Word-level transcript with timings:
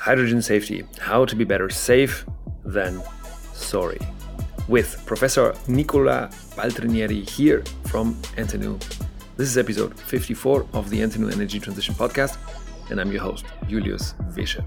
Hydrogen 0.00 0.40
Safety 0.40 0.82
How 0.98 1.26
to 1.26 1.36
Be 1.36 1.44
Better 1.44 1.68
Safe 1.68 2.24
Than 2.64 3.02
Sorry 3.52 3.98
with 4.66 5.04
Professor 5.04 5.54
Nicola 5.68 6.30
Paltrinieri 6.56 7.28
here 7.28 7.62
from 7.84 8.14
NTNU. 8.38 8.78
This 9.36 9.48
is 9.48 9.58
episode 9.58 9.92
54 10.00 10.66
of 10.72 10.88
the 10.88 11.00
NTNU 11.00 11.30
Energy 11.34 11.60
Transition 11.60 11.94
Podcast, 11.94 12.38
and 12.88 12.98
I'm 12.98 13.12
your 13.12 13.20
host, 13.20 13.44
Julius 13.68 14.14
Vischer. 14.30 14.64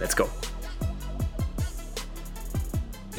Let's 0.00 0.14
go. 0.14 0.28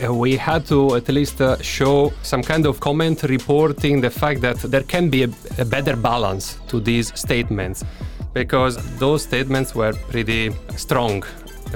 we 0.09 0.35
had 0.35 0.65
to 0.65 0.95
at 0.95 1.07
least 1.07 1.39
uh, 1.39 1.61
show 1.61 2.11
some 2.23 2.41
kind 2.43 2.65
of 2.65 2.81
comment 2.81 3.23
reporting 3.23 4.01
the 4.01 4.09
fact 4.09 4.41
that 4.41 4.57
there 4.57 4.83
can 4.83 5.09
be 5.09 5.23
a 5.23 5.65
better 5.65 5.95
balance 5.95 6.59
to 6.67 6.81
these 6.81 7.17
statements 7.17 7.85
because 8.33 8.77
those 8.97 9.23
statements 9.23 9.75
were 9.75 9.93
pretty 10.09 10.51
strong. 10.75 11.23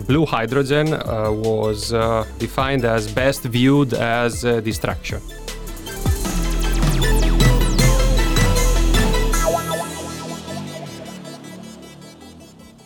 Blue 0.07 0.25
hydrogen 0.25 0.93
uh, 0.93 1.31
was 1.31 1.93
uh, 1.93 2.25
defined 2.37 2.85
as 2.85 3.11
best 3.11 3.43
viewed 3.43 3.93
as 3.93 4.43
uh, 4.43 4.59
destruction. 4.61 5.21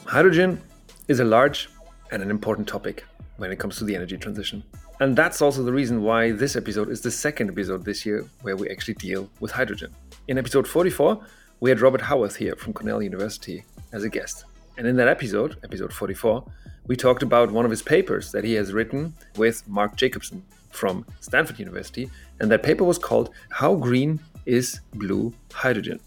Hydrogen 0.05 0.59
is 1.07 1.19
a 1.19 1.23
large 1.23 1.69
and 2.11 2.23
an 2.23 2.31
important 2.31 2.67
topic 2.67 3.05
when 3.37 3.51
it 3.51 3.59
comes 3.59 3.77
to 3.77 3.83
the 3.83 3.95
energy 3.95 4.17
transition. 4.17 4.63
And 4.99 5.15
that's 5.15 5.41
also 5.41 5.63
the 5.63 5.71
reason 5.71 6.03
why 6.03 6.31
this 6.31 6.55
episode 6.55 6.89
is 6.89 7.01
the 7.01 7.11
second 7.11 7.49
episode 7.51 7.85
this 7.85 8.05
year 8.05 8.25
where 8.41 8.57
we 8.57 8.69
actually 8.69 8.95
deal 8.95 9.29
with 9.39 9.51
hydrogen. 9.51 9.95
In 10.27 10.37
episode 10.37 10.67
44, 10.67 11.23
we 11.59 11.69
had 11.69 11.81
Robert 11.81 12.01
Howarth 12.01 12.37
here 12.37 12.55
from 12.55 12.73
Cornell 12.73 13.01
University 13.01 13.65
as 13.91 14.03
a 14.03 14.09
guest. 14.09 14.45
And 14.77 14.87
in 14.87 14.95
that 14.95 15.09
episode, 15.09 15.57
episode 15.63 15.91
44, 15.91 16.43
we 16.87 16.95
talked 16.95 17.21
about 17.21 17.51
one 17.51 17.65
of 17.65 17.71
his 17.71 17.81
papers 17.81 18.31
that 18.31 18.45
he 18.45 18.53
has 18.53 18.71
written 18.71 19.13
with 19.35 19.67
Mark 19.67 19.97
Jacobson 19.97 20.41
from 20.69 21.05
Stanford 21.19 21.59
University. 21.59 22.09
And 22.39 22.49
that 22.49 22.63
paper 22.63 22.85
was 22.85 22.97
called 22.97 23.31
How 23.49 23.75
Green 23.75 24.21
is 24.45 24.79
Blue 24.93 25.33
Hydrogen? 25.51 25.99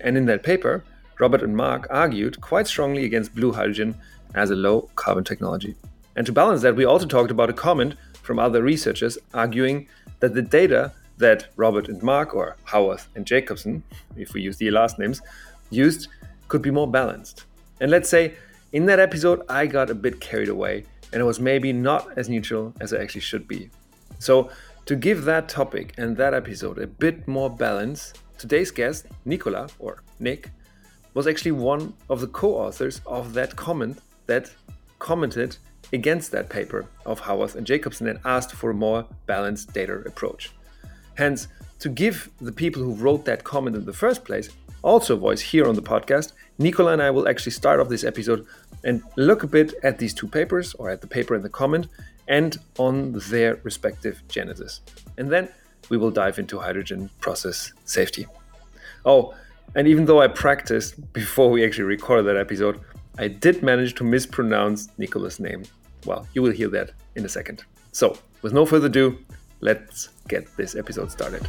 And 0.00 0.18
in 0.18 0.26
that 0.26 0.42
paper, 0.42 0.84
Robert 1.18 1.42
and 1.42 1.56
Mark 1.56 1.86
argued 1.90 2.40
quite 2.40 2.66
strongly 2.66 3.04
against 3.06 3.34
blue 3.34 3.52
hydrogen 3.52 3.94
as 4.34 4.50
a 4.50 4.56
low 4.56 4.90
carbon 4.96 5.24
technology. 5.24 5.74
And 6.14 6.26
to 6.26 6.32
balance 6.32 6.60
that, 6.62 6.76
we 6.76 6.84
also 6.84 7.06
talked 7.06 7.30
about 7.30 7.50
a 7.50 7.54
comment 7.54 7.94
from 8.22 8.38
other 8.38 8.62
researchers 8.62 9.16
arguing 9.32 9.88
that 10.20 10.34
the 10.34 10.42
data 10.42 10.92
that 11.20 11.48
Robert 11.56 11.88
and 11.88 12.02
Mark, 12.02 12.34
or 12.34 12.56
Howarth 12.64 13.08
and 13.14 13.24
Jacobson, 13.24 13.82
if 14.16 14.34
we 14.34 14.42
use 14.42 14.56
the 14.56 14.70
last 14.70 14.98
names, 14.98 15.22
used 15.70 16.08
could 16.48 16.62
be 16.62 16.70
more 16.70 16.90
balanced. 16.90 17.44
And 17.80 17.90
let's 17.90 18.08
say 18.08 18.34
in 18.72 18.86
that 18.86 18.98
episode, 18.98 19.42
I 19.48 19.66
got 19.66 19.90
a 19.90 19.94
bit 19.94 20.20
carried 20.20 20.48
away 20.48 20.84
and 21.12 21.20
it 21.20 21.24
was 21.24 21.40
maybe 21.40 21.72
not 21.72 22.16
as 22.16 22.28
neutral 22.28 22.74
as 22.80 22.92
it 22.92 23.00
actually 23.00 23.22
should 23.22 23.48
be. 23.48 23.70
So, 24.18 24.50
to 24.86 24.96
give 24.96 25.24
that 25.24 25.48
topic 25.48 25.94
and 25.98 26.16
that 26.16 26.34
episode 26.34 26.78
a 26.78 26.86
bit 26.86 27.28
more 27.28 27.48
balance, 27.48 28.12
today's 28.38 28.70
guest, 28.70 29.06
Nicola, 29.24 29.68
or 29.78 30.02
Nick, 30.18 30.50
was 31.14 31.26
actually 31.26 31.52
one 31.52 31.94
of 32.08 32.20
the 32.20 32.26
co 32.26 32.54
authors 32.54 33.00
of 33.06 33.34
that 33.34 33.54
comment 33.56 33.98
that 34.26 34.50
commented 34.98 35.56
against 35.92 36.30
that 36.32 36.48
paper 36.48 36.86
of 37.06 37.20
Howarth 37.20 37.56
and 37.56 37.66
Jacobson 37.66 38.06
and 38.08 38.18
asked 38.24 38.52
for 38.52 38.70
a 38.70 38.74
more 38.74 39.06
balanced 39.26 39.72
data 39.72 39.94
approach. 40.06 40.52
Hence, 41.20 41.48
to 41.80 41.90
give 41.90 42.30
the 42.40 42.50
people 42.50 42.82
who 42.82 42.94
wrote 42.94 43.26
that 43.26 43.44
comment 43.44 43.76
in 43.76 43.84
the 43.84 43.92
first 43.92 44.24
place 44.24 44.48
also 44.80 45.12
a 45.12 45.18
voice 45.18 45.42
here 45.42 45.68
on 45.68 45.74
the 45.74 45.82
podcast, 45.82 46.32
Nicola 46.56 46.94
and 46.94 47.02
I 47.02 47.10
will 47.10 47.28
actually 47.28 47.52
start 47.52 47.78
off 47.78 47.90
this 47.90 48.04
episode 48.04 48.46
and 48.84 49.02
look 49.16 49.42
a 49.42 49.46
bit 49.46 49.74
at 49.82 49.98
these 49.98 50.14
two 50.14 50.26
papers 50.26 50.72
or 50.78 50.88
at 50.88 51.02
the 51.02 51.06
paper 51.06 51.34
in 51.34 51.42
the 51.42 51.50
comment 51.50 51.88
and 52.28 52.56
on 52.78 53.12
their 53.28 53.56
respective 53.64 54.22
genesis. 54.28 54.80
And 55.18 55.30
then 55.30 55.50
we 55.90 55.98
will 55.98 56.10
dive 56.10 56.38
into 56.38 56.58
hydrogen 56.58 57.10
process 57.20 57.74
safety. 57.84 58.26
Oh, 59.04 59.34
and 59.74 59.86
even 59.86 60.06
though 60.06 60.22
I 60.22 60.28
practiced 60.28 61.12
before 61.12 61.50
we 61.50 61.66
actually 61.66 61.84
recorded 61.84 62.24
that 62.28 62.38
episode, 62.38 62.80
I 63.18 63.28
did 63.28 63.62
manage 63.62 63.94
to 63.96 64.04
mispronounce 64.04 64.88
Nicola's 64.96 65.38
name. 65.38 65.64
Well, 66.06 66.26
you 66.32 66.40
will 66.40 66.52
hear 66.52 66.68
that 66.68 66.92
in 67.14 67.26
a 67.26 67.28
second. 67.28 67.64
So, 67.92 68.16
with 68.40 68.54
no 68.54 68.64
further 68.64 68.86
ado, 68.86 69.18
let's 69.60 70.08
get 70.28 70.56
this 70.56 70.74
episode 70.74 71.10
started. 71.10 71.46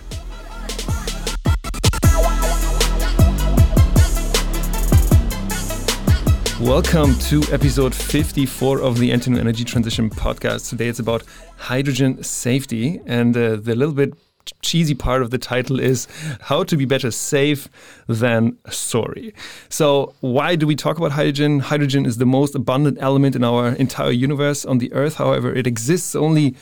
Welcome 6.60 7.18
to 7.20 7.42
episode 7.52 7.96
54 7.96 8.82
of 8.82 9.00
the 9.00 9.10
NTNU 9.10 9.40
Energy 9.40 9.64
Transition 9.64 10.10
Podcast. 10.10 10.70
Today 10.70 10.90
it's 10.90 11.00
about 11.00 11.24
hydrogen 11.58 12.22
safety, 12.24 13.02
and 13.08 13.36
uh, 13.36 13.56
the 13.56 13.76
little 13.76 13.96
bit 13.96 14.14
cheesy 14.62 14.94
part 14.94 15.22
of 15.22 15.32
the 15.32 15.38
title 15.38 15.80
is 15.80 16.08
how 16.42 16.64
to 16.64 16.78
be 16.78 16.86
better 16.86 17.10
safe 17.10 17.68
than 18.08 18.58
sorry. 18.70 19.34
So, 19.70 20.14
why 20.20 20.56
do 20.56 20.68
we 20.68 20.76
talk 20.76 20.98
about 20.98 21.14
hydrogen? 21.14 21.62
Hydrogen 21.62 22.06
is 22.06 22.18
the 22.18 22.26
most 22.26 22.54
abundant 22.54 22.98
element 23.02 23.36
in 23.36 23.44
our 23.44 23.70
entire 23.70 24.12
universe 24.12 24.64
on 24.64 24.78
the 24.78 24.94
Earth. 24.94 25.16
However, 25.16 25.54
it 25.54 25.66
exists 25.66 26.16
only 26.16 26.56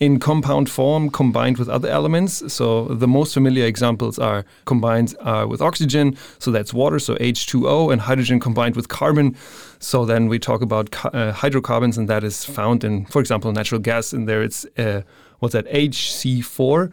in 0.00 0.18
compound 0.18 0.68
form 0.68 1.08
combined 1.10 1.56
with 1.56 1.68
other 1.68 1.88
elements. 1.88 2.52
So 2.52 2.86
the 2.86 3.06
most 3.06 3.32
familiar 3.34 3.64
examples 3.64 4.18
are 4.18 4.44
combined 4.64 5.14
uh, 5.20 5.46
with 5.48 5.62
oxygen, 5.62 6.16
so 6.38 6.50
that's 6.50 6.74
water, 6.74 6.98
so 6.98 7.14
H2O, 7.16 7.92
and 7.92 8.00
hydrogen 8.00 8.40
combined 8.40 8.76
with 8.76 8.88
carbon. 8.88 9.36
So 9.78 10.04
then 10.04 10.28
we 10.28 10.38
talk 10.38 10.62
about 10.62 10.94
uh, 11.14 11.32
hydrocarbons, 11.32 11.96
and 11.96 12.08
that 12.08 12.24
is 12.24 12.44
found 12.44 12.84
in, 12.84 13.06
for 13.06 13.20
example, 13.20 13.52
natural 13.52 13.80
gas, 13.80 14.12
and 14.12 14.28
there 14.28 14.42
it's 14.42 14.66
uh, 14.76 15.02
what's 15.38 15.52
that 15.52 15.66
HC4. 15.68 16.92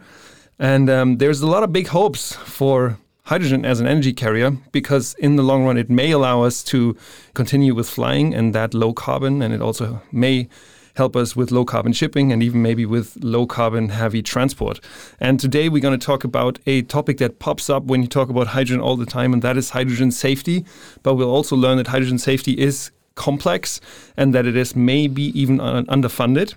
And 0.58 0.88
um, 0.88 1.18
there's 1.18 1.40
a 1.40 1.46
lot 1.46 1.64
of 1.64 1.72
big 1.72 1.88
hopes 1.88 2.34
for 2.36 2.98
hydrogen 3.24 3.64
as 3.64 3.80
an 3.80 3.86
energy 3.86 4.12
carrier 4.12 4.50
because 4.72 5.14
in 5.14 5.36
the 5.36 5.42
long 5.42 5.64
run 5.64 5.76
it 5.76 5.88
may 5.88 6.10
allow 6.10 6.42
us 6.42 6.62
to 6.64 6.96
continue 7.34 7.74
with 7.74 7.88
flying 7.88 8.34
and 8.34 8.52
that 8.54 8.74
low 8.74 8.92
carbon 8.92 9.40
and 9.42 9.54
it 9.54 9.62
also 9.62 10.02
may 10.10 10.48
help 10.94 11.16
us 11.16 11.34
with 11.34 11.50
low 11.50 11.64
carbon 11.64 11.92
shipping 11.92 12.32
and 12.32 12.42
even 12.42 12.62
maybe 12.62 12.84
with 12.86 13.16
low 13.22 13.46
carbon 13.46 13.88
heavy 13.88 14.22
transport. 14.22 14.80
And 15.20 15.40
today 15.40 15.68
we're 15.68 15.82
going 15.82 15.98
to 15.98 16.06
talk 16.06 16.24
about 16.24 16.58
a 16.66 16.82
topic 16.82 17.18
that 17.18 17.38
pops 17.38 17.70
up 17.70 17.84
when 17.84 18.02
you 18.02 18.08
talk 18.08 18.28
about 18.28 18.48
hydrogen 18.48 18.80
all 18.80 18.96
the 18.96 19.06
time, 19.06 19.32
and 19.32 19.42
that 19.42 19.56
is 19.56 19.70
hydrogen 19.70 20.10
safety. 20.10 20.64
But 21.02 21.14
we'll 21.14 21.30
also 21.30 21.56
learn 21.56 21.78
that 21.78 21.88
hydrogen 21.88 22.18
safety 22.18 22.52
is 22.52 22.90
complex 23.14 23.80
and 24.16 24.34
that 24.34 24.46
it 24.46 24.56
is 24.56 24.74
maybe 24.74 25.38
even 25.38 25.58
underfunded. 25.58 26.54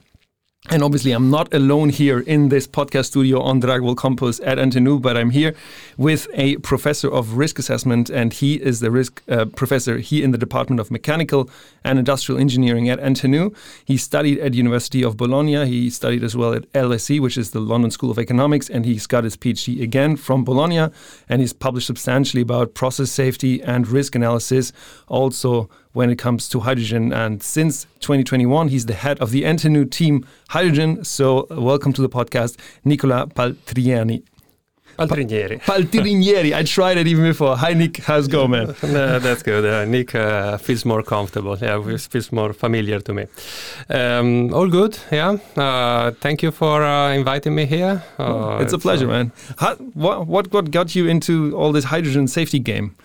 And 0.72 0.81
obviously, 0.81 1.12
I'm 1.12 1.30
not 1.30 1.53
alone 1.53 1.90
here 1.90 2.22
in 2.22 2.50
this 2.50 2.66
podcast 2.66 3.06
studio 3.06 3.40
on 3.40 3.62
Dragvoll 3.62 3.96
Campus 3.96 4.40
at 4.44 4.58
NTNU, 4.58 5.00
but 5.00 5.16
I'm 5.16 5.30
here 5.30 5.53
with 5.96 6.28
a 6.34 6.58
professor 6.58 7.08
of 7.08 7.34
risk 7.34 7.59
assessment, 7.59 8.09
and 8.09 8.34
he 8.34 8.56
is 8.56 8.80
the 8.80 8.90
risk 8.90 9.22
uh, 9.30 9.46
professor 9.46 10.00
here 10.00 10.24
in 10.24 10.31
the 10.31 10.40
Department 10.40 10.80
of 10.80 10.90
Mechanical 10.90 11.52
and 11.84 12.00
Industrial 12.00 12.42
Engineering 12.42 12.90
at 12.90 13.00
NTNU. 13.00 13.56
He 13.86 13.96
studied 13.96 14.40
at 14.40 14.56
University 14.56 15.03
of 15.03 15.18
Bologna. 15.18 15.68
He 15.68 15.92
studied 15.92 16.24
as 16.24 16.36
well 16.36 16.53
at 16.53 16.70
LSE, 16.74 17.20
which 17.20 17.38
is 17.38 17.52
the 17.52 17.59
London 17.59 17.92
School 17.92 18.09
of 18.09 18.18
Economics, 18.18 18.68
and 18.68 18.88
he's 18.88 19.06
got 19.06 19.24
his 19.24 19.38
PhD 19.38 19.84
again 19.84 20.16
from 20.16 20.44
Bologna, 20.44 20.90
and 21.30 21.42
he's 21.42 21.53
published 21.53 21.88
substantially 21.88 22.42
about 22.42 22.74
process 22.74 23.12
safety 23.12 23.62
and 23.62 23.88
risk 23.88 24.16
analysis, 24.16 24.74
also 25.08 25.70
when 25.96 26.10
it 26.10 26.18
comes 26.18 26.48
to 26.50 26.60
hydrogen. 26.60 27.12
And 27.14 27.42
since 27.42 27.86
2021, 28.02 28.68
he's 28.68 28.86
the 28.86 28.94
head 28.94 29.18
of 29.20 29.32
the 29.32 29.44
NTNU 29.44 29.90
team 29.90 30.26
Hydrogen. 30.50 31.04
So, 31.04 31.48
welcome 31.50 31.94
to 31.94 32.02
the 32.02 32.10
podcast, 32.10 32.58
Nicola 32.84 33.28
Paltriani. 33.28 34.24
Paltrinieri. 34.98 35.60
Paltrinieri. 35.62 36.54
I 36.54 36.64
tried 36.64 36.98
it 36.98 37.08
even 37.08 37.24
before. 37.26 37.58
Hi, 37.58 37.74
Nick. 37.74 37.98
How's 37.98 38.28
it 38.28 38.32
going, 38.32 38.52
man? 38.52 38.68
no, 38.84 39.20
that's 39.20 39.44
good. 39.44 39.66
Uh, 39.66 39.84
Nick 39.86 40.16
uh, 40.16 40.58
feels 40.58 40.86
more 40.86 41.04
comfortable. 41.04 41.58
Yeah, 41.58 41.98
feels 41.98 42.32
more 42.32 42.54
familiar 42.54 43.00
to 43.02 43.14
me. 43.14 43.26
Um, 43.90 44.53
all 44.53 44.70
good. 44.70 44.98
Yeah. 45.12 45.38
Uh, 45.58 46.12
thank 46.12 46.41
you 46.44 46.52
for 46.52 46.82
uh, 46.82 47.12
inviting 47.12 47.56
me 47.56 47.66
here. 47.66 48.03
Oh, 48.20 48.56
it's, 48.56 48.66
it's, 48.66 48.74
a 48.74 48.78
pleasure, 48.78 49.08
uh, 49.08 49.12
man. 49.12 49.32
How, 49.58 49.76
what, 49.76 50.28
what 50.28 50.53
what 50.53 50.72
got 50.72 50.96
you 50.96 51.08
into 51.08 51.53
all 51.58 51.74
this 51.74 51.86
hydrogen 51.86 52.28
safety 52.28 52.59
game? 52.59 52.96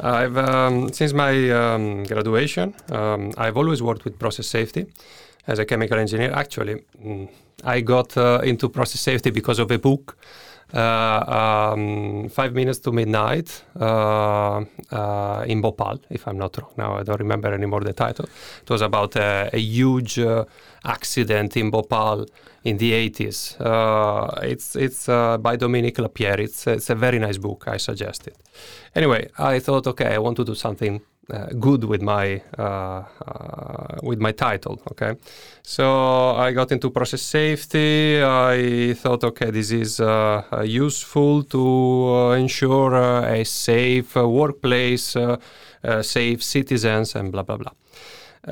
I've 0.00 0.36
um, 0.36 0.92
since 0.92 1.12
my 1.12 1.50
um, 1.50 2.04
graduation, 2.04 2.74
um, 2.90 3.32
I've 3.36 3.56
always 3.56 3.82
worked 3.82 4.04
with 4.04 4.18
process 4.18 4.46
safety 4.46 4.86
as 5.46 5.58
a 5.58 5.64
chemical 5.64 5.98
engineer. 5.98 6.32
Actually, 6.32 6.82
mm, 7.04 7.28
I 7.64 7.80
got 7.80 8.16
uh, 8.16 8.40
into 8.42 8.68
process 8.68 9.00
safety 9.00 9.30
because 9.30 9.58
of 9.58 9.70
a 9.70 9.78
book. 9.78 10.16
Uh, 10.72 11.72
um, 11.74 12.28
five 12.28 12.54
minutes 12.54 12.78
to 12.78 12.92
midnight 12.92 13.64
uh, 13.80 14.64
uh, 14.92 15.44
in 15.48 15.60
Bhopal, 15.60 15.98
if 16.10 16.28
I'm 16.28 16.38
not 16.38 16.56
wrong. 16.58 16.70
Now 16.76 16.96
I 16.96 17.02
don't 17.02 17.18
remember 17.18 17.52
anymore 17.52 17.80
the 17.80 17.92
title. 17.92 18.26
It 18.62 18.70
was 18.70 18.80
about 18.80 19.16
a, 19.16 19.50
huge 19.52 20.20
uh, 20.20 20.44
accident 20.84 21.56
in 21.56 21.70
Bhopal 21.70 22.26
in 22.64 22.76
the 22.76 22.92
80s. 22.92 23.60
Uh, 23.60 24.40
it's 24.42 24.76
it's 24.76 25.08
uh, 25.08 25.38
by 25.38 25.56
Dominique 25.56 25.98
Lapierre. 25.98 26.40
It's 26.40 26.66
it's 26.66 26.90
a 26.90 26.94
very 26.94 27.18
nice 27.18 27.38
book. 27.38 27.64
I 27.66 27.78
suggest 27.78 28.26
it. 28.26 28.36
Anyway, 28.94 29.30
I 29.38 29.60
thought, 29.60 29.86
okay, 29.86 30.14
I 30.14 30.18
want 30.18 30.36
to 30.36 30.44
do 30.44 30.54
something 30.54 31.00
uh, 31.32 31.46
good 31.60 31.84
with 31.84 32.02
my 32.02 32.42
uh, 32.58 32.62
uh, 32.62 33.98
with 34.02 34.18
my 34.18 34.32
title. 34.32 34.80
Okay, 34.90 35.14
so 35.62 36.34
I 36.34 36.52
got 36.52 36.72
into 36.72 36.90
process 36.90 37.22
safety. 37.22 38.20
I 38.22 38.94
thought, 38.94 39.22
okay, 39.24 39.50
this 39.50 39.70
is 39.70 40.00
uh, 40.00 40.42
useful 40.64 41.44
to 41.44 42.32
ensure 42.32 42.94
a 42.94 43.44
safe 43.44 44.16
workplace, 44.16 45.16
safe 46.02 46.42
citizens, 46.42 47.14
and 47.14 47.30
blah 47.30 47.42
blah 47.44 47.56
blah. 47.56 47.72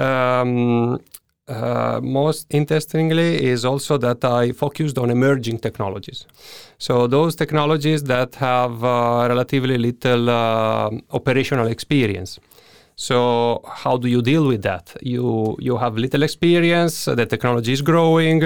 Um, 0.00 1.00
uh, 1.48 2.00
most 2.02 2.46
interestingly 2.50 3.44
is 3.44 3.64
also 3.64 3.96
that 3.98 4.24
I 4.24 4.52
focused 4.52 4.98
on 4.98 5.10
emerging 5.10 5.58
technologies. 5.58 6.26
So 6.78 7.06
those 7.06 7.34
technologies 7.36 8.02
that 8.04 8.34
have 8.36 8.84
uh, 8.84 9.26
relatively 9.28 9.78
little 9.78 10.28
uh, 10.28 10.90
operational 11.10 11.66
experience. 11.68 12.38
So 12.96 13.62
how 13.64 13.96
do 13.96 14.08
you 14.08 14.22
deal 14.22 14.46
with 14.46 14.62
that? 14.62 14.96
You 15.02 15.56
you 15.60 15.76
have 15.76 15.96
little 15.96 16.24
experience. 16.24 17.04
The 17.04 17.26
technology 17.26 17.72
is 17.72 17.80
growing. 17.80 18.40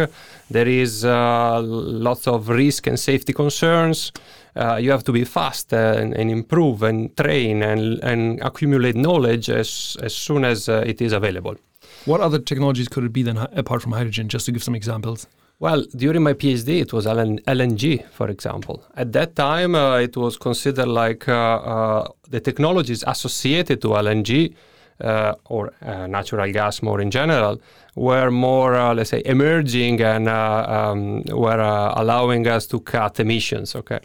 There 0.50 0.68
is 0.68 1.04
uh, 1.04 1.60
lots 1.62 2.28
of 2.28 2.48
risk 2.50 2.86
and 2.86 3.00
safety 3.00 3.32
concerns. 3.32 4.12
Uh, 4.54 4.76
you 4.76 4.90
have 4.90 5.04
to 5.04 5.12
be 5.12 5.24
fast 5.24 5.72
and, 5.72 6.12
and, 6.12 6.30
improve 6.30 6.82
and 6.82 7.16
train 7.16 7.62
and, 7.62 7.98
and 8.04 8.38
accumulate 8.42 8.94
knowledge 8.94 9.48
as, 9.48 9.96
as 10.02 10.14
soon 10.14 10.44
as 10.44 10.68
it 10.68 11.00
is 11.00 11.14
available. 11.14 11.56
What 12.04 12.20
other 12.20 12.40
technologies 12.40 12.88
could 12.88 13.04
it 13.04 13.12
be 13.12 13.22
then, 13.22 13.36
apart 13.36 13.80
from 13.82 13.92
hydrogen, 13.92 14.28
just 14.28 14.46
to 14.46 14.52
give 14.52 14.62
some 14.62 14.74
examples? 14.74 15.28
Well, 15.60 15.84
during 15.94 16.24
my 16.24 16.32
PhD, 16.32 16.80
it 16.80 16.92
was 16.92 17.06
LNG, 17.06 18.04
for 18.10 18.28
example. 18.28 18.84
At 18.96 19.12
that 19.12 19.36
time, 19.36 19.76
uh, 19.76 19.98
it 19.98 20.16
was 20.16 20.36
considered 20.36 20.88
like 20.88 21.28
uh, 21.28 21.32
uh, 21.34 22.08
the 22.28 22.40
technologies 22.40 23.04
associated 23.06 23.80
to 23.82 23.88
LNG 23.88 24.54
uh, 25.00 25.34
or 25.44 25.72
uh, 25.80 26.08
natural 26.08 26.50
gas 26.52 26.82
more 26.82 27.00
in 27.00 27.12
general 27.12 27.60
were 27.94 28.32
more, 28.32 28.74
uh, 28.74 28.92
let's 28.92 29.10
say, 29.10 29.22
emerging 29.24 30.00
and 30.00 30.28
um, 30.28 31.22
were 31.28 31.60
allowing 31.96 32.48
us 32.48 32.66
to 32.66 32.80
cut 32.80 33.20
emissions. 33.20 33.76
Okay, 33.76 34.00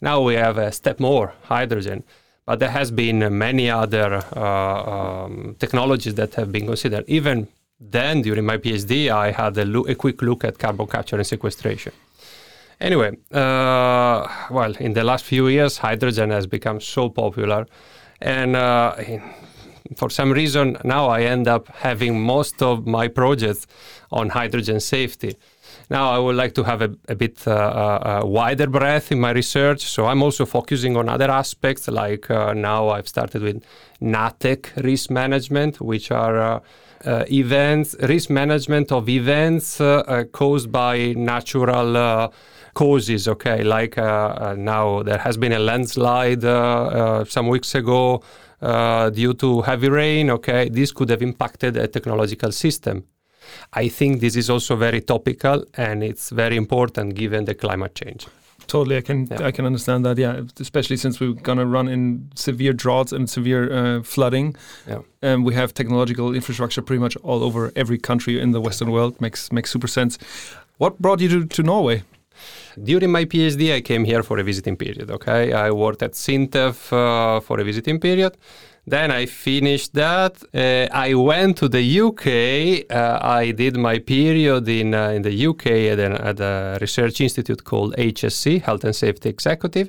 now 0.00 0.22
we 0.22 0.34
have 0.34 0.56
a 0.56 0.72
step 0.72 0.98
more, 0.98 1.34
hydrogen. 1.42 2.04
But 2.44 2.58
there 2.58 2.70
has 2.70 2.90
been 2.90 3.38
many 3.38 3.70
other 3.70 4.24
uh, 4.34 5.24
um, 5.24 5.56
technologies 5.58 6.14
that 6.16 6.34
have 6.34 6.50
been 6.50 6.66
considered. 6.66 7.04
Even 7.06 7.48
then, 7.78 8.22
during 8.22 8.44
my 8.44 8.58
PhD, 8.58 9.10
I 9.10 9.30
had 9.30 9.56
a, 9.58 9.80
a 9.80 9.94
quick 9.94 10.22
look 10.22 10.44
at 10.44 10.58
carbon 10.58 10.86
capture 10.86 11.16
and 11.16 11.26
sequestration. 11.26 11.92
Anyway, 12.80 13.16
uh, 13.32 14.26
well, 14.50 14.74
in 14.80 14.92
the 14.92 15.04
last 15.04 15.24
few 15.24 15.46
years, 15.46 15.78
hydrogen 15.78 16.30
has 16.30 16.48
become 16.48 16.80
so 16.80 17.08
popular, 17.08 17.66
and 18.20 18.56
uh, 18.56 18.96
for 19.96 20.10
some 20.10 20.32
reason 20.32 20.76
now 20.84 21.06
I 21.06 21.22
end 21.22 21.46
up 21.46 21.68
having 21.68 22.20
most 22.20 22.60
of 22.62 22.86
my 22.86 23.06
projects 23.06 23.68
on 24.10 24.30
hydrogen 24.30 24.80
safety. 24.80 25.36
Now 25.90 26.10
I 26.10 26.18
would 26.18 26.36
like 26.36 26.54
to 26.54 26.62
have 26.64 26.82
a, 26.82 26.90
a 27.08 27.14
bit 27.14 27.46
uh, 27.46 27.50
uh, 27.50 28.22
wider 28.24 28.66
breadth 28.66 29.12
in 29.12 29.20
my 29.20 29.32
research, 29.32 29.82
so 29.82 30.06
I'm 30.06 30.22
also 30.22 30.46
focusing 30.46 30.96
on 30.96 31.08
other 31.08 31.30
aspects. 31.30 31.88
Like 31.88 32.30
uh, 32.30 32.54
now 32.54 32.88
I've 32.88 33.08
started 33.08 33.42
with 33.42 33.62
Natech 34.00 34.74
risk 34.82 35.10
management, 35.10 35.80
which 35.80 36.10
are 36.10 36.38
uh, 36.38 36.60
uh, 37.04 37.24
events, 37.30 37.96
risk 38.02 38.30
management 38.30 38.92
of 38.92 39.08
events 39.08 39.80
uh, 39.80 40.24
caused 40.32 40.70
by 40.70 41.12
natural 41.16 42.32
causes. 42.74 43.28
Okay, 43.28 43.62
like 43.62 43.96
now 43.96 45.02
there 45.02 45.18
has 45.18 45.36
been 45.36 45.52
a 45.52 45.58
landslide 45.58 46.42
some 47.28 47.48
weeks 47.48 47.74
ago 47.74 48.22
due 49.12 49.34
to 49.34 49.62
heavy 49.62 49.88
rain. 49.88 50.30
Okay, 50.30 50.68
this 50.68 50.92
could 50.92 51.10
have 51.10 51.22
impacted 51.22 51.76
a 51.76 51.86
technological 51.86 52.52
system. 52.52 53.04
I 53.72 53.88
think 53.88 54.20
this 54.20 54.36
is 54.36 54.50
also 54.50 54.76
very 54.76 55.00
topical 55.00 55.64
and 55.74 56.02
it's 56.02 56.30
very 56.30 56.56
important 56.56 57.14
given 57.14 57.44
the 57.44 57.54
climate 57.54 57.94
change. 57.94 58.26
Totally, 58.66 58.96
I 58.96 59.00
can 59.00 59.26
yeah. 59.30 59.46
I 59.46 59.50
can 59.50 59.66
understand 59.66 60.04
that. 60.06 60.18
Yeah, 60.18 60.42
especially 60.60 60.96
since 60.96 61.20
we're 61.20 61.34
gonna 61.34 61.66
run 61.66 61.88
in 61.88 62.30
severe 62.34 62.72
droughts 62.72 63.12
and 63.12 63.28
severe 63.28 63.72
uh, 63.72 64.02
flooding. 64.02 64.56
Yeah, 64.88 65.00
and 65.20 65.44
we 65.44 65.54
have 65.54 65.74
technological 65.74 66.34
infrastructure 66.34 66.82
pretty 66.82 67.00
much 67.00 67.16
all 67.22 67.42
over 67.42 67.72
every 67.76 67.98
country 67.98 68.40
in 68.40 68.52
the 68.52 68.60
Western 68.60 68.90
world. 68.90 69.20
Makes 69.20 69.52
makes 69.52 69.70
super 69.70 69.88
sense. 69.88 70.18
What 70.78 70.98
brought 71.00 71.20
you 71.20 71.28
to, 71.28 71.46
to 71.46 71.62
Norway? 71.62 72.02
During 72.82 73.12
my 73.12 73.24
PhD, 73.24 73.74
I 73.74 73.80
came 73.82 74.04
here 74.04 74.22
for 74.22 74.38
a 74.38 74.42
visiting 74.42 74.76
period. 74.76 75.10
Okay, 75.10 75.52
I 75.52 75.70
worked 75.70 76.02
at 76.02 76.12
SINTEF 76.12 76.92
uh, 76.92 77.40
for 77.40 77.60
a 77.60 77.64
visiting 77.64 78.00
period 78.00 78.36
then 78.84 79.12
I 79.12 79.26
finished 79.26 79.94
that. 79.94 80.42
Uh, 80.52 80.88
I 80.92 81.14
went 81.14 81.56
to 81.58 81.68
the 81.68 82.00
UK. 82.00 82.90
Uh, 82.90 83.18
I 83.22 83.52
did 83.52 83.76
my 83.76 84.00
period 84.00 84.68
in 84.68 84.92
uh, 84.92 85.10
in 85.10 85.22
the 85.22 85.46
UK 85.46 85.66
at, 85.92 86.00
an, 86.00 86.12
at 86.14 86.40
a 86.40 86.78
research 86.80 87.20
institute 87.20 87.62
called 87.62 87.94
HSC, 87.96 88.60
Health 88.62 88.82
and 88.82 88.94
Safety 88.94 89.28
Executive. 89.28 89.88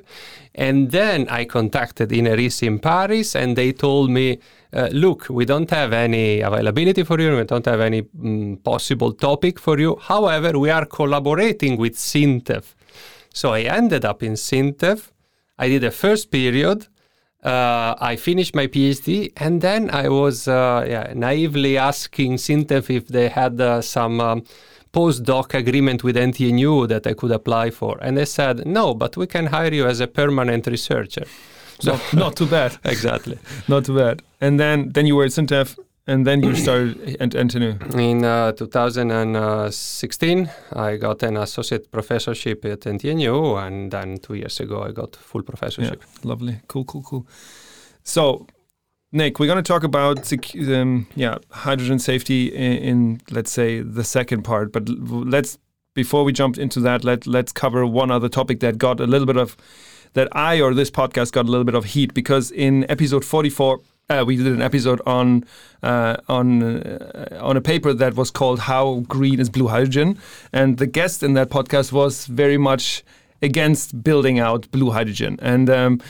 And 0.54 0.92
then 0.92 1.28
I 1.28 1.44
contacted 1.44 2.10
INERIS 2.12 2.62
in 2.62 2.78
Paris, 2.78 3.34
and 3.34 3.56
they 3.56 3.72
told 3.72 4.10
me, 4.10 4.38
uh, 4.72 4.88
"Look, 4.92 5.26
we 5.28 5.44
don't 5.44 5.70
have 5.70 5.92
any 5.92 6.40
availability 6.40 7.02
for 7.02 7.20
you. 7.20 7.36
We 7.36 7.44
don't 7.44 7.66
have 7.66 7.80
any 7.80 8.02
um, 8.22 8.60
possible 8.62 9.12
topic 9.12 9.58
for 9.58 9.76
you. 9.76 9.96
However, 10.00 10.56
we 10.56 10.70
are 10.70 10.86
collaborating 10.86 11.78
with 11.78 11.96
SINTEF." 11.96 12.76
So 13.34 13.54
I 13.54 13.62
ended 13.62 14.04
up 14.04 14.22
in 14.22 14.34
SINTEF. 14.34 15.10
I 15.58 15.68
did 15.68 15.82
a 15.82 15.90
first 15.90 16.30
period 16.30 16.86
uh, 17.44 17.94
I 18.00 18.16
finished 18.16 18.54
my 18.54 18.66
PhD, 18.66 19.32
and 19.36 19.60
then 19.60 19.90
I 19.90 20.08
was 20.08 20.48
uh, 20.48 20.86
yeah, 20.88 21.12
naively 21.14 21.76
asking 21.76 22.36
SINTEF 22.36 22.88
if 22.88 23.08
they 23.08 23.28
had 23.28 23.60
uh, 23.60 23.82
some 23.82 24.20
um, 24.20 24.44
postdoc 24.92 25.54
agreement 25.54 26.02
with 26.02 26.16
NTNU 26.16 26.88
that 26.88 27.06
I 27.06 27.12
could 27.12 27.32
apply 27.32 27.70
for, 27.70 27.98
and 28.00 28.16
they 28.16 28.24
said 28.24 28.66
no, 28.66 28.94
but 28.94 29.16
we 29.16 29.26
can 29.26 29.46
hire 29.46 29.72
you 29.72 29.86
as 29.86 30.00
a 30.00 30.06
permanent 30.06 30.66
researcher. 30.66 31.24
So 31.80 31.92
not, 31.92 32.14
not 32.14 32.36
too 32.36 32.46
bad. 32.46 32.78
exactly. 32.84 33.38
Not 33.68 33.84
too 33.84 33.96
bad. 33.96 34.22
And 34.40 34.60
then 34.60 34.92
then 34.92 35.06
you 35.06 35.16
were 35.16 35.24
at 35.24 35.32
SINTEF 35.32 35.76
and 36.06 36.26
then 36.26 36.42
you 36.42 36.54
started 36.54 37.16
at 37.20 37.30
NTNU. 37.30 37.94
In 37.98 38.24
uh, 38.24 38.52
2016, 38.52 40.50
I 40.72 40.96
got 40.96 41.22
an 41.22 41.36
associate 41.38 41.90
professorship 41.90 42.64
at 42.64 42.80
NTNU, 42.80 43.66
and 43.66 43.90
then 43.90 44.18
two 44.18 44.34
years 44.34 44.60
ago, 44.60 44.82
I 44.82 44.92
got 44.92 45.16
full 45.16 45.42
professorship. 45.42 46.02
Yeah, 46.02 46.28
lovely, 46.28 46.60
cool, 46.68 46.84
cool, 46.84 47.02
cool. 47.02 47.26
So, 48.02 48.46
Nick, 49.12 49.38
we're 49.38 49.46
going 49.46 49.62
to 49.62 49.72
talk 49.72 49.82
about 49.82 50.30
um, 50.68 51.06
yeah 51.14 51.38
hydrogen 51.50 51.98
safety 51.98 52.48
in, 52.48 52.72
in, 52.72 53.20
let's 53.30 53.50
say 53.50 53.80
the 53.80 54.04
second 54.04 54.42
part, 54.42 54.72
but 54.72 54.88
let's 54.88 55.58
before 55.94 56.24
we 56.24 56.32
jump 56.32 56.58
into 56.58 56.80
that, 56.80 57.04
let 57.04 57.26
let's 57.26 57.52
cover 57.52 57.86
one 57.86 58.10
other 58.10 58.28
topic 58.28 58.60
that 58.60 58.76
got 58.76 59.00
a 59.00 59.06
little 59.06 59.26
bit 59.26 59.36
of 59.38 59.56
that 60.12 60.28
I 60.32 60.60
or 60.60 60.74
this 60.74 60.90
podcast 60.90 61.32
got 61.32 61.46
a 61.46 61.50
little 61.50 61.64
bit 61.64 61.74
of 61.74 61.86
heat 61.86 62.12
because 62.14 62.50
in 62.50 62.88
episode 62.90 63.24
44 63.24 63.80
uh, 64.10 64.24
we 64.26 64.36
did 64.36 64.46
an 64.46 64.62
episode 64.62 65.00
on 65.06 65.44
uh, 65.82 66.16
on 66.28 66.62
uh, 66.62 67.38
on 67.40 67.56
a 67.56 67.60
paper 67.60 67.92
that 67.92 68.14
was 68.14 68.30
called 68.30 68.60
"How 68.60 69.02
Green 69.08 69.40
is 69.40 69.48
Blue 69.48 69.68
Hydrogen," 69.68 70.18
and 70.52 70.78
the 70.78 70.86
guest 70.86 71.22
in 71.22 71.34
that 71.34 71.50
podcast 71.50 71.92
was 71.92 72.26
very 72.26 72.58
much 72.58 73.02
against 73.42 74.02
building 74.02 74.38
out 74.38 74.70
blue 74.70 74.90
hydrogen. 74.90 75.38
And 75.42 75.68
um, 75.68 76.00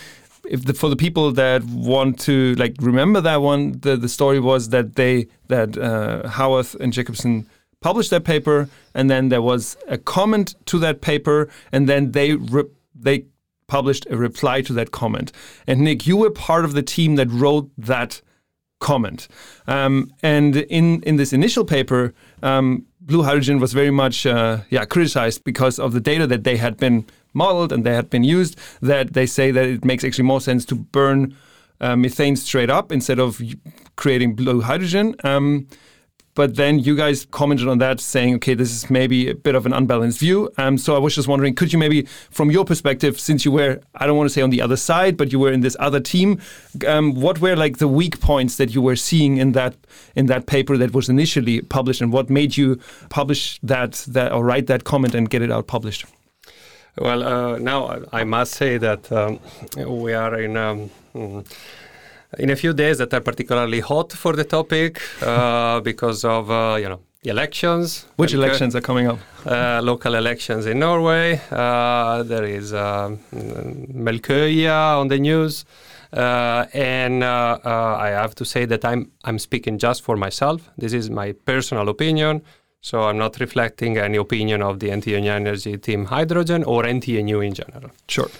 if 0.44 0.64
the, 0.64 0.74
for 0.74 0.88
the 0.88 0.96
people 0.96 1.32
that 1.32 1.64
want 1.64 2.20
to 2.20 2.54
like 2.54 2.76
remember 2.80 3.20
that 3.20 3.42
one, 3.42 3.78
the 3.80 3.96
the 3.96 4.08
story 4.08 4.40
was 4.40 4.70
that 4.70 4.96
they 4.96 5.26
that 5.48 5.76
uh, 5.76 6.28
Howarth 6.28 6.74
and 6.76 6.92
Jacobson 6.92 7.46
published 7.80 8.10
that 8.10 8.24
paper, 8.24 8.68
and 8.94 9.10
then 9.10 9.28
there 9.28 9.42
was 9.42 9.76
a 9.88 9.98
comment 9.98 10.54
to 10.66 10.78
that 10.78 11.00
paper, 11.00 11.48
and 11.70 11.88
then 11.88 12.12
they 12.12 12.36
they 12.94 13.26
published 13.66 14.06
a 14.10 14.16
reply 14.16 14.62
to 14.62 14.72
that 14.74 14.90
comment. 14.90 15.32
And 15.66 15.80
Nick, 15.80 16.06
you 16.06 16.16
were 16.16 16.30
part 16.30 16.64
of 16.64 16.72
the 16.74 16.82
team 16.82 17.16
that 17.16 17.30
wrote 17.30 17.70
that 17.78 18.20
comment. 18.80 19.28
Um, 19.66 20.12
and 20.22 20.56
in, 20.56 21.02
in 21.02 21.16
this 21.16 21.32
initial 21.32 21.64
paper, 21.64 22.12
um, 22.42 22.86
blue 23.00 23.22
hydrogen 23.22 23.58
was 23.58 23.72
very 23.72 23.90
much 23.90 24.26
uh, 24.26 24.58
yeah 24.70 24.84
criticized 24.84 25.44
because 25.44 25.78
of 25.78 25.92
the 25.92 26.00
data 26.00 26.26
that 26.26 26.44
they 26.44 26.56
had 26.56 26.76
been 26.76 27.06
modeled 27.32 27.72
and 27.72 27.84
they 27.84 27.94
had 27.94 28.10
been 28.10 28.24
used. 28.24 28.58
That 28.80 29.12
they 29.14 29.26
say 29.26 29.50
that 29.50 29.64
it 29.64 29.84
makes 29.84 30.04
actually 30.04 30.24
more 30.24 30.40
sense 30.40 30.64
to 30.66 30.74
burn 30.74 31.36
uh, 31.80 31.96
methane 31.96 32.36
straight 32.36 32.70
up 32.70 32.92
instead 32.92 33.18
of 33.18 33.40
creating 33.96 34.34
blue 34.34 34.60
hydrogen. 34.60 35.14
Um, 35.24 35.66
but 36.34 36.56
then 36.56 36.78
you 36.78 36.96
guys 36.96 37.26
commented 37.30 37.68
on 37.68 37.78
that, 37.78 38.00
saying, 38.00 38.34
okay, 38.36 38.54
this 38.54 38.70
is 38.70 38.90
maybe 38.90 39.30
a 39.30 39.34
bit 39.34 39.54
of 39.54 39.66
an 39.66 39.72
unbalanced 39.72 40.18
view. 40.18 40.50
Um, 40.58 40.76
so 40.78 40.96
I 40.96 40.98
was 40.98 41.14
just 41.14 41.28
wondering, 41.28 41.54
could 41.54 41.72
you 41.72 41.78
maybe, 41.78 42.02
from 42.30 42.50
your 42.50 42.64
perspective, 42.64 43.20
since 43.20 43.44
you 43.44 43.52
were, 43.52 43.80
I 43.94 44.06
don't 44.06 44.16
want 44.16 44.28
to 44.28 44.34
say 44.34 44.42
on 44.42 44.50
the 44.50 44.60
other 44.60 44.76
side, 44.76 45.16
but 45.16 45.32
you 45.32 45.38
were 45.38 45.52
in 45.52 45.60
this 45.60 45.76
other 45.78 46.00
team, 46.00 46.40
um, 46.86 47.14
what 47.14 47.40
were 47.40 47.54
like 47.54 47.78
the 47.78 47.88
weak 47.88 48.20
points 48.20 48.56
that 48.56 48.74
you 48.74 48.82
were 48.82 48.96
seeing 48.96 49.36
in 49.36 49.52
that 49.52 49.74
in 50.16 50.26
that 50.26 50.46
paper 50.46 50.76
that 50.76 50.92
was 50.92 51.08
initially 51.08 51.60
published, 51.60 52.00
and 52.00 52.12
what 52.12 52.28
made 52.30 52.56
you 52.56 52.80
publish 53.10 53.58
that, 53.62 53.92
that 54.08 54.32
or 54.32 54.44
write 54.44 54.66
that 54.66 54.84
comment 54.84 55.14
and 55.14 55.30
get 55.30 55.42
it 55.42 55.50
out 55.52 55.66
published? 55.66 56.04
Well, 56.98 57.22
uh, 57.22 57.58
now 57.58 58.02
I 58.12 58.24
must 58.24 58.54
say 58.54 58.78
that 58.78 59.10
um, 59.12 59.40
we 59.76 60.12
are 60.14 60.34
in. 60.40 60.56
Um, 60.56 60.90
in 62.38 62.50
a 62.50 62.56
few 62.56 62.72
days 62.72 62.98
that 62.98 63.12
are 63.14 63.20
particularly 63.20 63.80
hot 63.80 64.12
for 64.12 64.34
the 64.34 64.44
topic 64.44 65.00
uh, 65.22 65.80
because 65.90 66.24
of 66.24 66.50
uh, 66.50 66.76
you 66.80 66.88
know 66.88 67.00
elections. 67.22 68.06
Which 68.16 68.34
elections 68.34 68.76
are 68.76 68.80
coming 68.80 69.08
up? 69.08 69.18
Uh, 69.46 69.80
local 69.82 70.14
elections 70.14 70.66
in 70.66 70.78
Norway. 70.78 71.40
Uh, 71.50 72.22
there 72.22 72.44
is 72.44 72.72
uh, 72.72 73.16
Melkøya 73.32 75.00
on 75.00 75.08
the 75.08 75.18
news. 75.18 75.64
Uh, 76.14 76.66
and 76.72 77.24
uh, 77.24 77.58
uh, 77.64 77.96
I 77.98 78.08
have 78.10 78.36
to 78.36 78.44
say 78.44 78.66
that 78.66 78.84
I'm 78.84 79.10
I'm 79.24 79.38
speaking 79.38 79.78
just 79.78 80.02
for 80.02 80.16
myself. 80.16 80.70
This 80.78 80.92
is 80.92 81.10
my 81.10 81.32
personal 81.32 81.88
opinion, 81.88 82.42
so 82.80 83.02
I'm 83.02 83.18
not 83.18 83.40
reflecting 83.40 83.98
any 83.98 84.16
opinion 84.18 84.62
of 84.62 84.78
the 84.78 84.90
NTNU 84.90 85.28
Energy 85.28 85.76
Team 85.76 86.04
Hydrogen 86.04 86.62
or 86.62 86.84
NTNU 86.84 87.44
in 87.44 87.54
general. 87.54 87.90
Sure. 88.06 88.30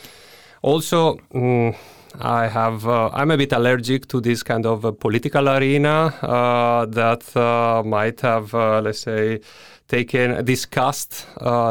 Also, 0.62 1.16
mm, 1.34 1.74
I 2.20 2.46
have 2.46 2.86
uh, 2.86 3.10
I'm 3.12 3.30
a 3.30 3.36
bit 3.36 3.52
allergic 3.52 4.06
to 4.08 4.20
this 4.20 4.42
kind 4.42 4.66
of 4.66 4.84
uh, 4.84 4.92
political 4.92 5.48
arena 5.48 6.06
uh, 6.22 6.86
that 6.86 7.84
might 7.84 8.20
have, 8.20 8.52
let's 8.54 9.00
say, 9.00 9.40
taken 9.88 10.44
discussed 10.44 11.26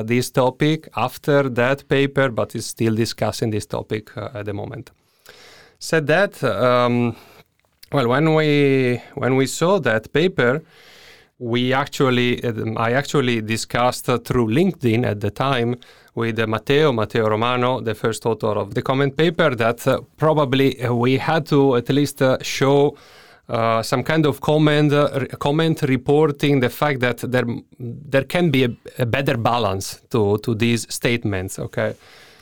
this 0.05 0.31
topic 0.31 0.89
after 0.95 1.49
that 1.49 1.87
paper, 1.87 2.29
but 2.29 2.55
is 2.55 2.65
still 2.65 2.95
discussing 2.95 3.51
this 3.51 3.65
topic 3.65 4.11
at 4.17 4.45
the 4.45 4.53
moment. 4.53 4.91
Said 5.79 6.07
that, 6.07 6.43
um, 6.43 7.15
well, 7.91 8.07
when 8.07 8.33
we 8.33 9.01
when 9.15 9.35
we 9.35 9.45
saw 9.45 9.79
that 9.79 10.11
paper, 10.13 10.61
we 11.39 11.73
actually 11.73 12.43
um, 12.43 12.77
I 12.77 12.93
actually 12.93 13.41
discussed 13.41 14.09
uh, 14.09 14.17
through 14.17 14.47
LinkedIn 14.47 15.05
at 15.05 15.19
the 15.19 15.31
time 15.31 15.75
with 16.15 16.39
Matteo 16.47 16.91
Matteo 16.91 17.27
Romano, 17.27 17.81
the 17.81 17.95
first 17.95 18.25
author 18.25 18.59
of 18.59 18.73
the 18.73 18.81
comment 18.81 19.17
paper, 19.17 19.55
that 19.55 19.87
uh, 19.87 20.01
probably 20.17 20.75
we 20.89 21.17
had 21.17 21.45
to 21.47 21.75
at 21.75 21.89
least 21.89 22.21
uh, 22.21 22.37
show. 22.41 22.95
Uh, 23.49 23.83
some 23.83 24.03
kind 24.03 24.25
of 24.25 24.39
comment, 24.39 24.93
uh, 24.93 25.25
comment 25.37 25.81
reporting 25.81 26.61
the 26.61 26.69
fact 26.69 27.01
that 27.01 27.17
there 27.29 27.43
there 27.77 28.23
can 28.23 28.49
be 28.49 28.63
a, 28.63 28.69
a 28.99 29.05
better 29.05 29.35
balance 29.35 30.01
to 30.09 30.37
to 30.37 30.55
these 30.55 30.87
statements. 30.89 31.59
Okay, 31.59 31.93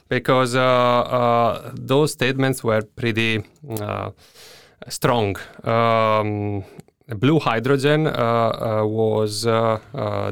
because 0.10 0.56
uh, 0.56 0.62
uh, 0.62 1.72
those 1.74 2.12
statements 2.12 2.63
were 2.63 2.82
pretty 2.82 3.42
uh, 3.80 4.12
strong. 4.90 5.36
Um, 5.63 6.63
blue 7.18 7.40
hydrogen 7.40 8.04
was 8.04 9.44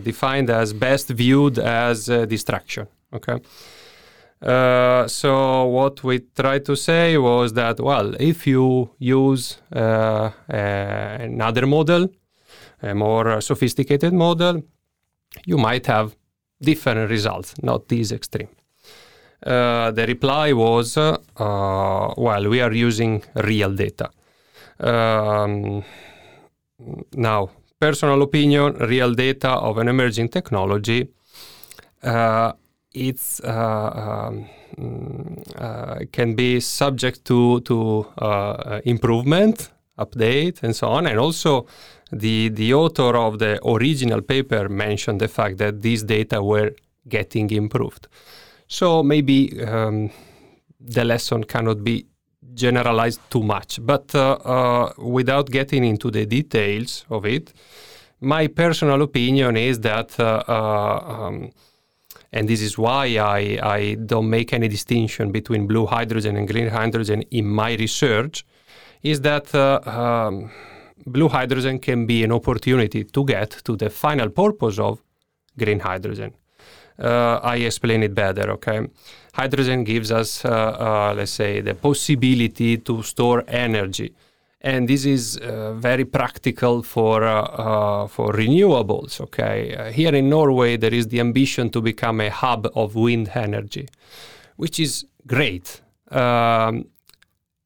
defined 0.04 0.50
as 0.50 0.74
best 0.74 1.08
viewed 1.10 1.58
as 1.58 2.06
distraction. 2.06 2.88
Okay. 3.14 3.40
Uh, 4.42 5.06
so 5.08 5.66
what 5.66 6.02
we 6.04 6.20
tried 6.20 6.64
to 6.66 6.76
say 6.76 7.18
was 7.18 7.54
that 7.54 7.80
well, 7.80 8.16
if 8.20 8.48
you 8.48 8.90
use 8.98 9.58
uh, 9.76 9.80
uh, 9.80 10.32
another 11.20 11.66
model, 11.68 12.10
a 12.82 12.96
more 12.96 13.42
sophisticated 13.42 14.14
model, 14.14 14.64
you 15.46 15.58
might 15.58 15.86
have 15.88 16.16
different 16.62 17.10
results, 17.10 17.54
not 17.62 17.88
these 17.90 18.12
extreme. 18.12 18.48
Uh, 19.46 19.92
the 19.92 20.06
reply 20.06 20.52
was, 20.54 20.98
uh, 20.98 21.18
well, 21.38 22.50
we 22.50 22.62
are 22.62 22.74
using 22.74 23.24
real 23.36 23.74
data. 23.74 24.10
Um, 24.80 25.84
now, 27.14 27.50
personal 27.80 28.22
opinion, 28.22 28.74
real 28.76 29.14
data 29.14 29.50
of 29.52 29.78
an 29.78 29.88
emerging 29.88 30.30
technology, 30.30 31.10
uh, 32.04 32.54
it's 32.94 33.40
uh, 33.42 34.30
um, 34.30 34.50
uh, 35.58 36.00
can 36.12 36.36
be 36.36 36.60
subject 36.60 37.26
to 37.26 37.62
to 37.62 38.08
uh, 38.18 38.82
improvement, 38.86 39.72
update, 39.98 40.64
and 40.64 40.76
so 40.76 40.88
on. 40.88 41.08
And 41.08 41.20
also, 41.20 41.68
the 42.12 42.50
the 42.50 42.74
author 42.74 43.16
of 43.16 43.40
the 43.40 43.60
original 43.68 44.22
paper 44.22 44.70
mentioned 44.70 45.20
the 45.22 45.28
fact 45.28 45.58
that 45.58 45.82
these 45.82 46.04
data 46.04 46.42
were 46.42 46.72
getting 47.08 47.50
improved. 47.52 48.08
So 48.68 49.04
maybe 49.04 49.64
um, 49.64 50.12
the 50.80 51.04
lesson 51.04 51.44
cannot 51.44 51.84
be 51.84 52.06
generalized 52.54 53.22
too 53.30 53.44
much. 53.44 53.80
But 53.82 54.14
uh, 54.14 54.34
uh, 54.34 54.94
without 54.98 55.50
getting 55.50 55.84
into 55.84 56.12
the 56.12 56.26
details 56.26 57.06
of 57.10 57.26
it, 57.26 57.54
my 58.22 58.48
personal 58.48 59.02
opinion 59.02 59.58
is 59.58 59.80
that, 59.80 60.20
uh, 60.20 60.44
uh 60.48 61.28
um, 61.28 61.52
and 62.32 62.48
this 62.48 62.62
is 62.62 62.78
why 62.78 63.18
I, 63.18 63.60
I 63.62 63.96
don't 63.96 64.30
make 64.30 64.54
any 64.54 64.68
distinction 64.68 65.32
between 65.32 65.68
blue 65.68 65.86
hydrogen 65.86 66.36
and 66.38 66.48
green 66.48 66.70
hydrogen 66.70 67.24
in 67.32 67.46
my 67.46 67.74
research, 67.76 68.46
is 69.04 69.22
that 69.22 69.54
uh, 69.56 69.80
um, 69.86 70.52
blue 71.06 71.30
hydrogen 71.30 71.80
can 71.80 72.06
be 72.06 72.24
an 72.24 72.32
opportunity 72.32 73.04
to 73.04 73.26
get 73.26 73.52
to 73.64 73.76
the 73.76 73.90
final 73.90 74.30
purpose 74.30 74.80
of 74.80 75.02
green 75.58 75.80
hydrogen 75.80 76.34
uh, 77.00 77.40
I 77.42 77.58
explain 77.58 78.04
it 78.04 78.14
better. 78.14 78.52
Okay, 78.52 78.88
hydrogen 79.34 79.84
gives 79.84 80.12
us, 80.12 80.44
uh, 80.46 80.50
uh, 80.50 81.14
let's 81.16 81.32
say, 81.32 81.62
the 81.62 81.74
possibility 81.74 82.78
to 82.78 83.02
store 83.04 83.44
energy, 83.48 84.14
and 84.62 84.88
this 84.90 85.06
is 85.06 85.38
uh, 85.38 85.74
very 85.74 86.06
practical 86.06 86.84
for 86.84 87.24
uh, 87.24 87.42
uh, 87.44 88.08
for 88.08 88.34
renewables. 88.34 89.22
Okay, 89.22 89.92
here 89.94 90.14
in 90.14 90.30
Norway 90.30 90.78
there 90.78 90.94
is 90.94 91.08
the 91.08 91.20
ambition 91.20 91.70
to 91.70 91.82
become 91.82 92.20
a 92.22 92.30
hub 92.30 92.68
of 92.76 92.96
wind 92.96 93.32
energy, 93.36 93.88
which 94.58 94.80
is 94.80 95.06
great. 95.26 95.82
Um, 96.12 96.86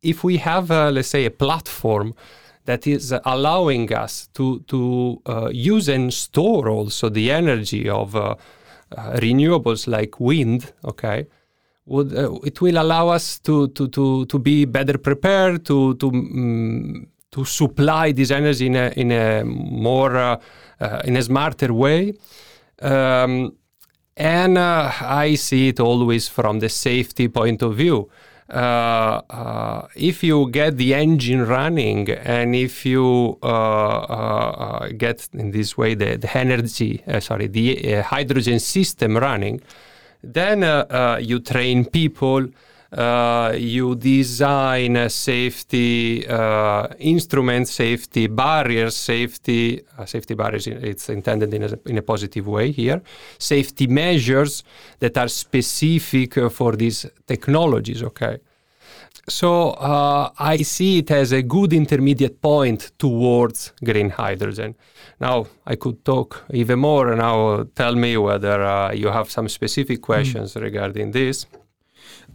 if 0.01 0.23
we 0.23 0.37
have, 0.37 0.69
let's 0.69 1.07
say, 1.07 1.25
a 1.25 1.31
platform 1.31 2.13
that 2.65 2.85
is 2.85 3.13
allowing 3.25 3.91
us 3.93 4.27
to 4.33 4.59
to 4.67 5.21
use 5.51 5.89
and 5.89 6.13
store 6.13 6.69
also 6.69 7.09
the 7.09 7.31
energy 7.31 7.89
of 7.89 8.15
uh, 8.15 8.35
renewables 9.15 9.87
like 9.87 10.19
wind, 10.19 10.71
okay, 10.85 11.25
would 11.85 12.13
uh, 12.15 12.33
it 12.43 12.61
will 12.61 12.77
allow 12.77 13.09
us 13.09 13.39
to 13.39 13.67
to 13.69 13.87
to 13.89 14.25
to 14.25 14.39
be 14.39 14.65
better 14.65 14.97
prepared 14.97 15.65
to 15.65 15.95
to 15.95 16.07
um, 16.07 17.07
to 17.31 17.43
supply 17.45 18.13
energy 18.31 18.67
in 18.67 18.75
a 18.75 18.93
in 18.95 19.11
a 19.11 19.43
more 19.43 20.15
uh, 20.15 20.39
uh, 20.79 21.01
in 21.05 21.17
a 21.17 21.21
smarter 21.21 21.73
way. 21.73 22.13
Um, 22.81 23.55
and 24.15 24.57
uh, 24.57 24.91
I 25.01 25.35
see 25.35 25.69
it 25.69 25.79
always 25.79 26.27
from 26.27 26.59
the 26.59 26.69
safety 26.69 27.27
point 27.27 27.61
of 27.63 27.75
view. 27.75 28.09
Uh, 28.49 29.21
uh, 29.29 29.87
if 29.95 30.23
you 30.23 30.49
get 30.51 30.77
the 30.77 30.93
engine 30.93 31.45
running 31.45 32.09
and 32.09 32.53
if 32.53 32.85
you 32.85 33.37
get 34.97 35.27
in 35.33 35.49
this 35.51 35.75
way 35.77 35.95
the, 35.95 36.17
the 36.17 36.37
energy, 36.37 37.01
sorry, 37.19 37.47
the 37.47 38.01
hydrogen 38.01 38.59
system 38.59 39.17
running, 39.17 39.59
then 40.23 40.63
you 41.21 41.39
train 41.39 41.85
people. 41.85 42.47
Uh, 42.95 43.55
you 43.57 43.95
design 43.95 44.95
uh, 44.95 45.09
safety 45.09 46.27
uh, 46.27 46.87
instruments, 46.99 47.71
safety 47.71 48.27
barriers, 48.27 48.95
safety 48.95 49.81
safety 50.05 50.35
barriers. 50.35 50.67
It's 50.67 51.09
intended 51.09 51.51
in 51.55 51.63
a, 51.63 51.79
in 51.87 51.97
a 51.97 52.03
positive 52.03 52.47
way 52.47 52.71
here. 52.71 53.01
Safety 53.39 53.87
measures 53.87 54.63
that 54.99 55.17
are 55.17 55.27
specific 55.27 56.35
for 56.51 56.75
these 56.75 57.07
technologies. 57.25 58.03
Okay. 58.03 58.37
So 59.29 59.71
uh, 59.71 60.31
I 60.37 60.57
see 60.57 60.97
it 60.97 61.09
as 61.09 61.31
a 61.31 61.41
good 61.41 61.71
intermediate 61.71 62.41
point 62.41 62.91
towards 62.99 63.71
green 63.83 64.09
hydrogen. 64.09 64.75
Now 65.19 65.47
I 65.65 65.75
could 65.75 66.03
talk 66.03 66.43
even 66.51 66.79
more. 66.79 67.09
And 67.09 67.19
now 67.19 67.63
tell 67.75 67.95
me 67.95 68.17
whether 68.17 68.61
uh, 68.61 68.91
you 68.91 69.07
have 69.07 69.31
some 69.31 69.47
specific 69.47 69.99
hmm. 69.99 70.03
questions 70.03 70.55
mm. 70.55 70.61
regarding 70.61 71.11
this. 71.11 71.45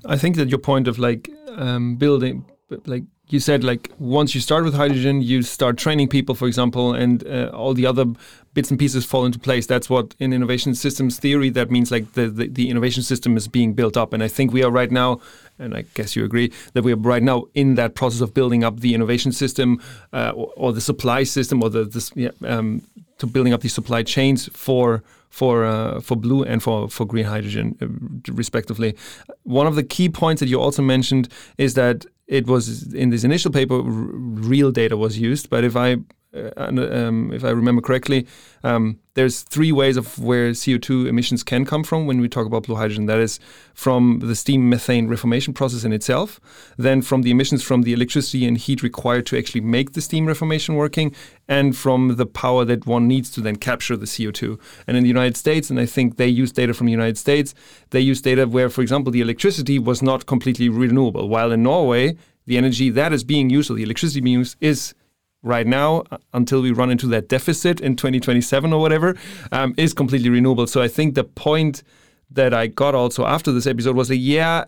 I 0.06 0.16
think 0.16 0.36
that 0.36 0.48
your 0.48 0.60
point 0.60 0.88
of 0.88 0.98
like 0.98 1.30
um, 1.56 1.96
building, 1.96 2.44
like 2.86 3.04
you 3.30 3.40
said, 3.40 3.62
like 3.62 3.90
once 3.98 4.34
you 4.34 4.40
start 4.40 4.64
with 4.64 4.74
hydrogen, 4.74 5.20
you 5.20 5.42
start 5.42 5.76
training 5.76 6.08
people, 6.08 6.34
for 6.34 6.48
example, 6.48 6.94
and 6.94 7.26
uh, 7.26 7.50
all 7.52 7.74
the 7.74 7.84
other 7.84 8.06
bits 8.54 8.70
and 8.70 8.78
pieces 8.78 9.04
fall 9.04 9.26
into 9.26 9.38
place. 9.38 9.66
That's 9.66 9.90
what 9.90 10.14
in 10.18 10.32
innovation 10.32 10.74
systems 10.74 11.18
theory 11.18 11.50
that 11.50 11.70
means. 11.70 11.90
Like 11.90 12.12
the, 12.12 12.28
the, 12.28 12.48
the 12.48 12.70
innovation 12.70 13.02
system 13.02 13.36
is 13.36 13.46
being 13.46 13.74
built 13.74 13.96
up, 13.96 14.12
and 14.12 14.22
I 14.22 14.28
think 14.28 14.52
we 14.52 14.62
are 14.62 14.70
right 14.70 14.90
now, 14.90 15.20
and 15.58 15.76
I 15.76 15.84
guess 15.94 16.16
you 16.16 16.24
agree 16.24 16.52
that 16.72 16.84
we 16.84 16.92
are 16.92 16.96
right 16.96 17.22
now 17.22 17.44
in 17.54 17.74
that 17.74 17.94
process 17.94 18.22
of 18.22 18.32
building 18.32 18.64
up 18.64 18.80
the 18.80 18.94
innovation 18.94 19.32
system 19.32 19.80
uh, 20.12 20.32
or, 20.34 20.52
or, 20.56 20.72
the 20.72 20.80
supply 20.80 21.24
system 21.24 21.62
or 21.62 21.68
the 21.68 21.84
this, 21.84 22.10
yeah, 22.14 22.30
um, 22.44 22.82
to 23.18 23.26
building 23.26 23.52
up 23.52 23.60
the 23.60 23.68
supply 23.68 24.02
chains 24.02 24.48
for 24.54 25.02
for 25.28 25.66
uh, 25.66 26.00
for 26.00 26.16
blue 26.16 26.44
and 26.44 26.62
for 26.62 26.88
for 26.88 27.04
green 27.04 27.26
hydrogen, 27.26 27.76
uh, 27.82 28.32
respectively. 28.32 28.96
One 29.42 29.66
of 29.66 29.74
the 29.74 29.84
key 29.84 30.08
points 30.08 30.40
that 30.40 30.48
you 30.48 30.58
also 30.58 30.80
mentioned 30.80 31.28
is 31.58 31.74
that 31.74 32.06
it 32.28 32.46
was 32.46 32.92
in 32.92 33.10
this 33.10 33.24
initial 33.24 33.50
paper 33.50 33.80
real 33.82 34.70
data 34.70 34.96
was 34.96 35.18
used, 35.18 35.48
but 35.50 35.64
if 35.64 35.74
I 35.76 35.96
uh, 36.34 36.50
um, 36.58 37.32
if 37.32 37.42
I 37.42 37.50
remember 37.50 37.80
correctly, 37.80 38.26
um, 38.62 38.98
there's 39.14 39.42
three 39.42 39.72
ways 39.72 39.96
of 39.96 40.18
where 40.18 40.50
CO2 40.50 41.06
emissions 41.06 41.42
can 41.42 41.64
come 41.64 41.82
from 41.82 42.06
when 42.06 42.20
we 42.20 42.28
talk 42.28 42.46
about 42.46 42.64
blue 42.64 42.76
hydrogen. 42.76 43.06
That 43.06 43.18
is 43.18 43.40
from 43.72 44.20
the 44.20 44.36
steam 44.36 44.68
methane 44.68 45.08
reformation 45.08 45.54
process 45.54 45.84
in 45.84 45.92
itself, 45.92 46.38
then 46.76 47.00
from 47.00 47.22
the 47.22 47.30
emissions 47.30 47.62
from 47.62 47.82
the 47.82 47.94
electricity 47.94 48.46
and 48.46 48.58
heat 48.58 48.82
required 48.82 49.24
to 49.26 49.38
actually 49.38 49.62
make 49.62 49.92
the 49.92 50.02
steam 50.02 50.26
reformation 50.26 50.74
working, 50.74 51.14
and 51.48 51.74
from 51.74 52.16
the 52.16 52.26
power 52.26 52.64
that 52.66 52.86
one 52.86 53.08
needs 53.08 53.30
to 53.30 53.40
then 53.40 53.56
capture 53.56 53.96
the 53.96 54.06
CO2. 54.06 54.60
And 54.86 54.96
in 54.98 55.02
the 55.02 55.08
United 55.08 55.36
States, 55.36 55.70
and 55.70 55.80
I 55.80 55.86
think 55.86 56.16
they 56.16 56.28
use 56.28 56.52
data 56.52 56.74
from 56.74 56.86
the 56.86 56.92
United 56.92 57.16
States, 57.16 57.54
they 57.90 58.00
use 58.00 58.20
data 58.20 58.46
where, 58.46 58.68
for 58.68 58.82
example, 58.82 59.10
the 59.10 59.22
electricity 59.22 59.78
was 59.78 60.02
not 60.02 60.26
completely 60.26 60.68
renewable, 60.68 61.28
while 61.28 61.52
in 61.52 61.62
Norway, 61.62 62.16
the 62.44 62.58
energy 62.58 62.90
that 62.90 63.12
is 63.14 63.24
being 63.24 63.48
used, 63.48 63.70
or 63.70 63.74
the 63.74 63.82
electricity 63.82 64.20
being 64.20 64.38
used, 64.38 64.56
is 64.60 64.94
right 65.42 65.66
now 65.66 66.02
uh, 66.10 66.18
until 66.32 66.60
we 66.62 66.72
run 66.72 66.90
into 66.90 67.06
that 67.08 67.28
deficit 67.28 67.80
in 67.80 67.96
2027 67.96 68.72
or 68.72 68.80
whatever 68.80 69.16
um, 69.52 69.74
is 69.76 69.94
completely 69.94 70.30
renewable. 70.30 70.66
So 70.66 70.82
I 70.82 70.88
think 70.88 71.14
the 71.14 71.24
point 71.24 71.82
that 72.30 72.52
I 72.52 72.66
got 72.66 72.94
also 72.94 73.24
after 73.24 73.52
this 73.52 73.66
episode 73.66 73.96
was 73.96 74.08
that 74.08 74.16
yeah, 74.16 74.64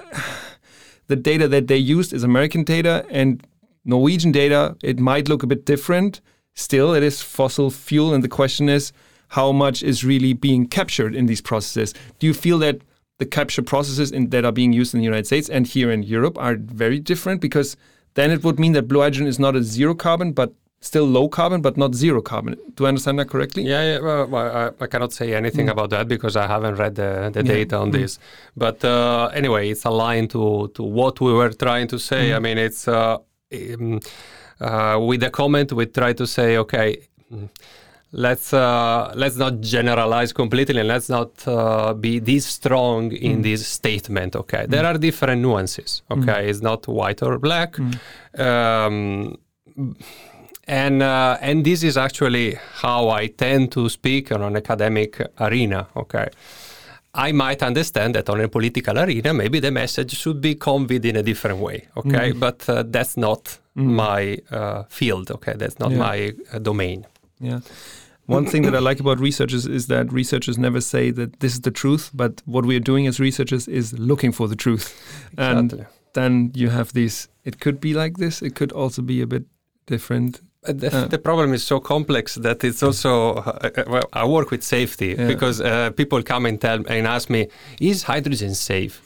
the 1.08 1.16
data 1.16 1.48
that 1.48 1.66
they 1.66 1.76
used 1.76 2.12
is 2.12 2.22
American 2.22 2.64
data 2.64 3.04
and 3.10 3.44
Norwegian 3.84 4.32
data. 4.32 4.76
It 4.82 4.98
might 4.98 5.28
look 5.28 5.42
a 5.42 5.46
bit 5.46 5.64
different. 5.64 6.20
Still, 6.54 6.94
it 6.94 7.02
is 7.02 7.22
fossil 7.22 7.70
fuel, 7.70 8.12
and 8.12 8.22
the 8.22 8.28
question 8.28 8.68
is 8.68 8.92
how 9.28 9.52
much 9.52 9.82
is 9.82 10.04
really 10.04 10.32
being 10.32 10.66
captured 10.66 11.14
in 11.14 11.26
these 11.26 11.40
processes. 11.40 11.94
Do 12.18 12.26
you 12.26 12.34
feel 12.34 12.58
that 12.58 12.80
the 13.18 13.26
capture 13.26 13.62
processes 13.62 14.10
in, 14.10 14.30
that 14.30 14.44
are 14.44 14.52
being 14.52 14.72
used 14.72 14.92
in 14.94 14.98
the 14.98 15.04
United 15.04 15.26
States 15.26 15.48
and 15.48 15.66
here 15.66 15.90
in 15.90 16.02
Europe 16.02 16.36
are 16.38 16.56
very 16.56 16.98
different 16.98 17.40
because 17.40 17.76
then 18.14 18.30
it 18.30 18.42
would 18.44 18.58
mean 18.58 18.72
that 18.72 18.88
blue 18.88 19.00
hydrogen 19.00 19.26
is 19.26 19.38
not 19.38 19.56
a 19.56 19.62
zero 19.62 19.94
carbon, 19.94 20.32
but 20.32 20.52
still 20.80 21.04
low 21.04 21.28
carbon, 21.28 21.60
but 21.60 21.76
not 21.76 21.94
zero 21.94 22.22
carbon. 22.22 22.56
Do 22.74 22.86
I 22.86 22.88
understand 22.88 23.18
that 23.18 23.28
correctly? 23.28 23.64
Yeah, 23.64 23.82
yeah 23.82 24.24
well, 24.24 24.34
I, 24.80 24.84
I, 24.84 24.86
cannot 24.86 25.12
say 25.12 25.34
anything 25.34 25.66
mm. 25.66 25.72
about 25.72 25.90
that 25.90 26.08
because 26.08 26.36
I 26.36 26.46
haven't 26.46 26.76
read 26.76 26.94
the, 26.94 27.30
the 27.32 27.44
yeah. 27.44 27.52
data 27.52 27.76
on 27.76 27.90
mm. 27.90 27.92
this. 27.92 28.18
But 28.56 28.82
uh, 28.84 29.30
anyway, 29.34 29.70
it's 29.70 29.84
aligned 29.84 30.30
to, 30.30 30.70
to 30.74 30.82
what 30.82 31.20
we 31.20 31.32
were 31.32 31.50
trying 31.50 31.88
to 31.88 31.98
say. 31.98 32.30
Mm. 32.30 32.36
I 32.36 32.38
mean, 32.38 32.58
it's 32.58 32.88
uh, 32.88 33.18
um, 33.52 34.00
uh, 34.60 34.98
with 35.00 35.20
the 35.20 35.30
comment, 35.30 35.72
we 35.72 35.86
try 35.86 36.12
to 36.14 36.26
say, 36.26 36.56
okay, 36.56 37.08
let's 38.12 38.52
uh, 38.52 39.12
let's 39.14 39.36
not 39.36 39.60
generalize 39.60 40.32
completely 40.32 40.80
and 40.80 40.88
let's 40.88 41.08
not 41.08 41.30
uh, 41.46 41.94
be 41.94 42.18
this 42.18 42.44
strong 42.46 43.12
in 43.12 43.38
mm. 43.38 43.42
this 43.42 43.66
statement 43.66 44.34
okay 44.34 44.64
mm. 44.64 44.70
there 44.70 44.84
are 44.84 44.98
different 44.98 45.40
nuances 45.40 46.02
okay 46.10 46.44
mm. 46.44 46.48
it's 46.48 46.60
not 46.60 46.86
white 46.88 47.22
or 47.22 47.38
black 47.38 47.74
mm. 47.74 47.94
um, 48.38 49.36
and 50.66 51.02
uh, 51.02 51.38
and 51.40 51.64
this 51.64 51.82
is 51.84 51.96
actually 51.96 52.58
how 52.74 53.08
I 53.10 53.28
tend 53.28 53.70
to 53.72 53.88
speak 53.88 54.32
on 54.32 54.42
an 54.42 54.56
academic 54.56 55.20
arena 55.38 55.86
okay 55.96 56.28
I 57.12 57.32
might 57.32 57.62
understand 57.62 58.14
that 58.14 58.28
on 58.30 58.40
a 58.40 58.48
political 58.48 58.96
arena, 58.96 59.34
maybe 59.34 59.58
the 59.58 59.72
message 59.72 60.16
should 60.16 60.40
be 60.40 60.54
conveyed 60.54 61.04
in 61.04 61.16
a 61.16 61.24
different 61.24 61.58
way. 61.58 61.88
Okay, 61.96 62.32
mm. 62.32 62.38
but 62.38 62.68
uh, 62.68 62.84
that's 62.86 63.16
not 63.16 63.58
mm. 63.76 63.82
my 63.82 64.38
uh, 64.52 64.84
field. 64.88 65.30
Okay, 65.32 65.54
that's 65.56 65.80
not 65.80 65.90
yeah. 65.90 65.98
my 65.98 66.32
uh, 66.52 66.60
domain. 66.60 67.04
Yeah. 67.40 67.60
One 68.30 68.46
thing 68.46 68.62
that 68.62 68.74
I 68.74 68.78
like 68.78 69.00
about 69.00 69.18
researchers 69.18 69.66
is 69.66 69.86
that 69.88 70.12
researchers 70.12 70.56
never 70.56 70.80
say 70.80 71.10
that 71.10 71.40
this 71.40 71.54
is 71.54 71.62
the 71.62 71.70
truth, 71.70 72.10
but 72.14 72.42
what 72.44 72.64
we 72.64 72.76
are 72.76 72.80
doing 72.92 73.06
as 73.06 73.18
researchers 73.18 73.66
is 73.68 73.92
looking 73.98 74.32
for 74.32 74.48
the 74.48 74.56
truth. 74.56 74.86
Exactly. 75.32 75.80
And 75.80 75.86
then 76.14 76.52
you 76.54 76.70
have 76.70 76.92
these, 76.92 77.28
it 77.44 77.60
could 77.60 77.80
be 77.80 77.94
like 77.94 78.16
this, 78.18 78.42
it 78.42 78.54
could 78.54 78.72
also 78.72 79.02
be 79.02 79.20
a 79.20 79.26
bit 79.26 79.44
different. 79.86 80.40
The, 80.62 80.94
uh, 80.94 81.06
the, 81.06 81.18
problem 81.18 81.54
is 81.54 81.62
so 81.62 81.80
complex 81.80 82.34
that 82.34 82.62
it's 82.64 82.82
also 82.82 83.36
uh, 83.36 83.70
uh, 83.76 83.84
well, 83.86 84.08
I 84.12 84.26
work 84.26 84.50
with 84.50 84.62
safety 84.62 85.14
yeah. 85.18 85.26
because 85.26 85.60
uh, 85.60 85.90
people 85.92 86.22
come 86.22 86.44
and 86.44 86.60
tell 86.60 86.84
and 86.86 87.06
ask 87.06 87.30
me, 87.30 87.48
is 87.80 88.02
hydrogen 88.02 88.54
safe? 88.54 89.00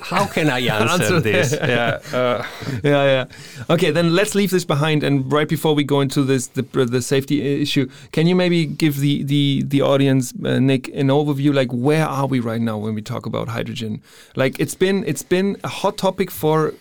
How 0.00 0.26
can 0.26 0.50
I 0.50 0.60
answer, 0.66 1.04
answer 1.04 1.20
this? 1.20 1.52
yeah, 1.60 2.00
uh. 2.12 2.44
yeah, 2.84 3.04
yeah. 3.04 3.24
Okay, 3.70 3.90
then 3.90 4.14
let's 4.14 4.34
leave 4.34 4.50
this 4.50 4.64
behind. 4.64 5.02
And 5.02 5.30
right 5.32 5.48
before 5.48 5.74
we 5.74 5.84
go 5.84 6.00
into 6.00 6.22
this, 6.22 6.48
the, 6.48 6.62
the 6.62 7.02
safety 7.02 7.62
issue, 7.62 7.88
can 8.12 8.26
you 8.26 8.34
maybe 8.34 8.66
give 8.66 8.98
the 8.98 9.22
the 9.22 9.62
the 9.66 9.82
audience, 9.82 10.32
uh, 10.44 10.58
Nick, 10.58 10.88
an 10.88 11.08
overview? 11.08 11.54
Like, 11.54 11.70
where 11.70 12.06
are 12.06 12.26
we 12.26 12.40
right 12.40 12.60
now 12.60 12.78
when 12.78 12.94
we 12.94 13.02
talk 13.02 13.26
about 13.26 13.48
hydrogen? 13.48 14.02
Like, 14.34 14.58
it's 14.60 14.74
been 14.74 15.04
it's 15.06 15.22
been 15.22 15.56
a 15.64 15.68
hot 15.68 15.96
topic 15.98 16.30
for 16.30 16.74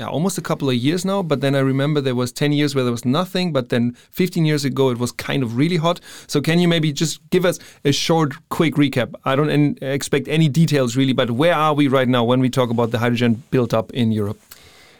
yeah, 0.00 0.08
almost 0.08 0.38
a 0.38 0.40
couple 0.40 0.70
of 0.70 0.76
years 0.76 1.04
now. 1.04 1.22
But 1.22 1.42
then 1.42 1.54
I 1.54 1.58
remember 1.58 2.00
there 2.00 2.14
was 2.14 2.32
10 2.32 2.52
years 2.52 2.74
where 2.74 2.84
there 2.84 2.90
was 2.90 3.04
nothing. 3.04 3.52
But 3.52 3.68
then 3.68 3.92
15 4.12 4.46
years 4.46 4.64
ago, 4.64 4.88
it 4.88 4.98
was 4.98 5.12
kind 5.12 5.42
of 5.42 5.58
really 5.58 5.76
hot. 5.76 6.00
So 6.26 6.40
can 6.40 6.58
you 6.58 6.68
maybe 6.68 6.90
just 6.90 7.20
give 7.28 7.44
us 7.44 7.58
a 7.84 7.92
short, 7.92 8.32
quick 8.48 8.76
recap? 8.76 9.14
I 9.26 9.36
don't 9.36 9.82
expect 9.82 10.26
any 10.28 10.48
details 10.48 10.96
really, 10.96 11.12
but 11.12 11.32
where 11.32 11.54
are 11.54 11.74
we 11.74 11.86
right 11.86 12.08
now 12.08 12.24
when 12.24 12.40
we 12.40 12.48
talk 12.48 12.70
about 12.70 12.92
the 12.92 12.98
hydrogen 12.98 13.42
built 13.50 13.74
up 13.74 13.92
in 13.92 14.10
Europe? 14.10 14.40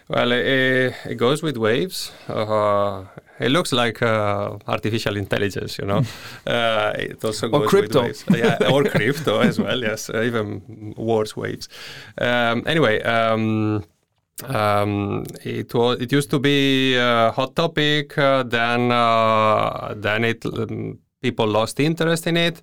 Well, 0.08 0.32
it, 0.32 0.94
it 1.06 1.14
goes 1.14 1.42
with 1.42 1.56
waves. 1.56 2.12
Uh, 2.28 3.04
it 3.38 3.50
looks 3.50 3.72
like 3.72 4.02
uh, 4.02 4.58
artificial 4.66 5.16
intelligence, 5.16 5.78
you 5.78 5.86
know. 5.86 6.02
uh, 6.46 6.92
it 6.98 7.24
also 7.24 7.48
goes 7.48 7.62
or 7.62 7.68
crypto. 7.68 8.02
with 8.02 8.28
waves. 8.28 8.38
yeah, 8.60 8.70
or 8.70 8.84
crypto 8.84 9.38
as 9.40 9.58
well. 9.58 9.80
Yes, 9.80 10.10
even 10.10 10.94
worse 10.98 11.34
waves. 11.36 11.70
Um, 12.18 12.64
anyway. 12.66 13.00
Um, 13.02 13.84
um, 14.44 15.24
it 15.44 15.72
was 15.74 16.00
it 16.00 16.12
used 16.12 16.30
to 16.30 16.38
be 16.38 16.96
a 16.96 17.30
hot 17.30 17.54
topic. 17.54 18.16
Uh, 18.16 18.42
then 18.42 18.90
uh, 18.92 19.94
then 19.96 20.24
it 20.24 20.44
um, 20.46 20.98
people 21.20 21.46
lost 21.46 21.80
interest 21.80 22.26
in 22.26 22.36
it. 22.36 22.62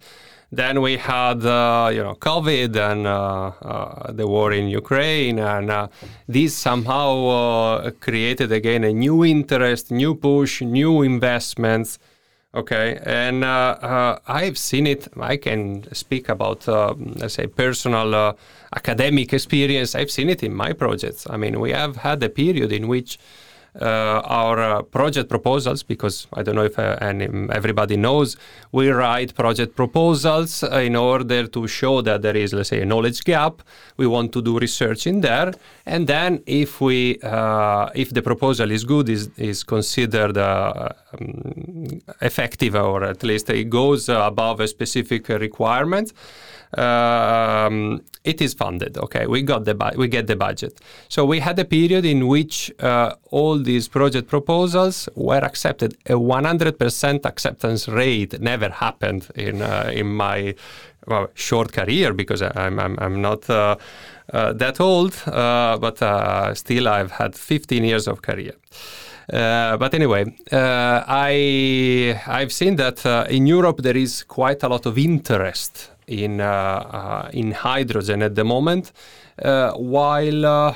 Then 0.52 0.82
we 0.82 0.96
had 0.98 1.46
uh, 1.46 1.90
you 1.94 2.04
know 2.04 2.16
COVID 2.16 2.76
and 2.76 3.06
uh, 3.06 3.52
uh, 3.62 4.12
the 4.14 4.26
war 4.26 4.54
in 4.54 4.70
Ukraine, 4.70 5.40
and 5.40 5.70
uh, 5.70 5.88
this 6.28 6.56
somehow 6.56 7.90
created 8.00 8.52
again 8.52 8.84
a 8.86 8.94
new 8.94 9.26
interest, 9.26 9.92
new 9.92 10.16
push, 10.16 10.62
new 10.62 11.02
investments. 11.02 12.00
Okay, 12.58 13.00
and 13.04 13.44
uh, 13.44 13.78
uh, 13.82 14.20
I've 14.28 14.58
seen 14.58 14.88
it. 14.88 15.08
I 15.20 15.38
can 15.38 15.94
speak 15.94 16.28
about 16.28 16.68
uh, 16.68 16.96
let's 16.98 17.36
say 17.36 17.46
personal 17.46 18.36
academic 18.76 19.32
experience, 19.34 19.96
I've 19.96 20.12
seen 20.12 20.30
it 20.30 20.42
in 20.44 20.54
my 20.54 20.74
projects. 20.74 21.28
I 21.30 21.38
mean, 21.38 21.60
we 21.60 21.72
have 21.72 21.98
had 21.98 22.22
a 22.24 22.30
period 22.30 22.72
in 22.72 22.88
which 22.88 23.18
uh, 23.18 23.47
our 23.86 24.60
uh, 24.60 24.82
project 24.82 25.30
proposals, 25.30 25.84
because 25.84 26.28
I 26.34 26.44
don't 26.44 26.56
know 26.56 26.66
if 26.66 26.80
uh, 26.80 26.98
and 27.02 27.52
everybody 27.52 27.98
knows, 27.98 28.38
we 28.72 28.90
write 28.90 29.36
project 29.36 29.76
proposals 29.76 30.64
uh, 30.64 30.78
in 30.78 30.96
order 30.96 31.48
to 31.48 31.68
show 31.68 32.02
that 32.02 32.22
there 32.22 32.36
is, 32.36 32.54
let's 32.54 32.70
say, 32.70 32.82
a 32.82 32.86
knowledge 32.86 33.24
gap. 33.24 33.62
We 33.98 34.08
want 34.08 34.32
to 34.34 34.42
do 34.42 34.58
research 34.58 35.08
in 35.08 35.22
there, 35.22 35.54
and 35.86 36.08
then 36.08 36.44
if 36.46 36.82
we, 36.82 37.20
uh, 37.22 37.90
if 37.96 38.14
the 38.14 38.22
proposal 38.22 38.72
is 38.72 38.84
good, 38.84 39.10
is 39.10 39.30
is 39.38 39.64
considered 39.64 40.38
uh, 40.38 40.90
um, 41.20 42.02
effective, 42.22 42.76
or 42.76 43.04
at 43.04 43.24
least 43.24 43.50
it 43.50 43.70
goes 43.70 44.10
above 44.10 44.60
a 44.60 44.68
specific 44.68 45.30
requirement 45.30 46.14
um, 46.76 48.02
it 48.24 48.42
is 48.42 48.54
funded. 48.54 48.98
Okay, 48.98 49.26
we 49.26 49.42
got 49.42 49.66
the 49.66 49.74
bu- 49.74 49.98
we 49.98 50.08
get 50.08 50.28
the 50.28 50.36
budget. 50.36 50.82
So 51.08 51.26
we 51.26 51.40
had 51.40 51.58
a 51.60 51.66
period 51.66 52.06
in 52.06 52.28
which 52.28 52.72
uh, 52.80 53.16
all 53.32 53.58
these 53.68 53.88
project 53.90 54.28
proposals 54.30 55.10
were 55.16 55.44
accepted. 55.44 55.92
A 56.06 56.14
100% 56.14 57.26
acceptance 57.26 57.88
rate 57.88 58.40
never 58.40 58.70
happened 58.70 59.28
in 59.36 59.62
uh, 59.62 59.92
in 59.94 60.08
my 60.08 60.56
well, 61.08 61.28
short 61.34 61.72
career 61.74 62.14
because 62.14 62.42
I'm 62.42 62.80
I'm, 62.80 62.98
I'm 63.00 63.22
not. 63.22 63.50
Uh, 63.50 63.76
uh 64.34 64.54
that 64.54 64.80
old, 64.80 65.14
uh, 65.26 65.78
but 65.80 66.02
uh, 66.02 66.54
still 66.54 66.88
I've 66.88 67.12
had 67.12 67.36
15 67.36 67.84
years 67.84 68.08
of 68.08 68.22
career. 68.22 68.54
Uh, 69.34 69.78
but 69.78 69.94
anyway, 69.94 70.24
I 70.52 72.20
I've 72.28 72.52
seen 72.52 72.78
that 72.78 73.06
in 73.30 73.48
Europe 73.48 73.82
there 73.82 73.98
is 73.98 74.24
quite 74.24 74.64
a 74.64 74.70
lot 74.70 74.86
of 74.86 74.98
interest 74.98 75.92
in 76.08 76.42
uh, 76.42 76.46
uh, 76.46 77.30
in 77.34 77.52
hydrogen 77.52 78.22
at 78.22 78.36
the 78.36 78.44
moment. 78.44 78.92
Uh, 79.44 79.72
while 79.74 80.76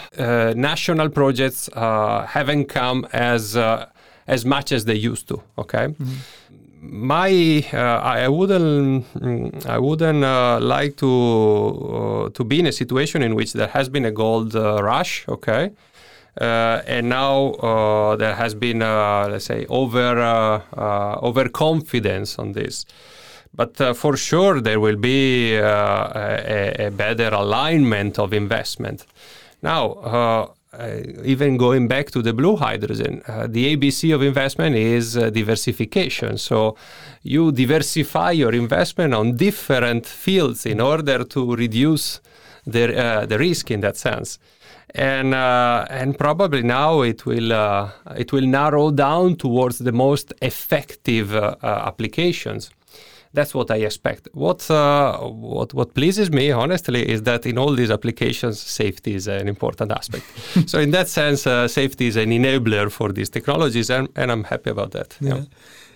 national 0.56 1.10
projects 1.10 1.68
haven't 1.74 2.66
come 2.66 3.08
as 3.12 3.58
as 4.28 4.46
much 4.46 4.72
as 4.72 4.86
they 4.86 4.96
used 4.96 5.28
to. 5.28 5.42
Okay. 5.58 5.88
Mm-hmm 5.88 6.14
my 6.82 7.64
uh, 7.74 7.78
I 7.78 8.28
wouldn't 8.28 9.06
I 9.68 9.78
wouldn't 9.78 10.24
uh, 10.24 10.60
like 10.60 10.98
to 10.98 12.26
uh, 12.28 12.30
to 12.30 12.44
be 12.44 12.60
in 12.60 12.66
a 12.66 12.72
situation 12.72 13.22
in 13.22 13.36
which 13.36 13.54
there 13.54 13.68
has 13.68 13.88
been 13.88 14.06
a 14.06 14.12
gold 14.12 14.56
rush, 14.56 15.26
okay, 15.28 15.72
and 16.38 17.10
now 17.10 18.16
there 18.18 18.34
has 18.36 18.56
been 18.56 18.80
let's 18.80 19.46
say 19.46 19.66
over 19.70 20.64
overconfidence 21.24 22.40
on 22.40 22.54
this. 22.54 22.86
But 23.54 23.82
uh, 23.82 23.94
for 23.94 24.16
sure, 24.16 24.62
there 24.62 24.80
will 24.80 24.96
be 24.96 25.58
uh, 25.58 25.66
a, 25.66 26.88
a, 26.88 26.92
better 26.92 27.30
alignment 27.30 28.18
of 28.18 28.34
investment. 28.34 29.06
Now, 29.62 30.52
uh, 30.74 31.02
even 31.26 31.58
going 31.58 31.90
back 31.90 32.12
to 32.12 32.22
the 32.22 32.32
blue 32.32 32.56
hydrogen, 32.56 33.22
uh, 33.28 33.46
the 33.48 33.76
ABC 33.76 34.16
of 34.16 34.22
investment 34.22 34.78
is 34.78 35.18
uh, 35.18 35.30
diversification. 35.30 36.38
So 36.38 36.78
you 37.24 37.52
diversify 37.52 38.32
your 38.32 38.54
investment 38.54 39.14
on 39.14 39.36
different 39.36 40.06
fields 40.06 40.66
in 40.66 40.80
order 40.80 41.26
to 41.26 41.56
reduce 41.56 42.22
the, 42.66 42.98
uh, 42.98 43.26
the 43.26 43.38
risk 43.38 43.70
in 43.70 43.82
that 43.82 43.98
sense. 43.98 44.40
And, 44.96 45.34
and 45.34 46.18
probably 46.18 46.64
now 46.64 47.02
it 47.02 47.26
will, 47.26 47.52
it 48.16 48.34
will 48.34 48.46
narrow 48.46 48.92
down 48.92 49.38
towards 49.38 49.80
the 49.80 49.94
most 49.94 50.34
effective 50.42 51.34
applications 51.34 52.72
that's 53.34 53.54
what 53.54 53.72
I 53.72 53.78
expect. 53.78 54.28
What 54.34 54.70
uh, 54.70 55.18
what 55.20 55.74
what 55.74 55.94
pleases 55.94 56.32
me, 56.32 56.52
honestly, 56.52 57.10
is 57.10 57.24
that 57.24 57.46
in 57.46 57.58
all 57.58 57.74
these 57.74 57.92
applications, 57.92 58.60
safety 58.60 59.16
is 59.16 59.28
an 59.28 59.48
important 59.48 59.92
aspect. 59.92 60.26
so 60.70 60.80
in 60.80 60.92
that 60.92 61.08
sense, 61.08 61.48
uh, 61.48 61.68
safety 61.68 62.08
is 62.08 62.18
an 62.18 62.30
enabler 62.30 62.92
for 62.92 63.12
these 63.12 63.30
technologies, 63.30 63.90
and, 63.90 64.10
and 64.16 64.32
I'm 64.32 64.44
happy 64.46 64.70
about 64.70 64.92
that. 64.92 65.18
Yeah. 65.22 65.36
yeah. 65.36 65.44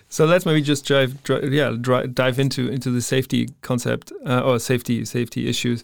So 0.07 0.25
let's 0.25 0.45
maybe 0.45 0.61
just 0.61 0.85
drive, 0.85 1.21
drive 1.23 1.51
yeah, 1.51 1.75
drive, 1.79 2.15
dive 2.15 2.39
into 2.39 2.69
into 2.69 2.89
the 2.89 3.01
safety 3.01 3.49
concept 3.61 4.13
uh, 4.25 4.41
or 4.41 4.59
safety 4.59 5.03
safety 5.03 5.49
issues. 5.49 5.83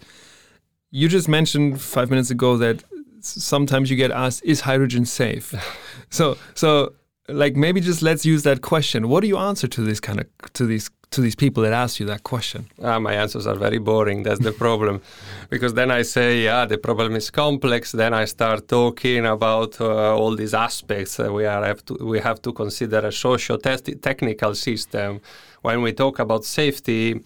You 0.90 1.10
just 1.10 1.28
mentioned 1.28 1.82
five 1.82 2.10
minutes 2.10 2.30
ago 2.30 2.58
that 2.58 2.84
sometimes 3.20 3.90
you 3.90 3.98
get 3.98 4.12
asked, 4.12 4.44
"Is 4.46 4.62
hydrogen 4.62 5.06
safe?" 5.06 5.54
so 6.10 6.38
so 6.54 6.94
like 7.28 7.58
maybe 7.58 7.82
just 7.82 8.02
let's 8.02 8.26
use 8.26 8.44
that 8.44 8.62
question. 8.62 9.10
What 9.10 9.22
do 9.22 9.28
you 9.28 9.38
answer 9.38 9.68
to 9.68 9.82
this 9.82 10.00
kind 10.00 10.22
of 10.22 10.28
to 10.54 10.66
these 10.66 10.90
to 11.12 11.20
these 11.20 11.36
people 11.36 11.62
that 11.64 11.74
ask 11.74 12.00
you 12.00 12.06
that 12.06 12.24
question? 12.24 12.66
Ah, 12.82 12.98
my 12.98 13.14
answers 13.14 13.46
are 13.46 13.56
very 13.56 13.80
boring. 13.80 14.24
That's 14.24 14.40
the 14.40 14.54
problem, 14.54 15.02
because 15.50 15.74
then 15.74 15.92
I 15.92 16.04
say, 16.04 16.44
yeah, 16.44 16.66
the 16.66 16.78
problem 16.78 17.16
is 17.16 17.30
complex. 17.30 17.92
Then 17.92 18.14
I 18.14 18.26
start 18.26 18.70
talking 18.70 19.26
about 19.26 19.80
uh, 19.82 20.16
all 20.16 20.36
these 20.36 20.54
aspects. 20.54 21.20
Uh, 21.20 21.32
we 21.34 21.46
are 21.46 21.66
have 21.66 21.84
to 21.86 21.94
we 22.02 22.20
have 22.20 22.42
to 22.44 22.54
consider 22.54 23.00
a 23.00 23.12
socio 23.12 23.58
technical 23.58 24.56
system. 24.56 25.20
When 25.62 25.82
we 25.82 25.92
talk 25.92 26.20
about 26.20 26.46
safety, 26.46 27.20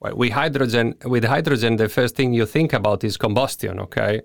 well, 0.00 0.16
we 0.16 0.30
hydrogen 0.30 0.94
with 1.04 1.24
hydrogen, 1.24 1.76
the 1.76 1.90
first 1.90 2.16
thing 2.16 2.32
you 2.32 2.46
think 2.46 2.72
about 2.72 3.04
is 3.04 3.18
combustion. 3.18 3.80
Okay 3.80 4.22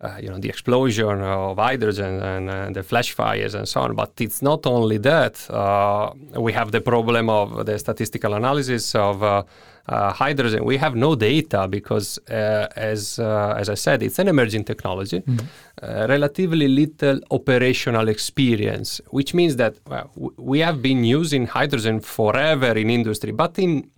uh, 0.00 0.18
you 0.20 0.28
know 0.28 0.38
the 0.38 0.48
explosion 0.48 1.22
of 1.22 1.56
hydrogen 1.56 2.22
and 2.22 2.50
uh, 2.50 2.70
the 2.70 2.82
flash 2.82 3.12
fires 3.12 3.54
and 3.54 3.66
so 3.66 3.80
on. 3.80 3.94
But 3.94 4.12
it's 4.20 4.42
not 4.42 4.66
only 4.66 4.98
that. 4.98 5.48
Uh, 5.50 6.12
we 6.38 6.52
have 6.52 6.70
the 6.70 6.80
problem 6.80 7.30
of 7.30 7.64
the 7.64 7.78
statistical 7.78 8.34
analysis 8.34 8.94
of 8.94 9.22
uh, 9.22 9.42
uh, 9.88 10.12
hydrogen. 10.12 10.64
We 10.64 10.76
have 10.76 10.94
no 10.94 11.14
data 11.14 11.66
because, 11.68 12.18
uh, 12.28 12.68
as 12.76 13.18
as 13.18 13.68
I 13.68 13.74
said, 13.74 14.02
it's 14.02 14.18
an 14.18 14.28
emerging 14.28 14.64
technology. 14.64 15.20
Mm-hmm. 15.20 15.46
relatively 16.16 16.68
little 16.68 17.20
operational 17.30 18.08
experience, 18.08 19.00
which 19.10 19.34
means 19.34 19.56
that 19.56 19.74
we 20.36 20.58
have 20.60 20.80
been 20.80 21.04
using 21.04 21.46
hydrogen 21.46 22.00
forever 22.00 22.72
in 22.72 22.88
industry, 22.90 23.32
but 23.32 23.58
in 23.58 23.90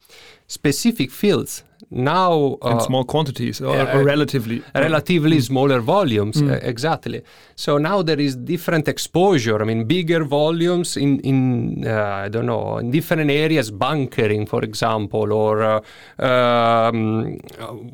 specific 0.49 1.11
fields 1.11 1.63
now 1.91 2.59
uh, 2.63 2.71
in 2.71 2.81
small 2.81 3.05
quantities 3.05 3.61
or, 3.61 3.77
uh, 3.77 3.97
or 3.97 4.05
relatively 4.05 4.63
relatively 4.75 5.39
mm. 5.39 5.43
smaller 5.43 5.81
volumes 5.81 6.43
mm. 6.43 6.51
uh, 6.51 6.55
exactly 6.63 7.23
so 7.55 7.79
now 7.79 8.03
there 8.03 8.21
is 8.21 8.37
different 8.37 8.89
exposure 8.89 9.61
i 9.61 9.65
mean 9.65 9.85
bigger 9.85 10.25
volumes 10.25 10.97
in 10.97 11.21
in 11.21 11.87
uh, 11.87 12.25
i 12.25 12.29
don't 12.29 12.47
know 12.47 12.79
in 12.79 12.91
different 12.91 13.31
areas 13.31 13.71
bunkering 13.71 14.47
for 14.47 14.63
example 14.63 15.33
or 15.33 15.63
uh, 15.63 15.81
um, 16.19 17.39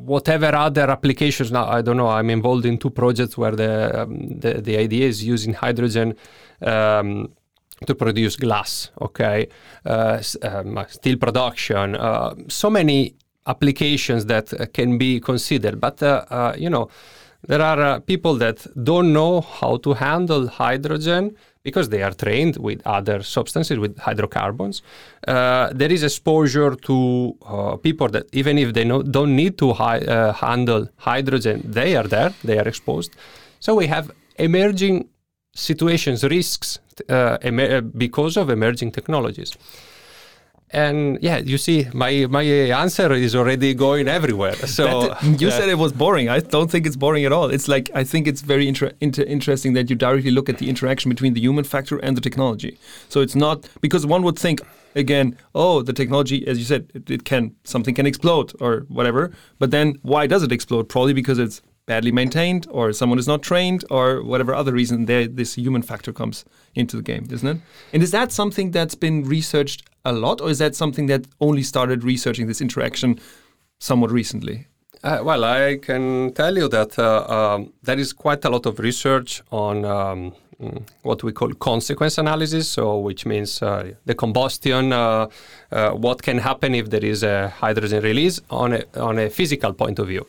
whatever 0.04 0.54
other 0.54 0.90
applications 0.90 1.52
now 1.52 1.66
i 1.66 1.82
don't 1.82 1.96
know 1.96 2.08
i'm 2.08 2.30
involved 2.30 2.64
in 2.64 2.78
two 2.78 2.90
projects 2.90 3.36
where 3.36 3.54
the 3.54 4.02
um, 4.02 4.38
the, 4.40 4.60
the 4.60 4.76
idea 4.76 5.06
is 5.06 5.22
using 5.22 5.52
hydrogen 5.52 6.14
um, 6.62 7.28
to 7.86 7.94
produce 7.94 8.36
glass, 8.36 8.90
okay, 9.00 9.48
uh, 9.84 10.22
um, 10.42 10.84
steel 10.88 11.16
production, 11.18 11.96
uh, 11.96 12.34
so 12.48 12.70
many 12.70 13.14
applications 13.46 14.26
that 14.26 14.52
uh, 14.52 14.66
can 14.72 14.98
be 14.98 15.20
considered. 15.20 15.80
But 15.80 16.02
uh, 16.02 16.24
uh, 16.30 16.54
you 16.56 16.70
know, 16.70 16.88
there 17.46 17.60
are 17.60 18.00
people 18.00 18.34
that 18.36 18.66
don't 18.84 19.12
know 19.12 19.40
how 19.42 19.76
to 19.78 19.94
handle 19.94 20.48
hydrogen 20.48 21.36
because 21.62 21.88
they 21.88 22.02
are 22.02 22.12
trained 22.12 22.56
with 22.58 22.82
other 22.86 23.22
substances, 23.22 23.78
with 23.78 23.98
hydrocarbons. 23.98 24.82
Uh, 25.26 25.70
there 25.74 25.90
is 25.90 26.02
exposure 26.02 26.74
to 26.74 27.36
uh, 27.46 27.76
people 27.76 28.08
that, 28.08 28.26
even 28.32 28.58
if 28.58 28.74
they 28.74 28.84
know, 28.84 29.02
don't 29.02 29.34
need 29.34 29.56
to 29.58 29.72
hi- 29.72 30.00
uh, 30.00 30.32
handle 30.32 30.88
hydrogen, 30.96 31.62
they 31.64 31.96
are 31.96 32.04
there, 32.04 32.34
they 32.44 32.58
are 32.58 32.68
exposed. 32.68 33.16
So 33.60 33.74
we 33.74 33.86
have 33.86 34.10
emerging 34.38 35.08
situations, 35.54 36.22
risks 36.24 36.80
emer- 37.08 37.80
because 37.80 38.36
of 38.36 38.50
emerging 38.50 38.92
technologies 38.92 39.56
and 40.74 41.18
yeah, 41.22 41.38
you 41.38 41.58
see, 41.58 41.86
my 41.94 42.26
my 42.28 42.42
answer 42.42 43.12
is 43.12 43.34
already 43.34 43.74
going 43.74 44.08
everywhere. 44.08 44.54
So 44.54 45.08
that, 45.08 45.22
you 45.40 45.50
said 45.50 45.68
it 45.68 45.78
was 45.78 45.92
boring. 45.92 46.28
I 46.28 46.40
don't 46.40 46.70
think 46.70 46.86
it's 46.86 46.96
boring 46.96 47.24
at 47.24 47.32
all. 47.32 47.48
It's 47.50 47.68
like 47.68 47.90
I 47.94 48.04
think 48.04 48.26
it's 48.26 48.40
very 48.40 48.66
inter 48.68 48.92
inter 49.00 49.22
interesting 49.22 49.74
that 49.74 49.88
you 49.90 49.96
directly 49.96 50.30
look 50.30 50.48
at 50.48 50.58
the 50.58 50.68
interaction 50.68 51.08
between 51.08 51.34
the 51.34 51.40
human 51.40 51.64
factor 51.64 51.98
and 51.98 52.16
the 52.16 52.20
technology. 52.20 52.78
So 53.08 53.20
it's 53.20 53.36
not 53.36 53.68
because 53.80 54.04
one 54.04 54.22
would 54.22 54.38
think 54.38 54.60
again, 54.94 55.36
oh, 55.54 55.82
the 55.82 55.92
technology, 55.92 56.46
as 56.46 56.58
you 56.58 56.64
said, 56.64 56.90
it, 56.94 57.10
it 57.10 57.24
can 57.24 57.54
something 57.64 57.94
can 57.94 58.06
explode 58.06 58.52
or 58.60 58.80
whatever. 58.88 59.32
But 59.58 59.70
then 59.70 59.98
why 60.02 60.26
does 60.26 60.42
it 60.42 60.52
explode? 60.52 60.88
Probably 60.88 61.12
because 61.12 61.38
it's 61.38 61.62
badly 61.86 62.12
maintained 62.12 62.66
or 62.70 62.92
someone 62.92 63.18
is 63.18 63.28
not 63.28 63.42
trained 63.42 63.84
or 63.90 64.22
whatever 64.22 64.54
other 64.54 64.72
reason 64.72 65.04
there 65.04 65.26
this 65.26 65.54
human 65.54 65.82
factor 65.82 66.12
comes 66.12 66.44
into 66.74 66.96
the 66.96 67.02
game 67.02 67.26
isn't 67.30 67.48
it 67.48 67.58
and 67.92 68.02
is 68.02 68.10
that 68.10 68.32
something 68.32 68.70
that's 68.70 68.94
been 68.94 69.24
researched 69.24 69.82
a 70.04 70.12
lot 70.12 70.40
or 70.40 70.50
is 70.50 70.58
that 70.58 70.74
something 70.74 71.06
that 71.06 71.26
only 71.40 71.62
started 71.62 72.02
researching 72.02 72.46
this 72.46 72.60
interaction 72.60 73.18
somewhat 73.78 74.10
recently 74.10 74.66
uh, 75.02 75.20
well 75.22 75.44
i 75.44 75.76
can 75.76 76.32
tell 76.32 76.56
you 76.56 76.68
that 76.68 76.98
uh, 76.98 77.24
um, 77.28 77.72
there 77.82 77.98
is 77.98 78.12
quite 78.12 78.44
a 78.44 78.48
lot 78.48 78.64
of 78.64 78.78
research 78.78 79.42
on 79.52 79.84
um, 79.84 80.32
mm, 80.58 80.82
what 81.02 81.22
we 81.22 81.32
call 81.32 81.52
consequence 81.54 82.16
analysis, 82.16 82.68
so 82.68 82.98
which 82.98 83.26
means 83.26 83.60
uh, 83.60 83.92
the 84.06 84.14
combustion, 84.14 84.92
uh, 84.92 85.26
uh, 85.70 85.90
what 85.90 86.22
can 86.22 86.38
happen 86.38 86.74
if 86.74 86.90
there 86.90 87.04
is 87.04 87.22
a 87.22 87.48
hydrogen 87.48 88.02
release 88.02 88.40
on 88.50 88.72
a, 88.72 88.84
on 88.96 89.18
a 89.18 89.28
physical 89.28 89.72
point 89.72 89.98
of 89.98 90.08
view. 90.08 90.26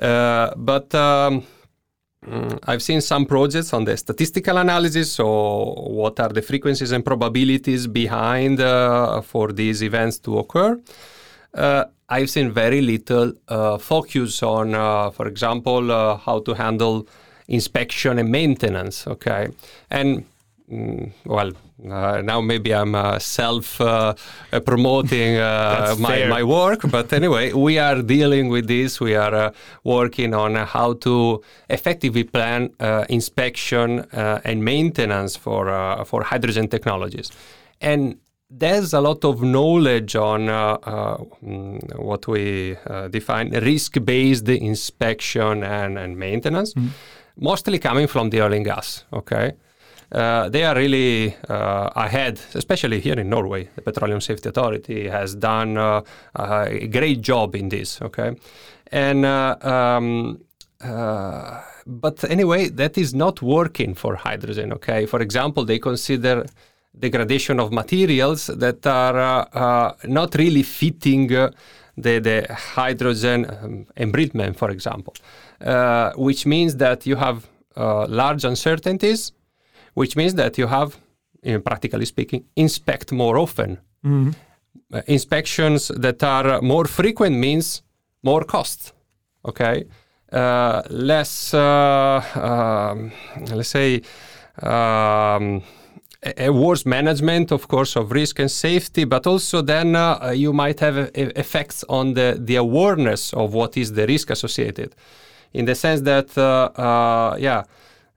Uh, 0.00 0.54
but 0.56 0.94
um, 0.94 1.42
mm, 2.26 2.58
I've 2.64 2.82
seen 2.82 3.00
some 3.00 3.26
projects 3.26 3.72
on 3.72 3.84
the 3.84 3.96
statistical 3.96 4.58
analysis. 4.58 5.12
So, 5.12 5.26
what 5.74 6.20
are 6.20 6.28
the 6.28 6.42
frequencies 6.42 6.92
and 6.92 7.04
probabilities 7.04 7.86
behind 7.86 8.60
uh, 8.60 9.20
for 9.22 9.52
these 9.52 9.82
events 9.82 10.18
to 10.20 10.38
occur? 10.38 10.80
Uh, 11.54 11.84
I've 12.08 12.30
seen 12.30 12.50
very 12.50 12.80
little 12.80 13.32
uh, 13.48 13.78
focus 13.78 14.42
on, 14.42 14.74
uh, 14.74 15.10
for 15.10 15.26
example, 15.26 15.92
uh, 15.92 16.16
how 16.16 16.40
to 16.40 16.54
handle 16.54 17.06
inspection 17.48 18.18
and 18.18 18.30
maintenance. 18.30 19.06
Okay, 19.06 19.48
and 19.90 20.24
mm, 20.70 21.12
well, 21.24 21.52
uh, 21.84 22.20
now 22.22 22.40
maybe 22.40 22.74
I'm 22.74 22.94
uh, 22.94 23.18
self 23.18 23.80
uh, 23.80 24.14
uh 24.52 24.60
promoting 24.60 25.36
uh, 25.36 25.94
my, 26.00 26.26
my 26.26 26.42
work, 26.42 26.80
but 26.90 27.12
anyway, 27.12 27.52
we 27.52 27.78
are 27.78 28.02
dealing 28.02 28.48
with 28.48 28.66
this. 28.66 29.00
We 29.00 29.14
are 29.14 29.34
uh, 29.34 29.50
working 29.84 30.34
on 30.34 30.56
how 30.56 30.94
to 30.94 31.42
effectively 31.70 32.24
plan 32.24 32.70
inspection 33.08 34.06
and 34.12 34.64
maintenance 34.64 35.36
for 35.36 36.04
for 36.04 36.22
hydrogen 36.24 36.68
technologies, 36.68 37.30
and 37.80 38.18
there's 38.50 38.92
a 38.94 39.00
lot 39.00 39.24
of 39.24 39.42
knowledge 39.42 40.16
on 40.16 40.46
mm, 40.48 41.98
what 41.98 42.26
we 42.26 42.76
define 43.10 43.50
risk-based 43.50 44.48
inspection 44.48 45.62
and, 45.62 45.98
and 45.98 46.16
maintenance, 46.16 46.72
mm-hmm. 46.72 46.88
mostly 47.36 47.78
coming 47.78 48.06
from 48.06 48.30
the 48.30 48.42
oil 48.42 48.52
and 48.52 48.64
gas. 48.64 49.04
Okay 49.12 49.52
uh, 50.10 50.48
they 50.48 50.64
are 50.64 50.74
really 50.74 51.36
uh, 51.48 51.90
ahead, 51.94 52.40
especially 52.54 53.00
here 53.00 53.14
in 53.14 53.28
Norway. 53.28 53.68
The 53.74 53.82
Petroleum 53.82 54.20
Safety 54.20 54.48
Authority 54.48 55.08
has 55.08 55.34
done 55.34 55.76
uh, 55.76 56.00
a 56.34 56.86
great 56.86 57.20
job 57.20 57.54
in 57.54 57.68
this. 57.68 58.00
Okay, 58.00 58.34
and 58.90 59.26
uh, 59.26 59.56
um, 59.60 60.40
uh, 60.82 61.60
but 61.86 62.24
anyway, 62.30 62.68
that 62.70 62.96
is 62.96 63.14
not 63.14 63.42
working 63.42 63.94
for 63.94 64.16
hydrogen. 64.16 64.72
Okay, 64.72 65.04
for 65.04 65.20
example, 65.20 65.64
they 65.64 65.78
consider 65.78 66.46
degradation 66.98 67.60
of 67.60 67.70
materials 67.70 68.46
that 68.46 68.86
are 68.86 69.46
uh, 69.52 69.92
not 70.04 70.34
really 70.36 70.62
fitting 70.62 71.28
the, 71.28 71.52
the 71.96 72.46
hydrogen 72.50 73.44
um, 73.44 73.86
embrittlement, 73.96 74.56
for 74.56 74.70
example, 74.70 75.14
which 76.16 76.46
means 76.46 76.76
that 76.76 77.06
you 77.06 77.16
have 77.16 77.46
large 77.76 78.44
uncertainties 78.44 79.32
which 79.98 80.14
means 80.16 80.34
that 80.34 80.56
you 80.58 80.66
have, 80.68 80.90
practically 81.64 82.06
speaking, 82.06 82.40
inspect 82.54 83.12
more 83.12 83.36
often. 83.38 83.70
Mm-hmm. 84.04 84.30
Uh, 84.92 85.02
inspections 85.06 85.88
that 85.88 86.22
are 86.22 86.62
more 86.62 86.86
frequent 86.86 87.36
means 87.36 87.82
more 88.22 88.44
cost. 88.44 88.92
Okay, 89.44 89.76
uh, 90.32 90.82
less, 90.90 91.54
uh, 91.54 92.20
um, 92.34 93.12
let's 93.58 93.68
say, 93.78 94.02
um, 94.62 95.62
a 96.48 96.50
worse 96.50 96.84
management, 96.84 97.52
of 97.52 97.68
course, 97.68 97.96
of 97.96 98.12
risk 98.12 98.40
and 98.40 98.50
safety, 98.50 99.04
but 99.04 99.26
also 99.26 99.62
then 99.62 99.94
uh, 99.94 100.32
you 100.34 100.52
might 100.52 100.80
have 100.80 100.96
a, 100.96 101.38
effects 101.38 101.84
on 101.88 102.14
the, 102.14 102.36
the 102.38 102.56
awareness 102.56 103.32
of 103.32 103.54
what 103.54 103.76
is 103.76 103.92
the 103.92 104.06
risk 104.06 104.30
associated, 104.30 104.94
in 105.52 105.64
the 105.64 105.74
sense 105.74 106.00
that, 106.02 106.36
uh, 106.36 106.70
uh, 106.80 107.36
yeah, 107.38 107.62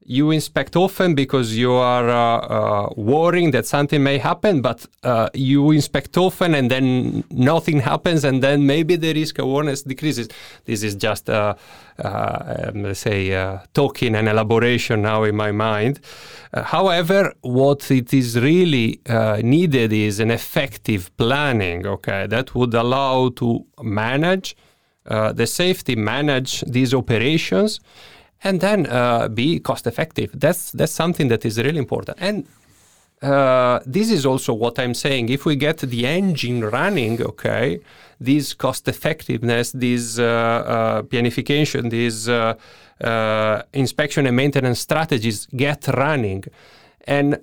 you 0.04 0.32
inspect 0.32 0.76
often 0.76 1.14
because 1.14 1.56
you 1.56 1.74
are 1.74 2.10
uh, 2.10 2.38
uh, 2.40 2.94
worrying 2.98 3.52
that 3.52 3.66
something 3.66 4.02
may 4.02 4.18
happen, 4.18 4.62
but 4.62 4.86
uh, 5.04 5.30
you 5.34 5.72
inspect 5.72 6.18
often 6.18 6.56
and 6.56 6.72
then 6.72 7.24
nothing 7.30 7.80
happens, 7.80 8.24
and 8.24 8.42
then 8.42 8.66
maybe 8.66 8.96
the 8.96 9.14
risk 9.14 9.38
awareness 9.40 9.84
decreases. 9.84 10.28
This 10.66 10.82
is 10.84 10.96
just, 10.96 11.30
uh, 11.30 11.54
uh, 12.00 12.70
um, 12.74 12.84
let's 12.84 13.00
say, 13.00 13.34
uh, 13.34 13.60
talking 13.74 14.16
and 14.16 14.28
elaboration 14.28 15.04
now 15.04 15.24
in 15.24 15.36
my 15.36 15.52
mind. 15.52 16.00
however, 16.54 17.34
what 17.42 17.90
it 17.92 18.14
is 18.14 18.40
really 18.40 19.00
needed 19.44 19.94
is 19.94 20.20
an 20.20 20.32
effective 20.32 21.16
planning, 21.18 21.86
okay, 21.86 22.28
that 22.28 22.56
would 22.56 22.74
allow 22.74 23.30
to 23.30 23.66
manage 23.82 24.58
the 25.06 25.46
safety, 25.46 25.96
manage 25.96 26.62
these 26.62 26.94
operations 26.94 27.80
and 28.44 28.60
then 28.62 28.88
uh, 28.88 29.28
be 29.28 29.60
cost 29.60 29.88
effective. 29.88 30.32
That's 30.34 30.72
that's 30.72 30.94
something 30.94 31.28
that 31.30 31.46
is 31.46 31.58
really 31.58 31.78
important. 31.78 32.18
And 32.20 32.48
uh, 33.22 33.80
this 33.86 34.10
is 34.10 34.26
also 34.26 34.54
what 34.54 34.80
I'm 34.80 34.96
saying. 34.96 35.30
If 35.30 35.46
we 35.46 35.56
get 35.56 35.78
the 35.78 36.08
engine 36.08 36.66
running, 36.66 37.22
okay, 37.22 37.80
this 38.20 38.54
cost 38.54 38.88
effectiveness, 38.88 39.72
this 39.72 40.18
uh, 40.18 40.24
uh 40.24 41.02
planification, 41.04 41.90
these 41.92 42.28
uh, 42.28 42.56
uh, 43.02 43.62
inspection 43.74 44.26
and 44.26 44.36
maintenance 44.36 44.80
strategies 44.80 45.48
get 45.56 45.88
running, 45.90 46.44
and 47.06 47.40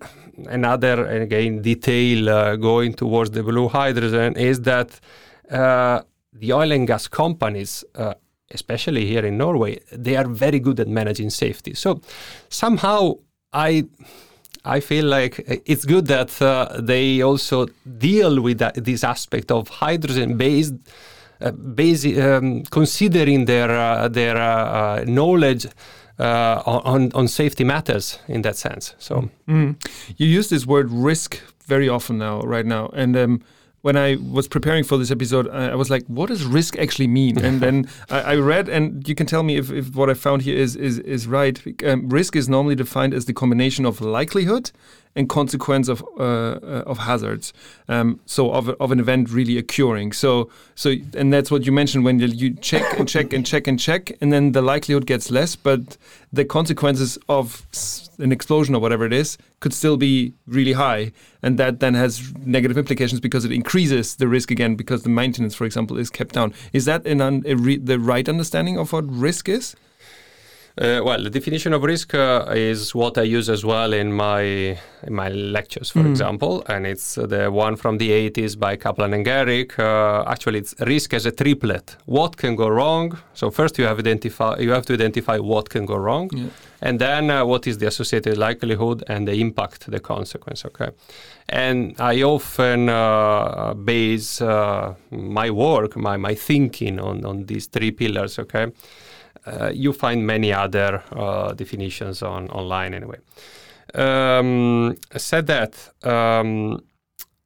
another 0.49 1.07
again 1.07 1.63
detail 1.63 2.57
going 2.57 2.95
towards 2.95 3.31
the 3.31 3.43
blue 3.43 3.69
hydrogen 3.69 4.37
is 4.37 4.61
that 4.63 5.01
the 5.49 6.53
oil 6.53 6.71
and 6.73 6.87
gas 6.87 7.09
companies 7.09 7.85
especially 8.51 9.07
here 9.07 9.27
in 9.27 9.37
Norway, 9.37 9.81
they 9.93 10.17
are 10.17 10.27
very 10.27 10.59
good 10.59 10.81
at 10.81 10.89
managing 10.89 11.31
safety. 11.31 11.75
So 11.75 12.01
somehow 12.49 13.19
I 13.53 13.85
I 14.65 14.81
feel 14.81 15.07
like 15.07 15.45
it's 15.67 15.85
good 15.85 16.07
that 16.07 16.43
uh, 16.43 16.81
they 16.81 17.23
also 17.23 17.67
deal 17.99 18.41
with 18.41 18.59
that, 18.59 18.75
this 18.85 19.05
aspect 19.05 19.51
of 19.51 19.69
hydrogen 19.69 20.37
based. 20.37 20.75
Uh, 21.41 21.53
basic, 21.53 22.19
um, 22.19 22.65
considering 22.65 23.45
their 23.45 23.71
uh, 23.71 24.09
their 24.09 24.37
uh, 24.37 24.43
uh, 24.43 25.05
knowledge 25.07 25.67
uh, 26.19 26.61
on 26.67 27.13
on 27.15 27.29
safety 27.29 27.63
matters 27.63 28.19
in 28.27 28.43
that 28.43 28.57
sense. 28.57 28.97
So 28.99 29.31
mm. 29.47 29.77
you 30.17 30.27
use 30.27 30.49
this 30.49 30.67
word 30.67 30.91
risk 30.91 31.41
very 31.65 31.89
often 31.89 32.19
now, 32.19 32.41
right 32.41 32.67
now, 32.67 32.89
and 32.93 33.17
um, 33.17 33.43
when 33.83 33.97
I 33.97 34.17
was 34.17 34.49
preparing 34.49 34.85
for 34.85 34.99
this 34.99 35.11
episode, 35.11 35.49
I, 35.49 35.75
was 35.75 35.88
like, 35.88 36.05
what 36.07 36.29
does 36.29 36.45
risk 36.45 36.77
actually 36.79 37.07
mean? 37.07 37.38
And 37.38 37.61
then 37.61 37.88
I, 38.11 38.21
I, 38.21 38.35
read, 38.37 38.69
and 38.69 39.07
you 39.09 39.14
can 39.14 39.27
tell 39.27 39.43
me 39.43 39.57
if, 39.57 39.71
if 39.71 39.95
what 39.95 40.11
I 40.11 40.14
found 40.14 40.43
here 40.43 40.57
is 40.57 40.75
is, 40.75 40.99
is 41.01 41.27
right. 41.27 41.62
Um, 41.85 42.09
risk 42.09 42.35
is 42.35 42.49
normally 42.49 42.75
defined 42.75 43.14
as 43.14 43.27
the 43.27 43.33
combination 43.33 43.87
of 43.87 44.01
likelihood 44.01 44.73
and 45.19 45.29
consequence 45.29 45.89
of 45.89 46.03
uh, 46.19 46.23
uh, 46.23 46.83
of 46.87 46.99
hazards. 46.99 47.53
Um, 47.89 48.21
so 48.25 48.53
of, 48.53 48.69
of 48.69 48.93
an 48.93 49.01
event 49.01 49.31
really 49.31 49.59
occurring. 49.59 50.13
So 50.13 50.49
so 50.77 50.95
and 51.15 51.33
that's 51.33 51.51
what 51.51 51.67
you 51.67 51.73
mentioned 51.73 52.05
when 52.05 52.21
you 52.21 52.55
check 52.55 52.99
and 52.99 53.09
check 53.09 53.33
and 53.33 53.45
check 53.45 53.67
and 53.67 53.79
check, 53.79 54.13
and 54.21 54.33
then 54.33 54.53
the 54.53 54.63
likelihood 54.63 55.07
gets 55.07 55.31
less, 55.31 55.57
but 55.57 55.99
the 56.33 56.45
consequences 56.45 57.19
of 57.29 57.67
an 58.19 58.31
explosion 58.33 58.75
or 58.75 58.81
whatever 58.81 59.05
it 59.05 59.13
is 59.13 59.39
could 59.61 59.75
still 59.75 59.97
be 59.97 60.33
really 60.47 60.75
high, 60.75 61.11
and 61.43 61.59
that 61.59 61.81
then 61.81 61.95
has 61.95 62.33
negative 62.47 62.79
implications 62.79 63.21
because 63.21 63.45
it 63.45 63.51
increases 63.51 64.17
the 64.17 64.29
risk 64.29 64.53
again 64.53 64.77
because 64.77 65.03
the 65.03 65.11
maintenance, 65.11 65.55
for 65.55 65.65
example, 65.65 65.99
is 65.99 66.11
kept 66.11 66.35
down. 66.35 66.55
Is 66.73 66.85
that 66.85 67.05
an 67.07 67.21
un, 67.21 67.41
the 67.41 67.99
right 67.99 68.29
understanding 68.29 68.79
of 68.79 68.93
what 68.93 69.05
risk 69.09 69.49
is? 69.49 69.75
Uh, 70.81 71.01
well, 71.03 71.21
the 71.21 71.31
definition 71.31 71.73
of 71.73 71.83
risk 71.83 72.14
uh, 72.14 72.45
is 72.51 72.95
what 72.95 73.19
I 73.19 73.23
use 73.23 73.49
as 73.49 73.64
well 73.64 73.93
in 73.93 74.12
my 74.12 74.43
in 75.03 75.12
my 75.12 75.29
lectures, 75.29 75.91
for 75.91 76.01
mm. 76.01 76.11
example, 76.11 76.62
and 76.69 76.87
it's 76.87 77.17
the 77.17 77.51
one 77.51 77.75
from 77.75 77.99
the 77.99 78.11
80s 78.31 78.57
by 78.57 78.77
Kaplan 78.77 79.12
and 79.12 79.25
Garrick. 79.25 79.77
Uh, 79.77 80.23
actually, 80.29 80.61
it's 80.61 80.75
risk 80.81 81.14
as 81.14 81.27
a 81.27 81.33
triplet. 81.33 81.97
What 82.07 82.37
can 82.37 82.55
go 82.55 82.69
wrong? 82.69 83.19
So 83.35 83.51
first, 83.51 83.77
you 83.79 83.87
have 83.87 83.99
identify 83.99 84.59
you 84.59 84.71
have 84.71 84.87
to 84.87 84.93
identify 84.95 85.38
what 85.38 85.69
can 85.69 85.85
go 85.85 85.97
wrong, 85.97 86.31
yeah. 86.33 86.47
and 86.81 87.01
then 87.01 87.29
uh, 87.29 87.45
what 87.45 87.67
is 87.67 87.79
the 87.79 87.88
associated 87.88 88.38
likelihood 88.38 89.03
and 89.09 89.27
the 89.27 89.35
impact, 89.35 89.91
the 89.91 89.99
consequence. 89.99 90.64
Okay, 90.64 90.91
and 91.49 91.97
I 91.99 92.23
often 92.23 92.88
uh, 92.88 93.75
base 93.75 94.41
uh, 94.41 94.95
my 95.11 95.51
work, 95.51 95.97
my 95.97 96.17
my 96.17 96.37
thinking 96.37 97.01
on 97.01 97.25
on 97.25 97.47
these 97.47 97.67
three 97.67 97.91
pillars. 97.91 98.38
Okay 98.38 98.67
uh, 98.67 98.71
you 99.73 99.93
find 99.93 100.27
many 100.27 100.53
other 100.53 101.03
uh, 101.13 101.53
definitions 101.53 102.23
on 102.23 102.49
online 102.51 102.95
anyway. 102.95 103.19
Um, 103.95 104.97
said 105.17 105.47
that, 105.47 105.73
um, 106.03 106.83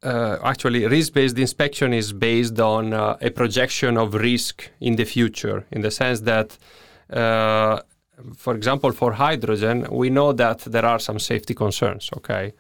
uh, 0.03 0.38
actually, 0.43 0.87
risk-based 0.87 1.38
inspection 1.38 1.93
is 1.93 2.12
based 2.12 2.59
on 2.59 2.93
uh, 2.93 3.17
a 3.21 3.31
projection 3.31 3.97
of 3.97 4.15
risk 4.15 4.71
in 4.81 4.97
the 4.97 5.05
future, 5.05 5.65
in 5.71 5.83
the 5.83 5.91
sense 5.91 6.21
that, 6.21 6.59
uh, 7.11 7.81
for 8.37 8.55
example, 8.57 8.93
for 8.93 9.12
hydrogen, 9.12 9.87
we 9.91 10.11
know 10.11 10.33
that 10.33 10.59
there 10.61 10.85
are 10.85 10.99
some 10.99 11.19
safety 11.19 11.55
concerns. 11.55 12.11
Okay, 12.17 12.53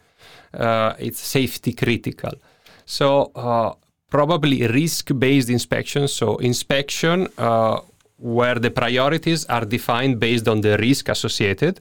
uh, 0.54 0.94
it's 0.98 1.20
safety 1.20 1.72
critical, 1.72 2.32
so 2.84 3.32
probably 4.08 4.66
risk-based 4.66 5.48
inspection. 5.48 6.06
So 6.06 6.36
inspection 6.36 7.28
where 8.22 8.54
the 8.54 8.70
priorities 8.70 9.44
are 9.46 9.64
defined 9.64 10.20
based 10.20 10.46
on 10.48 10.60
the 10.60 10.78
risk 10.78 11.08
associated 11.08 11.80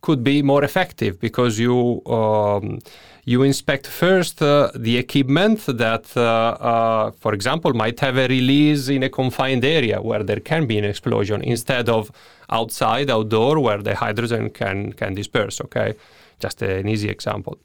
could 0.00 0.24
be 0.24 0.42
more 0.42 0.64
effective 0.64 1.20
because 1.20 1.58
you 1.58 2.02
um, 2.06 2.80
you 3.24 3.44
inspect 3.44 3.86
first 3.86 4.42
uh, 4.42 4.70
the 4.74 4.96
equipment 4.96 5.64
that, 5.66 6.06
uh, 6.16 6.22
uh, 6.22 7.10
for 7.12 7.34
example, 7.34 7.72
might 7.72 8.00
have 8.00 8.16
a 8.16 8.26
release 8.26 8.88
in 8.88 9.04
a 9.04 9.08
confined 9.08 9.64
area 9.64 10.02
where 10.02 10.24
there 10.24 10.40
can 10.40 10.66
be 10.66 10.76
an 10.76 10.84
explosion 10.84 11.40
instead 11.42 11.88
of 11.88 12.10
outside, 12.50 13.08
outdoor, 13.10 13.60
where 13.60 13.78
the 13.78 13.94
hydrogen 13.94 14.50
can 14.50 14.92
can 14.92 15.14
disperse. 15.14 15.60
Okay, 15.60 15.94
just 16.40 16.62
an 16.62 16.88
easy 16.88 17.08
example. 17.08 17.58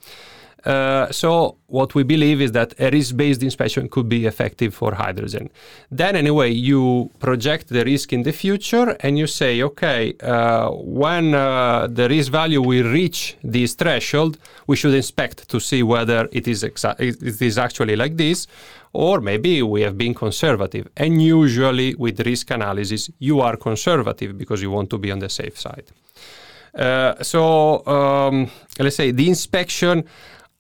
Uh, 0.68 1.10
so 1.12 1.56
what 1.68 1.96
we 1.96 2.04
believe 2.04 2.42
is 2.42 2.52
that 2.52 2.74
a 2.78 2.90
risk-based 2.90 3.42
inspection 3.42 3.88
could 3.88 4.10
be 4.10 4.26
effective 4.26 4.72
for 4.74 4.90
hydrogen. 4.96 5.50
Then 5.90 6.14
anyway, 6.24 6.50
you 6.52 7.10
project 7.20 7.70
the 7.70 7.84
risk 7.86 8.12
in 8.12 8.24
the 8.24 8.34
future 8.34 8.90
and 9.00 9.18
you 9.18 9.28
say, 9.28 9.64
okay, 9.70 10.02
uh, 10.22 10.70
when 10.72 11.26
uh, 11.34 11.88
the 12.00 12.10
risk 12.10 12.30
value 12.32 12.62
will 12.62 12.90
reach 13.00 13.38
this 13.44 13.76
threshold, 13.76 14.34
we 14.70 14.76
should 14.76 14.94
inspect 14.94 15.48
to 15.48 15.58
see 15.60 15.84
whether 15.84 16.28
it 16.34 16.46
is 16.54 16.64
exa- 16.64 17.00
it 17.00 17.42
is 17.42 17.58
actually 17.58 17.96
like 17.96 18.18
this, 18.18 18.48
or 18.92 19.22
maybe 19.22 19.54
we 19.64 19.80
have 19.88 19.98
been 19.98 20.14
conservative. 20.14 20.86
And 20.98 21.22
usually 21.22 21.96
with 21.96 22.20
risk 22.32 22.52
analysis, 22.52 23.10
you 23.20 23.40
are 23.40 23.56
conservative 23.56 24.38
because 24.38 24.62
you 24.62 24.72
want 24.72 24.90
to 24.90 24.98
be 24.98 25.12
on 25.12 25.20
the 25.20 25.30
safe 25.30 25.58
side. 25.58 25.88
Uh, 26.76 27.24
so 27.24 27.86
um, 27.88 28.52
let's 28.80 28.98
say 28.98 29.12
the 29.12 29.30
inspection 29.30 30.04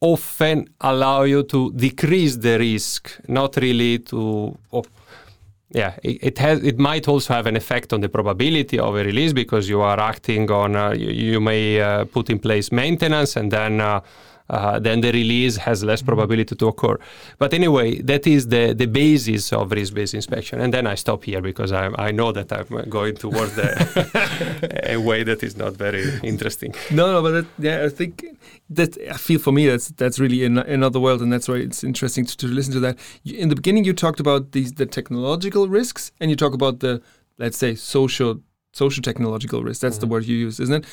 often 0.01 0.69
allow 0.81 1.23
you 1.23 1.43
to 1.43 1.71
decrease 1.73 2.37
the 2.37 2.57
risk, 2.59 3.19
not 3.27 3.55
really 3.57 3.99
to. 3.99 4.57
Oh, 4.71 4.83
yeah, 5.71 5.95
it, 6.03 6.23
it, 6.23 6.37
has. 6.37 6.63
It 6.63 6.79
might 6.79 7.07
also 7.07 7.33
have 7.33 7.45
an 7.45 7.55
effect 7.55 7.91
on 7.93 8.01
the 8.01 8.09
probability 8.09 8.79
of 8.79 8.95
a 8.95 9.03
release 9.03 9.33
because 9.33 9.67
you 9.67 9.81
are 9.81 9.99
acting 9.99 10.49
on. 10.49 10.75
Uh, 10.75 10.91
you, 10.91 11.09
you, 11.09 11.41
may 11.41 11.81
uh, 11.81 12.05
put 12.05 12.29
in 12.29 12.39
place 12.39 12.71
maintenance 12.71 13.35
and 13.35 13.51
then 13.51 14.01
uh, 14.49 14.79
then 14.79 15.01
the 15.01 15.11
release 15.11 15.57
has 15.57 15.83
less 15.83 15.99
mm-hmm. 15.99 16.07
probability 16.07 16.55
to 16.55 16.67
occur. 16.67 16.97
But 17.37 17.53
anyway, 17.53 18.01
that 18.01 18.25
is 18.27 18.47
the, 18.47 18.73
the 18.73 18.85
basis 18.85 19.51
of 19.53 19.71
risk-based 19.71 20.13
inspection. 20.13 20.61
And 20.61 20.73
then 20.73 20.87
I 20.87 20.95
stop 20.95 21.23
here 21.23 21.41
because 21.41 21.71
I, 21.71 21.91
I 21.97 22.11
know 22.11 22.31
that 22.31 22.51
I'm 22.51 22.89
going 22.89 23.15
towards 23.15 23.55
the, 23.55 24.81
a 24.83 24.97
way 24.97 25.23
that 25.23 25.43
is 25.43 25.57
not 25.57 25.73
very 25.73 26.05
interesting. 26.23 26.73
No, 26.91 27.11
no, 27.11 27.21
but 27.21 27.31
that, 27.31 27.45
yeah, 27.59 27.85
I 27.85 27.89
think 27.89 28.25
that 28.69 28.97
I 29.09 29.17
feel 29.17 29.39
for 29.39 29.51
me 29.51 29.67
that's 29.67 29.89
that's 29.89 30.19
really 30.19 30.43
in 30.43 30.57
another 30.57 30.99
world, 30.99 31.21
and 31.21 31.31
that's 31.31 31.47
why 31.47 31.55
it's 31.55 31.83
interesting 31.83 32.25
to, 32.25 32.37
to 32.37 32.47
listen 32.47 32.73
to 32.73 32.79
that. 32.81 32.97
In 33.25 33.49
the 33.49 33.55
beginning, 33.55 33.85
you 33.85 33.93
talked 33.93 34.19
about 34.19 34.51
these 34.51 34.73
the 34.73 34.85
technological 34.85 35.67
risks, 35.69 36.11
and 36.19 36.29
you 36.29 36.35
talk 36.35 36.53
about 36.53 36.79
the 36.79 37.01
let's 37.37 37.57
say 37.57 37.75
social 37.75 38.41
social 38.73 39.01
technological 39.01 39.63
risks. 39.63 39.81
That's 39.81 39.95
mm-hmm. 39.95 40.01
the 40.01 40.07
word 40.07 40.25
you 40.25 40.35
use, 40.35 40.59
isn't 40.59 40.83
it? 40.83 40.85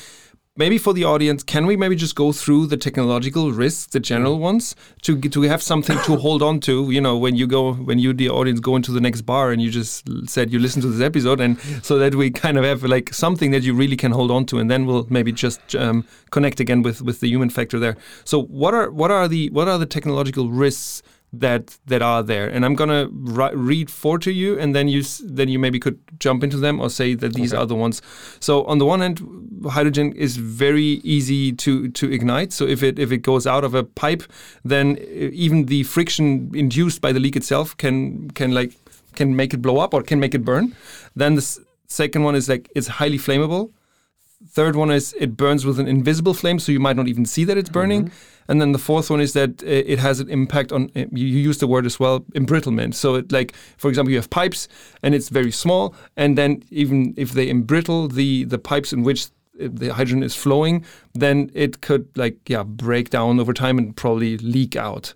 Maybe 0.57 0.77
for 0.77 0.93
the 0.93 1.03
audience, 1.03 1.43
can 1.43 1.65
we 1.65 1.75
maybe 1.75 1.95
just 1.95 2.15
go 2.15 2.31
through 2.31 2.67
the 2.67 2.77
technological 2.77 3.51
risks, 3.51 3.87
the 3.87 3.99
general 3.99 4.39
ones, 4.39 4.75
to 5.01 5.19
to 5.19 5.41
have 5.43 5.61
something 5.61 5.97
to 6.05 6.15
hold 6.15 6.41
on 6.41 6.59
to? 6.61 6.91
You 6.91 7.01
know, 7.01 7.17
when 7.17 7.35
you 7.35 7.47
go, 7.47 7.73
when 7.73 7.99
you 7.99 8.13
the 8.13 8.29
audience 8.29 8.59
go 8.59 8.75
into 8.75 8.91
the 8.91 9.01
next 9.01 9.21
bar, 9.21 9.51
and 9.51 9.61
you 9.61 9.69
just 9.69 10.07
said 10.27 10.51
you 10.51 10.59
listen 10.59 10.81
to 10.81 10.87
this 10.87 11.01
episode, 11.01 11.39
and 11.39 11.59
so 11.83 11.97
that 11.97 12.15
we 12.15 12.31
kind 12.31 12.57
of 12.57 12.63
have 12.63 12.83
like 12.83 13.13
something 13.13 13.51
that 13.51 13.63
you 13.63 13.73
really 13.73 13.97
can 13.97 14.11
hold 14.11 14.31
on 14.31 14.45
to, 14.47 14.59
and 14.59 14.69
then 14.69 14.85
we'll 14.85 15.07
maybe 15.09 15.31
just 15.31 15.75
um, 15.75 16.05
connect 16.31 16.59
again 16.59 16.81
with 16.81 17.01
with 17.01 17.19
the 17.19 17.27
human 17.27 17.49
factor 17.49 17.79
there. 17.79 17.97
So 18.23 18.43
what 18.43 18.73
are 18.73 18.89
what 18.91 19.11
are 19.11 19.27
the 19.27 19.49
what 19.49 19.67
are 19.67 19.77
the 19.77 19.85
technological 19.85 20.49
risks? 20.49 21.01
That 21.39 21.77
that 21.85 22.01
are 22.01 22.23
there. 22.23 22.47
And 22.47 22.65
i'm 22.65 22.75
going 22.75 22.89
to 22.89 23.09
read 23.55 23.89
four 23.89 24.17
to 24.19 24.31
you 24.31 24.59
and 24.59 24.75
then 24.75 24.87
you 24.87 25.03
then 25.23 25.49
you 25.49 25.59
maybe 25.59 25.79
could 25.79 25.99
jump 26.19 26.43
into 26.43 26.57
them 26.57 26.79
or 26.79 26.89
say 26.89 27.15
that 27.15 27.33
these 27.33 27.53
okay. 27.53 27.61
are 27.61 27.65
the 27.65 27.75
ones. 27.75 28.01
So 28.39 28.63
on 28.65 28.77
the 28.77 28.85
one 28.85 29.01
hand 29.01 29.21
hydrogen 29.69 30.13
is 30.13 30.37
very 30.37 31.01
easy 31.03 31.51
to 31.53 31.89
to 31.89 32.11
ignite. 32.11 32.53
So 32.53 32.65
if 32.65 32.83
it 32.83 32.99
if 32.99 33.11
it 33.11 33.19
goes 33.19 33.47
out 33.47 33.63
of 33.63 33.73
a 33.73 33.83
pipe 33.83 34.23
then 34.63 34.97
even 35.45 35.65
the 35.65 35.83
friction 35.83 36.51
induced 36.53 37.01
by 37.01 37.11
the 37.11 37.19
leak 37.19 37.35
itself 37.35 37.75
can 37.77 38.29
can 38.31 38.51
like 38.51 38.73
can 39.15 39.35
make 39.35 39.53
it 39.53 39.61
blow 39.61 39.79
up 39.79 39.93
or 39.93 40.03
can 40.03 40.19
make 40.19 40.35
it 40.35 40.43
burn. 40.43 40.75
Then 41.15 41.35
the 41.35 41.59
second 41.87 42.23
one 42.23 42.35
is 42.35 42.49
like 42.49 42.69
it's 42.75 42.87
highly 42.87 43.17
flammable 43.17 43.71
third 44.49 44.75
one 44.75 44.91
is 44.91 45.13
it 45.19 45.35
burns 45.37 45.65
with 45.65 45.79
an 45.79 45.87
invisible 45.87 46.33
flame 46.33 46.59
so 46.59 46.71
you 46.71 46.79
might 46.79 46.95
not 46.95 47.07
even 47.07 47.25
see 47.25 47.43
that 47.43 47.57
it's 47.57 47.69
burning 47.69 48.05
mm 48.05 48.09
-hmm 48.09 48.35
and 48.47 48.61
then 48.61 48.71
the 48.71 48.79
fourth 48.79 49.09
one 49.09 49.21
is 49.21 49.33
that 49.33 49.63
it 49.63 49.99
has 49.99 50.19
an 50.19 50.29
impact 50.29 50.71
on, 50.71 50.91
you 50.93 51.25
use 51.25 51.57
the 51.57 51.67
word 51.67 51.85
as 51.85 51.99
well, 51.99 52.21
embrittlement. 52.35 52.93
So, 52.93 53.15
it, 53.15 53.31
like, 53.31 53.55
for 53.77 53.89
example, 53.89 54.11
you 54.11 54.17
have 54.17 54.29
pipes 54.29 54.67
and 55.01 55.15
it's 55.15 55.29
very 55.29 55.51
small. 55.51 55.95
And 56.15 56.37
then, 56.37 56.63
even 56.69 57.13
if 57.17 57.31
they 57.31 57.49
embrittle 57.49 58.13
the, 58.13 58.43
the 58.43 58.59
pipes 58.59 58.93
in 58.93 59.03
which 59.03 59.25
uh, 59.59 59.69
the 59.71 59.93
hydrogen 59.93 60.21
is 60.21 60.35
flowing, 60.35 60.85
then 61.13 61.49
it 61.53 61.81
could, 61.81 62.07
like, 62.15 62.37
yeah, 62.47 62.63
break 62.63 63.09
down 63.09 63.39
over 63.39 63.53
time 63.53 63.77
and 63.79 63.95
probably 63.95 64.37
leak 64.37 64.75
out. 64.75 65.13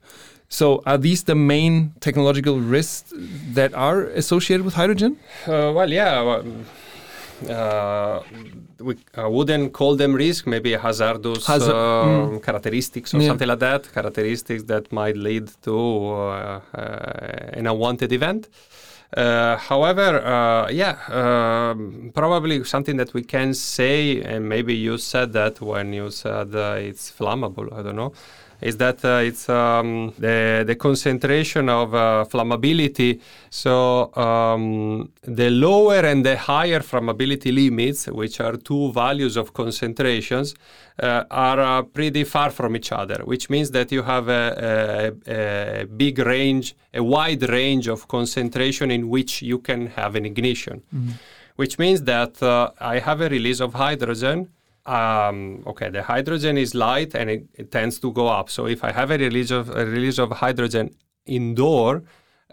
So, 0.47 0.81
are 0.87 0.97
these 0.97 1.25
the 1.25 1.35
main 1.35 1.93
technological 1.99 2.59
risks 2.59 3.13
that 3.53 3.75
are 3.75 4.05
associated 4.05 4.65
with 4.65 4.73
hydrogen? 4.73 5.19
Uh, 5.45 5.71
well, 5.75 5.91
yeah. 5.91 6.21
Well, 6.23 6.45
uh, 7.47 8.23
we 8.79 8.97
uh, 9.17 9.29
wouldn't 9.29 9.73
call 9.73 9.95
them 9.95 10.13
risk, 10.13 10.47
maybe 10.47 10.73
hazardous 10.73 11.45
Hazard, 11.45 11.73
uh, 11.73 12.29
mm. 12.29 12.43
characteristics 12.43 13.13
or 13.13 13.19
yeah. 13.19 13.27
something 13.27 13.47
like 13.47 13.59
that, 13.59 13.91
characteristics 13.93 14.63
that 14.63 14.91
might 14.91 15.17
lead 15.17 15.49
to 15.63 15.77
uh, 15.77 16.61
uh, 16.73 16.79
an 17.53 17.67
unwanted 17.67 18.11
event. 18.11 18.49
Uh, 19.15 19.57
however, 19.57 20.23
uh, 20.23 20.69
yeah, 20.69 20.97
um, 21.09 22.11
probably 22.13 22.63
something 22.63 22.97
that 22.97 23.13
we 23.13 23.23
can 23.23 23.53
say, 23.53 24.21
and 24.21 24.47
maybe 24.47 24.75
you 24.75 24.97
said 24.97 25.33
that 25.33 25.59
when 25.61 25.93
you 25.93 26.11
said 26.11 26.53
it's 26.53 27.11
flammable. 27.11 27.73
I 27.73 27.81
don't 27.81 27.95
know 27.95 28.13
is 28.61 28.77
that 28.77 29.03
uh, 29.05 29.21
it's 29.23 29.47
um, 29.49 30.13
the, 30.17 30.63
the 30.65 30.75
concentration 30.75 31.69
of 31.69 31.93
uh, 31.93 32.25
flammability. 32.29 33.19
So 33.49 34.13
um, 34.15 35.11
the 35.21 35.49
lower 35.49 35.99
and 36.05 36.25
the 36.25 36.37
higher 36.37 36.81
flammability 36.81 37.53
limits, 37.53 38.07
which 38.07 38.39
are 38.39 38.57
two 38.57 38.91
values 38.91 39.37
of 39.37 39.53
concentrations, 39.53 40.55
uh, 41.01 41.23
are 41.31 41.83
pretty 41.83 42.25
far 42.25 42.49
from 42.49 42.75
each 42.75 42.91
other, 42.91 43.21
which 43.23 43.49
means 43.49 43.71
that 43.71 43.91
you 43.91 44.03
have 44.03 44.27
a, 44.27 45.13
a, 45.27 45.81
a, 45.81 45.85
big 45.85 46.19
range, 46.19 46.75
a 46.93 47.01
wide 47.01 47.47
range 47.49 47.87
of 47.87 48.07
concentration 48.07 48.91
in 48.91 49.07
which 49.07 49.41
you 49.41 49.59
can 49.59 49.87
have 49.87 50.15
an 50.15 50.25
ignition. 50.25 50.81
Mm-hmm. 50.93 51.11
Which 51.55 51.77
means 51.77 52.03
that 52.03 52.41
uh, 52.41 52.71
I 52.79 52.99
have 52.99 53.19
a 53.19 53.27
release 53.27 53.59
of 53.59 53.73
hydrogen 53.73 54.49
um, 54.85 55.63
okay, 55.67 55.89
the 55.89 56.03
hydrogen 56.03 56.57
is 56.57 56.73
light 56.73 57.15
and 57.15 57.29
it, 57.29 57.45
it, 57.53 57.71
tends 57.71 57.99
to 57.99 58.11
go 58.11 58.27
up. 58.27 58.49
So 58.49 58.65
if 58.65 58.83
I 58.83 58.91
have 58.91 59.11
a 59.11 59.17
release 59.17 59.51
of 59.51 59.69
a 59.69 59.85
release 59.85 60.17
of 60.17 60.31
hydrogen 60.31 60.95
indoor, 61.25 62.03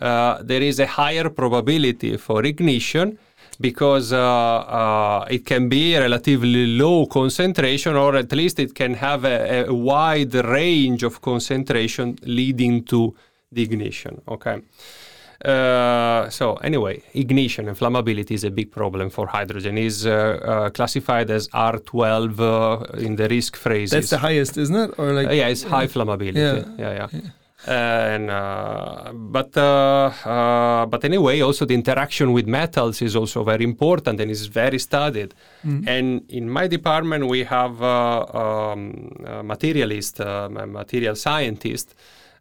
uh, 0.00 0.42
there 0.42 0.62
is 0.62 0.78
a 0.80 0.86
higher 0.86 1.30
probability 1.30 2.16
for 2.16 2.44
ignition 2.44 3.18
because 3.60 4.12
uh, 4.12 4.18
uh, 4.18 5.26
it 5.30 5.46
can 5.46 5.68
be 5.68 5.96
relatively 5.96 6.66
low 6.66 7.06
concentration, 7.06 7.96
or 7.96 8.16
at 8.16 8.32
least 8.32 8.58
it 8.58 8.74
can 8.74 8.94
have 8.94 9.24
a, 9.24 9.66
a 9.66 9.74
wide 9.74 10.34
range 10.34 11.02
of 11.02 11.22
concentration 11.22 12.18
leading 12.22 12.84
to 12.84 13.14
the 13.50 13.62
ignition. 13.62 14.20
Okay. 14.28 14.60
Uh, 15.44 16.30
so 16.30 16.54
anyway, 16.56 17.02
ignition 17.14 17.68
and 17.68 17.76
flammability 17.76 18.32
is 18.32 18.44
a 18.44 18.50
big 18.50 18.70
problem 18.70 19.10
for 19.10 19.26
hydrogen. 19.26 19.76
is 19.76 20.06
uh, 20.06 20.10
uh, 20.10 20.70
classified 20.70 21.30
as 21.30 21.48
R12 21.48 22.40
uh, 22.40 22.98
in 22.98 23.16
the 23.16 23.28
risk 23.28 23.56
phrases. 23.56 23.90
That's 23.90 24.10
the 24.10 24.18
highest, 24.18 24.56
isn't 24.56 24.74
it? 24.74 24.98
Or 24.98 25.12
like 25.12 25.28
yeah, 25.28 25.48
it's 25.48 25.62
high 25.62 25.86
flammability. 25.86 26.36
Yeah, 26.36 26.64
yeah, 26.78 26.92
yeah. 26.92 27.08
yeah. 27.12 27.30
and 27.66 28.30
uh, 28.30 29.12
but 29.12 29.52
but 29.52 31.04
anyway, 31.04 31.40
also 31.40 31.66
the 31.66 31.74
interaction 31.74 32.32
with 32.32 32.46
metals 32.46 33.02
is 33.02 33.14
also 33.14 33.44
very 33.44 33.64
important 33.64 34.20
and 34.20 34.30
is 34.30 34.46
very 34.46 34.78
studied. 34.78 35.34
Mm. 35.64 35.86
And 35.86 36.30
in 36.30 36.48
my 36.48 36.66
department, 36.66 37.28
we 37.28 37.44
have 37.44 37.82
um, 37.82 39.10
a 39.26 39.42
materialist, 39.42 40.20
a 40.20 40.48
material 40.48 41.14
scientist 41.14 41.94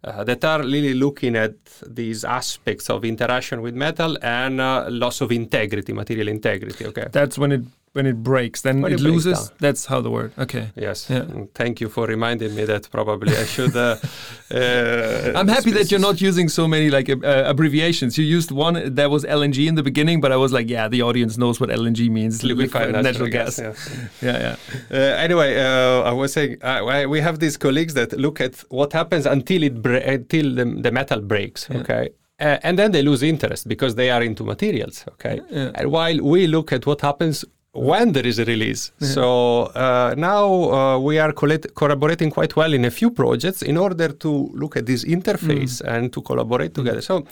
uh, 0.06 0.24
that 0.24 0.44
are 0.46 0.62
really 0.62 0.94
looking 0.94 1.36
at 1.36 1.56
these 1.86 2.24
aspects 2.24 2.89
of 2.89 3.04
interaction 3.04 3.62
with 3.62 3.76
metal 3.76 4.18
and 4.22 4.62
uh, 4.62 4.86
loss 4.89 5.22
of 5.22 5.32
integrity, 5.32 5.94
material 5.94 6.28
integrity. 6.28 6.86
Okay, 6.86 7.08
that's 7.12 7.38
when 7.38 7.52
it 7.52 7.62
when 7.95 8.05
it 8.05 8.21
breaks, 8.21 8.62
then 8.62 8.81
when 8.81 8.91
it, 8.91 8.99
it 8.99 9.03
loses. 9.03 9.51
That's 9.60 9.86
how 9.86 10.01
the 10.01 10.12
word. 10.12 10.34
Okay. 10.38 10.71
Yes. 10.75 11.10
Yeah. 11.10 11.25
Thank 11.53 11.79
you 11.79 11.88
for 11.88 12.05
reminding 12.05 12.53
me 12.53 12.65
that 12.65 12.91
probably 12.91 13.36
I 13.36 13.45
should. 13.45 13.73
Uh, 13.73 13.95
uh, 14.51 15.31
I'm 15.34 15.47
happy 15.47 15.71
that 15.71 15.89
you're 15.89 16.01
not 16.10 16.19
using 16.19 16.49
so 16.49 16.67
many 16.67 16.89
like 16.89 17.10
uh, 17.10 17.43
abbreviations. 17.53 18.17
You 18.17 18.25
used 18.25 18.51
one 18.51 18.95
that 18.95 19.10
was 19.10 19.23
LNG 19.23 19.65
in 19.65 19.75
the 19.75 19.84
beginning, 19.84 20.19
but 20.19 20.34
I 20.34 20.36
was 20.36 20.51
like, 20.51 20.69
yeah, 20.69 20.89
the 20.89 21.03
audience 21.03 21.38
knows 21.38 21.62
what 21.62 21.69
LNG 21.69 22.10
means. 22.10 22.43
Liquefied 22.43 22.91
natural, 22.91 23.03
natural 23.03 23.29
gas. 23.29 23.60
gas. 23.60 23.89
Yeah, 23.89 24.08
yeah. 24.21 24.55
yeah. 24.91 24.97
Uh, 24.97 25.23
anyway, 25.25 25.58
uh, 25.58 26.01
I 26.01 26.12
was 26.12 26.34
saying 26.34 26.62
uh, 26.62 27.05
we 27.08 27.21
have 27.21 27.39
these 27.39 27.55
colleagues 27.55 27.93
that 27.93 28.12
look 28.19 28.41
at 28.41 28.55
what 28.67 28.91
happens 28.91 29.25
until 29.25 29.63
it 29.63 29.86
until 29.86 30.53
the, 30.53 30.65
the 30.65 30.91
metal 30.91 31.21
breaks. 31.21 31.69
Yeah. 31.69 31.77
Okay. 31.77 32.10
Uh, 32.38 32.58
and 32.63 32.77
then 32.77 32.91
they 32.91 33.01
lose 33.01 33.23
interest 33.23 33.65
because 33.65 33.95
they 33.95 34.10
are 34.10 34.21
into 34.21 34.43
materials 34.43 35.05
okay 35.08 35.39
yeah. 35.49 35.71
and 35.75 35.89
while 35.89 36.19
we 36.19 36.47
look 36.47 36.73
at 36.73 36.86
what 36.86 36.99
happens 36.99 37.45
when 37.75 38.13
there 38.13 38.25
is 38.25 38.39
a 38.39 38.45
release. 38.45 38.91
So 38.99 39.63
uh, 39.75 40.15
now 40.17 40.45
uh, 40.71 40.99
we 40.99 41.19
are 41.19 41.33
collaborating 41.33 42.31
quite 42.31 42.55
well 42.55 42.73
in 42.73 42.85
a 42.85 42.91
few 42.91 43.11
projects 43.11 43.61
in 43.61 43.77
order 43.77 44.09
to 44.09 44.49
look 44.53 44.77
at 44.77 44.85
this 44.85 45.03
interface 45.03 45.81
mm. 45.81 45.88
and 45.88 46.13
to 46.13 46.21
collaborate 46.21 46.71
mm. 46.71 46.75
together. 46.75 47.01
So 47.01 47.27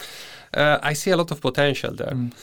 uh, 0.54 0.80
I 0.84 0.94
see 0.94 1.12
a 1.12 1.18
lot 1.18 1.32
of 1.32 1.42
potential 1.42 1.94
there. 1.94 2.12
Mm. 2.12 2.34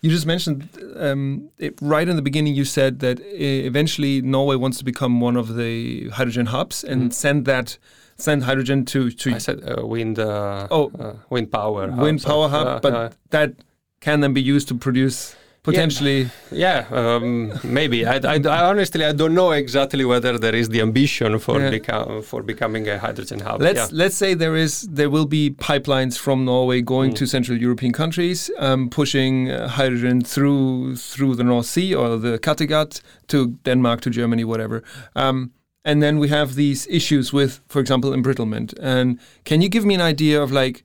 You 0.00 0.10
just 0.10 0.26
mentioned 0.26 0.68
um, 0.96 1.50
it, 1.58 1.76
right 1.82 2.08
in 2.08 2.14
the 2.14 2.22
beginning. 2.22 2.54
You 2.54 2.64
said 2.64 3.00
that 3.00 3.18
eventually 3.20 4.22
Norway 4.22 4.54
wants 4.54 4.78
to 4.78 4.84
become 4.84 5.20
one 5.20 5.36
of 5.36 5.56
the 5.56 6.08
hydrogen 6.10 6.46
hubs 6.46 6.84
and 6.84 7.10
mm. 7.10 7.12
send 7.12 7.44
that 7.46 7.78
send 8.16 8.44
hydrogen 8.44 8.84
to 8.84 9.10
to. 9.10 9.34
I 9.34 9.38
said 9.38 9.60
uh, 9.68 9.84
wind. 9.84 10.20
Uh, 10.20 10.68
oh, 10.70 10.92
uh, 11.00 11.14
wind 11.30 11.50
power. 11.50 11.90
Wind 11.90 12.22
power 12.22 12.48
hub, 12.48 12.80
but 12.80 13.14
that 13.30 13.54
can 14.00 14.20
then 14.20 14.32
be 14.32 14.42
used 14.42 14.68
to 14.68 14.76
produce 14.76 15.34
potentially. 15.62 16.30
Yeah, 16.50 16.86
um, 16.90 17.52
maybe. 17.62 18.06
I, 18.06 18.16
I, 18.16 18.40
I, 18.44 18.64
honestly 18.64 19.04
I 19.04 19.12
don't 19.12 19.34
know 19.34 19.52
exactly 19.52 20.04
whether 20.04 20.38
there 20.38 20.54
is 20.54 20.68
the 20.68 20.80
ambition 20.80 21.38
for 21.38 21.60
yeah. 21.60 21.70
beca- 21.70 22.24
for 22.24 22.42
becoming 22.42 22.88
a 22.88 22.98
hydrogen 22.98 23.40
hub. 23.40 23.60
Let's 23.60 23.90
yeah. 23.90 23.98
let's 23.98 24.16
say 24.16 24.34
there 24.34 24.56
is 24.56 24.82
there 24.82 25.10
will 25.10 25.26
be 25.26 25.50
pipelines 25.50 26.18
from 26.18 26.44
Norway 26.44 26.80
going 26.80 27.12
mm. 27.12 27.16
to 27.16 27.26
Central 27.26 27.58
European 27.58 27.92
countries, 27.92 28.50
um, 28.58 28.88
pushing 28.88 29.50
uh, 29.50 29.68
hydrogen 29.68 30.22
through 30.22 30.96
through 30.96 31.34
the 31.34 31.44
North 31.44 31.66
Sea 31.66 31.94
or 31.94 32.16
the 32.16 32.38
Kattegat 32.38 33.00
to 33.28 33.48
Denmark 33.64 34.00
to 34.02 34.10
Germany, 34.10 34.44
whatever. 34.44 34.82
Um, 35.14 35.52
and 35.84 36.02
then 36.02 36.18
we 36.18 36.28
have 36.28 36.54
these 36.54 36.86
issues 36.88 37.32
with, 37.32 37.60
for 37.68 37.80
example, 37.80 38.10
embrittlement. 38.10 38.74
And 38.78 39.18
can 39.44 39.62
you 39.62 39.70
give 39.70 39.86
me 39.86 39.94
an 39.94 40.02
idea 40.02 40.42
of 40.42 40.52
like, 40.52 40.82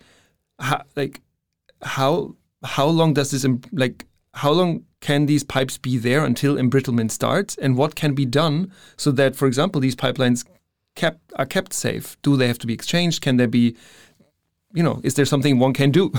how, 0.60 0.84
like 0.96 1.20
how 1.82 2.36
how 2.64 2.88
long 2.88 3.14
does 3.14 3.32
this 3.32 3.46
like 3.74 4.06
how 4.36 4.52
long 4.52 4.84
can 5.00 5.26
these 5.26 5.44
pipes 5.44 5.78
be 5.78 5.98
there 5.98 6.24
until 6.24 6.56
embrittlement 6.56 7.12
starts 7.12 7.56
and 7.58 7.76
what 7.76 7.96
can 7.96 8.14
be 8.14 8.26
done 8.26 8.72
so 8.98 9.12
that 9.12 9.36
for 9.36 9.48
example 9.48 9.82
these 9.82 9.96
pipelines 9.96 10.46
kept 10.96 11.20
are 11.36 11.46
kept 11.46 11.74
safe 11.74 12.18
do 12.22 12.38
they 12.38 12.48
have 12.48 12.60
to 12.60 12.68
be 12.68 12.74
exchanged 12.74 13.22
can 13.22 13.38
there 13.38 13.48
be 13.48 13.76
you 14.74 14.84
know 14.84 15.00
is 15.04 15.16
there 15.16 15.26
something 15.26 15.60
one 15.60 15.74
can 15.74 15.92
do 15.92 16.12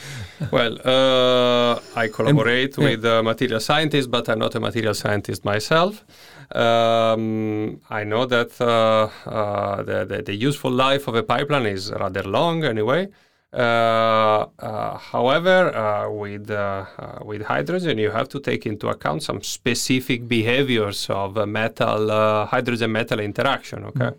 well 0.50 0.78
uh, 0.84 1.80
i 1.96 2.08
collaborate 2.08 2.76
and, 2.76 2.84
with 2.84 3.04
yeah. 3.04 3.20
material 3.22 3.60
scientists 3.60 4.06
but 4.06 4.28
i'm 4.28 4.38
not 4.38 4.54
a 4.54 4.60
material 4.60 4.94
scientist 4.94 5.44
myself 5.44 6.04
um, 6.52 7.80
I 7.90 8.04
know 8.04 8.24
that 8.24 8.58
uh, 8.60 9.10
uh, 9.28 9.82
the, 9.82 10.04
the, 10.06 10.22
the 10.22 10.34
useful 10.34 10.70
life 10.70 11.06
of 11.06 11.14
a 11.14 11.22
pipeline 11.22 11.66
is 11.66 11.92
rather 11.92 12.22
long 12.22 12.64
anyway. 12.64 13.08
Uh, 13.52 14.46
uh, 14.58 14.98
however, 14.98 15.74
uh, 15.74 16.10
with 16.10 16.50
uh, 16.50 16.84
uh, 16.98 17.18
with 17.24 17.42
hydrogen, 17.42 17.96
you 17.98 18.10
have 18.10 18.28
to 18.28 18.40
take 18.40 18.66
into 18.66 18.88
account 18.88 19.22
some 19.22 19.42
specific 19.42 20.28
behaviors 20.28 21.08
of 21.08 21.48
metal 21.48 22.46
hydrogen 22.46 22.92
metal 22.92 23.20
interaction. 23.20 23.84
Okay. 23.84 24.10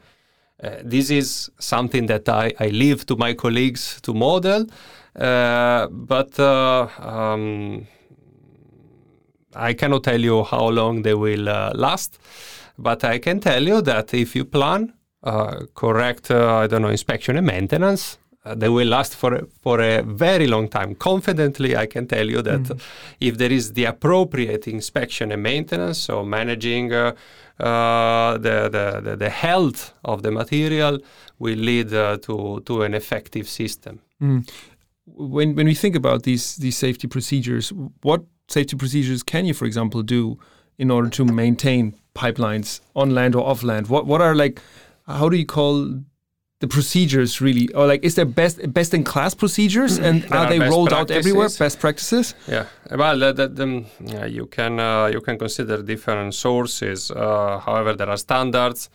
Mm. 0.61 0.81
this 0.83 1.09
is 1.09 1.49
something 1.57 2.07
that 2.07 2.27
I, 2.27 2.51
I 2.59 2.67
leave 2.67 3.05
to 3.05 3.15
my 3.15 3.33
colleagues 3.33 4.01
to 4.01 4.13
model, 4.13 4.65
but 5.13 6.39
um, 6.39 7.87
I 9.55 9.73
cannot 9.73 10.03
tell 10.03 10.19
you 10.19 10.43
how 10.43 10.67
long 10.67 11.03
they 11.03 11.13
will 11.13 11.45
last. 11.75 12.19
But 12.77 13.03
I 13.03 13.19
can 13.19 13.39
tell 13.39 13.63
you 13.63 13.81
that 13.81 14.13
if 14.13 14.35
you 14.35 14.43
plan 14.43 14.93
uh, 15.21 15.65
correct, 15.75 16.31
uh, 16.31 16.55
I 16.55 16.67
don't 16.67 16.81
know, 16.81 16.87
inspection 16.87 17.35
and 17.35 17.45
maintenance, 17.45 18.17
uh, 18.28 18.28
they 18.55 18.69
will 18.69 18.87
last 18.87 19.15
for 19.15 19.47
for 19.61 19.79
a 19.79 20.01
very 20.03 20.47
long 20.47 20.67
time. 20.67 20.95
Confidently, 20.95 21.75
I 21.75 21.85
can 21.85 22.07
tell 22.07 22.27
you 22.27 22.41
that 22.41 22.61
mm. 22.61 22.81
if 23.19 23.37
there 23.37 23.51
is 23.51 23.73
the 23.73 23.85
appropriate 23.85 24.67
inspection 24.67 25.31
and 25.31 25.43
maintenance, 25.43 25.97
so 25.97 26.23
managing 26.23 26.93
uh, 26.93 27.13
uh, 27.59 28.37
the, 28.37 28.69
the, 29.03 29.15
the, 29.17 29.29
health 29.29 29.93
of 30.05 30.23
the 30.23 30.31
material, 30.31 30.99
will 31.39 31.57
lead 31.57 31.93
uh, 31.93 32.17
to 32.17 32.61
to 32.65 32.83
an 32.83 32.93
effective 32.93 33.47
system. 33.47 33.99
Mm. 34.21 34.49
When 35.05 35.55
when 35.55 35.65
we 35.65 35.75
think 35.75 35.95
about 35.95 36.23
these 36.23 36.55
these 36.55 36.77
safety 36.77 37.07
procedures, 37.07 37.73
what 38.01 38.23
safety 38.47 38.75
procedures 38.77 39.23
can 39.23 39.45
you, 39.45 39.53
for 39.53 39.65
example, 39.65 40.01
do 40.01 40.39
in 40.77 40.89
order 40.89 41.09
to 41.09 41.25
maintain 41.25 41.95
pipelines 42.15 42.79
on 42.95 43.13
land 43.13 43.35
or 43.35 43.45
off 43.45 43.63
land? 43.63 43.87
What 43.87 44.05
what 44.05 44.21
are 44.21 44.35
like 44.35 44.61
how 45.09 45.27
do 45.27 45.37
you 45.37 45.45
call 45.45 46.01
the 46.59 46.67
procedures 46.67 47.39
really 47.39 47.71
or 47.73 47.87
like 47.87 48.03
is 48.03 48.15
there 48.15 48.25
best 48.25 48.73
best 48.73 48.93
in 48.93 49.03
class 49.03 49.33
procedures 49.33 49.97
and 49.97 50.25
are, 50.31 50.39
are 50.39 50.49
they 50.49 50.59
rolled 50.59 50.89
practices. 50.89 51.15
out 51.15 51.17
everywhere 51.17 51.49
best 51.57 51.79
practices? 51.79 52.35
Yeah. 52.47 52.65
Well 52.91 53.23
uh, 53.23 53.31
the, 53.31 53.47
the, 53.47 53.85
yeah, 54.05 54.25
you 54.25 54.45
can 54.45 54.79
uh, 54.79 55.05
you 55.07 55.21
can 55.21 55.37
consider 55.37 55.81
different 55.81 56.33
sources. 56.35 57.11
Uh, 57.11 57.59
however 57.59 57.93
there 57.93 58.09
are 58.09 58.17
standards 58.17 58.89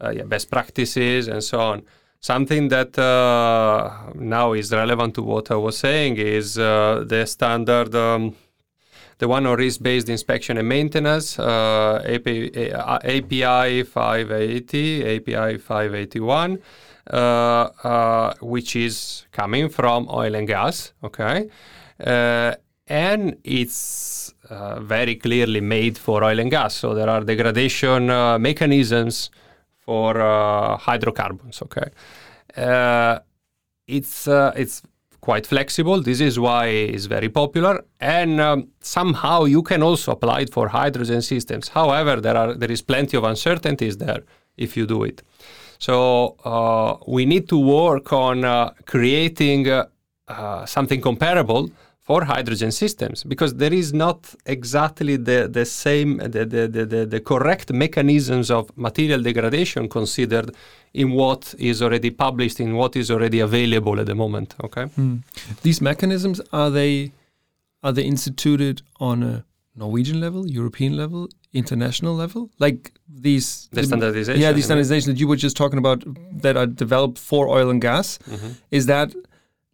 uh, 0.00 0.10
yeah, 0.10 0.22
best 0.22 0.50
practices 0.50 1.26
and 1.28 1.42
so 1.42 1.60
on. 1.60 1.82
Something 2.20 2.68
that 2.68 2.98
uh, 2.98 4.12
now 4.14 4.52
is 4.52 4.72
relevant 4.72 5.14
to 5.14 5.22
what 5.22 5.50
i 5.52 5.54
was 5.54 5.78
saying 5.78 6.16
is 6.16 6.58
uh, 6.58 7.04
the 7.06 7.26
standard 7.26 7.94
um, 7.94 8.34
the 9.18 9.26
one 9.26 9.46
on 9.46 9.56
risk-based 9.56 10.08
inspection 10.08 10.58
and 10.58 10.68
maintenance, 10.68 11.40
uh, 11.40 12.00
API, 12.06 12.72
API 12.72 13.82
580, 13.82 15.16
API 15.16 15.58
581, 15.58 16.52
uh, 16.52 16.54
uh, 16.54 16.58
which 18.40 18.76
is 18.76 19.26
coming 19.32 19.68
from 19.68 20.08
oil 20.10 20.34
and 20.34 20.46
gas. 20.46 20.92
Okay, 21.02 21.48
uh, 22.04 22.54
and 22.86 23.36
it's 23.44 24.34
uh, 24.50 24.80
very 24.80 25.16
clearly 25.16 25.60
made 25.60 25.98
for 25.98 26.24
oil 26.24 26.38
and 26.38 26.50
gas. 26.50 26.74
So 26.74 26.94
there 26.94 27.08
are 27.08 27.22
degradation 27.22 28.10
uh, 28.10 28.38
mechanisms 28.38 29.30
for 29.78 30.14
hydrocarbons. 30.78 31.62
Okay, 31.62 31.88
it's 33.86 34.28
it's 34.28 34.82
quite 35.20 35.46
flexible. 35.46 36.00
This 36.00 36.20
is 36.20 36.38
why 36.38 36.66
it's 36.66 37.06
very 37.06 37.28
popular, 37.28 37.84
and 38.00 38.40
um, 38.40 38.68
somehow 38.80 39.44
you 39.44 39.62
can 39.62 39.82
also 39.82 40.12
apply 40.12 40.40
it 40.40 40.52
for 40.52 40.68
hydrogen 40.68 41.22
systems. 41.22 41.68
However, 41.68 42.20
there 42.20 42.36
are 42.36 42.54
there 42.54 42.70
is 42.70 42.82
plenty 42.82 43.16
of 43.16 43.24
uncertainties 43.24 43.96
there 43.98 44.22
if 44.56 44.76
you 44.76 44.86
do 44.86 45.04
it. 45.04 45.22
So 45.78 46.36
uh, 46.44 46.96
we 47.06 47.24
need 47.24 47.48
to 47.48 47.58
work 47.58 48.12
on 48.12 48.44
uh, 48.44 48.70
creating 48.84 49.68
uh, 49.68 50.66
something 50.66 51.00
comparable 51.00 51.70
for 52.08 52.24
hydrogen 52.24 52.72
systems 52.72 53.22
because 53.22 53.52
there 53.56 53.74
is 53.82 53.92
not 53.92 54.34
exactly 54.46 55.16
the, 55.16 55.46
the 55.58 55.66
same 55.66 56.16
the, 56.16 56.44
the, 56.54 56.86
the, 56.92 57.06
the 57.14 57.20
correct 57.20 57.70
mechanisms 57.70 58.50
of 58.50 58.62
material 58.76 59.20
degradation 59.22 59.90
considered 59.90 60.48
in 60.94 61.10
what 61.10 61.54
is 61.58 61.82
already 61.82 62.10
published 62.10 62.60
in 62.60 62.74
what 62.74 62.96
is 62.96 63.10
already 63.10 63.40
available 63.40 64.00
at 64.00 64.06
the 64.06 64.14
moment 64.14 64.54
okay 64.64 64.84
mm. 64.98 65.22
these 65.66 65.82
mechanisms 65.82 66.40
are 66.50 66.70
they 66.70 67.12
are 67.82 67.92
they 67.92 68.06
instituted 68.14 68.80
on 69.00 69.22
a 69.22 69.44
norwegian 69.76 70.18
level 70.18 70.48
european 70.48 70.96
level 70.96 71.28
international 71.52 72.14
level 72.14 72.50
like 72.58 72.92
these 73.08 73.68
the 73.72 73.82
standardization 73.82 74.40
yeah 74.40 74.52
the 74.52 74.60
standardization 74.62 75.12
that 75.12 75.18
you 75.18 75.26
were 75.26 75.36
just 75.36 75.56
talking 75.56 75.78
about 75.78 76.04
that 76.42 76.56
are 76.56 76.66
developed 76.66 77.18
for 77.18 77.48
oil 77.48 77.70
and 77.70 77.80
gas 77.80 78.18
mm-hmm. 78.18 78.50
is 78.70 78.86
that 78.86 79.14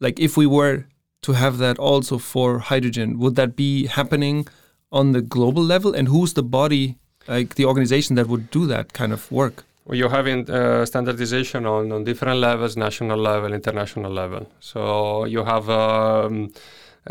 like 0.01 0.20
if 0.20 0.37
we 0.37 0.47
were 0.47 0.85
to 1.25 1.33
have 1.33 1.57
that 1.59 1.79
also 1.79 2.18
for 2.18 2.59
hydrogen. 2.59 3.18
Would 3.18 3.35
that 3.37 3.57
be 3.57 3.87
happening 3.87 4.47
on 4.93 5.12
the 5.12 5.22
global 5.22 5.62
level? 5.62 5.95
And 5.95 6.09
who's 6.09 6.35
the 6.35 6.43
body, 6.43 6.97
like 7.27 7.55
the 7.55 7.64
organization 7.64 8.14
that 8.16 8.27
would 8.29 8.51
do 8.51 8.66
that 8.66 8.93
kind 8.93 9.12
of 9.12 9.31
work? 9.33 9.64
Well, 9.87 9.97
you're 9.99 10.16
having 10.20 10.51
uh, 10.51 10.85
standardization 10.87 11.66
on, 11.66 11.93
on 11.93 12.05
different 12.05 12.41
levels, 12.41 12.77
national 12.77 13.18
level, 13.18 13.53
international 13.53 14.12
level. 14.12 14.47
So 14.61 15.25
you 15.25 15.45
have 15.45 15.68
um, 15.68 16.53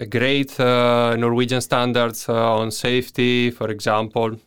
great 0.09 0.59
uh, 0.59 1.15
Norwegian 1.15 1.61
standards 1.61 2.29
uh, 2.29 2.59
on 2.61 2.71
safety, 2.71 3.51
for 3.51 3.69
example, 3.69 4.39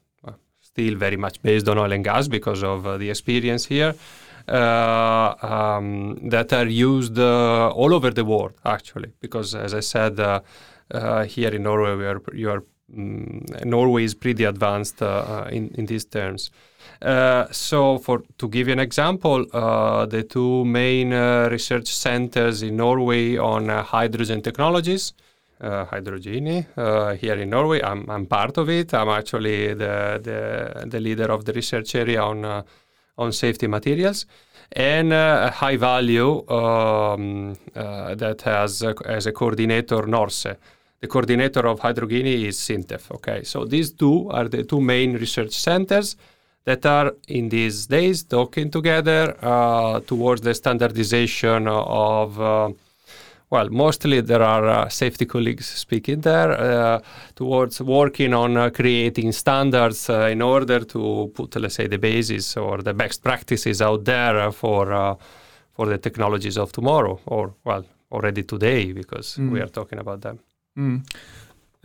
still 0.76 0.96
very 1.06 1.16
much 1.16 1.40
based 1.42 1.68
on 1.68 1.78
oil 1.78 1.92
and 1.92 2.04
gas 2.04 2.28
because 2.28 2.62
of 2.62 2.86
uh, 2.86 2.96
the 2.98 3.08
experience 3.10 3.64
here. 3.66 3.94
Uh, 4.48 5.34
um, 5.42 6.28
that 6.30 6.52
are 6.52 6.68
used 6.68 7.18
uh, 7.18 7.80
all 7.80 7.92
over 7.92 8.10
the 8.10 8.24
world, 8.24 8.52
actually, 8.64 9.10
because 9.20 9.56
as 9.56 9.74
I 9.74 9.80
said, 9.80 10.20
uh, 10.20 10.40
here 11.24 11.52
in 11.52 11.64
Norway, 11.64 11.96
we 11.96 12.06
are, 12.06 12.22
you 12.32 12.50
are 12.50 12.62
um, 12.96 13.44
Norway 13.64 14.04
is 14.04 14.14
pretty 14.14 14.44
advanced 14.44 15.02
in, 15.02 15.64
in 15.74 15.86
these 15.86 16.04
terms. 16.04 16.50
Uh, 17.02 17.46
so, 17.50 17.98
for 17.98 18.22
to 18.38 18.48
give 18.48 18.68
you 18.68 18.72
an 18.72 18.78
example, 18.78 19.44
uh, 19.52 20.06
the 20.06 20.22
two 20.22 20.64
main 20.64 21.12
uh, 21.12 21.48
research 21.50 21.88
centers 21.88 22.62
in 22.62 22.76
Norway 22.76 23.36
on 23.36 23.68
hydrogen 23.68 24.40
technologies, 24.40 25.12
Hydrogeni, 25.60 27.18
here 27.18 27.34
in 27.34 27.50
Norway, 27.50 27.80
I'm, 27.82 28.08
I'm 28.10 28.26
part 28.26 28.58
of 28.58 28.68
it. 28.68 28.92
I'm 28.92 29.08
actually 29.08 29.74
the, 29.74 30.20
the, 30.22 30.86
the 30.86 31.00
leader 31.00 31.32
of 31.32 31.44
the 31.44 31.52
research 31.52 31.94
area 31.94 32.22
on 32.22 32.64
on 33.18 33.32
safety 33.32 33.66
materials 33.66 34.26
and 34.72 35.12
uh, 35.12 35.50
a 35.50 35.54
HyValue 35.54 36.50
um, 36.50 37.56
uh, 37.74 38.14
that 38.14 38.42
has 38.42 38.82
uh, 38.82 38.92
as 39.04 39.26
a 39.26 39.32
coordinator 39.32 40.06
NORCE. 40.06 40.56
The 41.00 41.06
coordinator 41.06 41.66
of 41.66 41.80
Hydrogeni 41.80 42.46
is 42.46 42.56
Sintef. 42.58 43.10
Okay, 43.12 43.44
so 43.44 43.64
these 43.64 43.92
two 43.92 44.28
are 44.30 44.48
the 44.48 44.64
two 44.64 44.80
main 44.80 45.14
research 45.14 45.52
centers 45.52 46.16
that 46.64 46.84
are 46.84 47.14
in 47.28 47.48
these 47.48 47.86
days 47.86 48.24
talking 48.24 48.70
together 48.70 49.36
uh, 49.40 50.00
towards 50.00 50.40
the 50.40 50.54
standardization 50.54 51.68
of 51.68 52.40
uh, 52.40 52.70
well, 53.48 53.68
mostly 53.70 54.20
there 54.20 54.42
are 54.42 54.66
uh, 54.66 54.88
safety 54.88 55.24
colleagues 55.24 55.66
speaking 55.66 56.20
there 56.20 56.50
uh, 56.50 57.00
towards 57.36 57.80
working 57.80 58.34
on 58.34 58.56
uh, 58.56 58.70
creating 58.70 59.32
standards 59.32 60.10
uh, 60.10 60.28
in 60.32 60.42
order 60.42 60.80
to 60.80 61.30
put, 61.34 61.54
let's 61.56 61.76
say, 61.76 61.86
the 61.86 61.98
basis 61.98 62.56
or 62.56 62.82
the 62.82 62.92
best 62.92 63.22
practices 63.22 63.80
out 63.80 64.04
there 64.04 64.38
uh, 64.38 64.50
for 64.50 64.92
uh, 64.92 65.14
for 65.72 65.86
the 65.86 65.98
technologies 65.98 66.56
of 66.56 66.72
tomorrow, 66.72 67.20
or 67.26 67.54
well, 67.64 67.84
already 68.10 68.42
today, 68.42 68.92
because 68.92 69.36
mm. 69.36 69.50
we 69.50 69.60
are 69.60 69.68
talking 69.68 69.98
about 69.98 70.22
them. 70.22 70.38
Mm. 70.76 71.06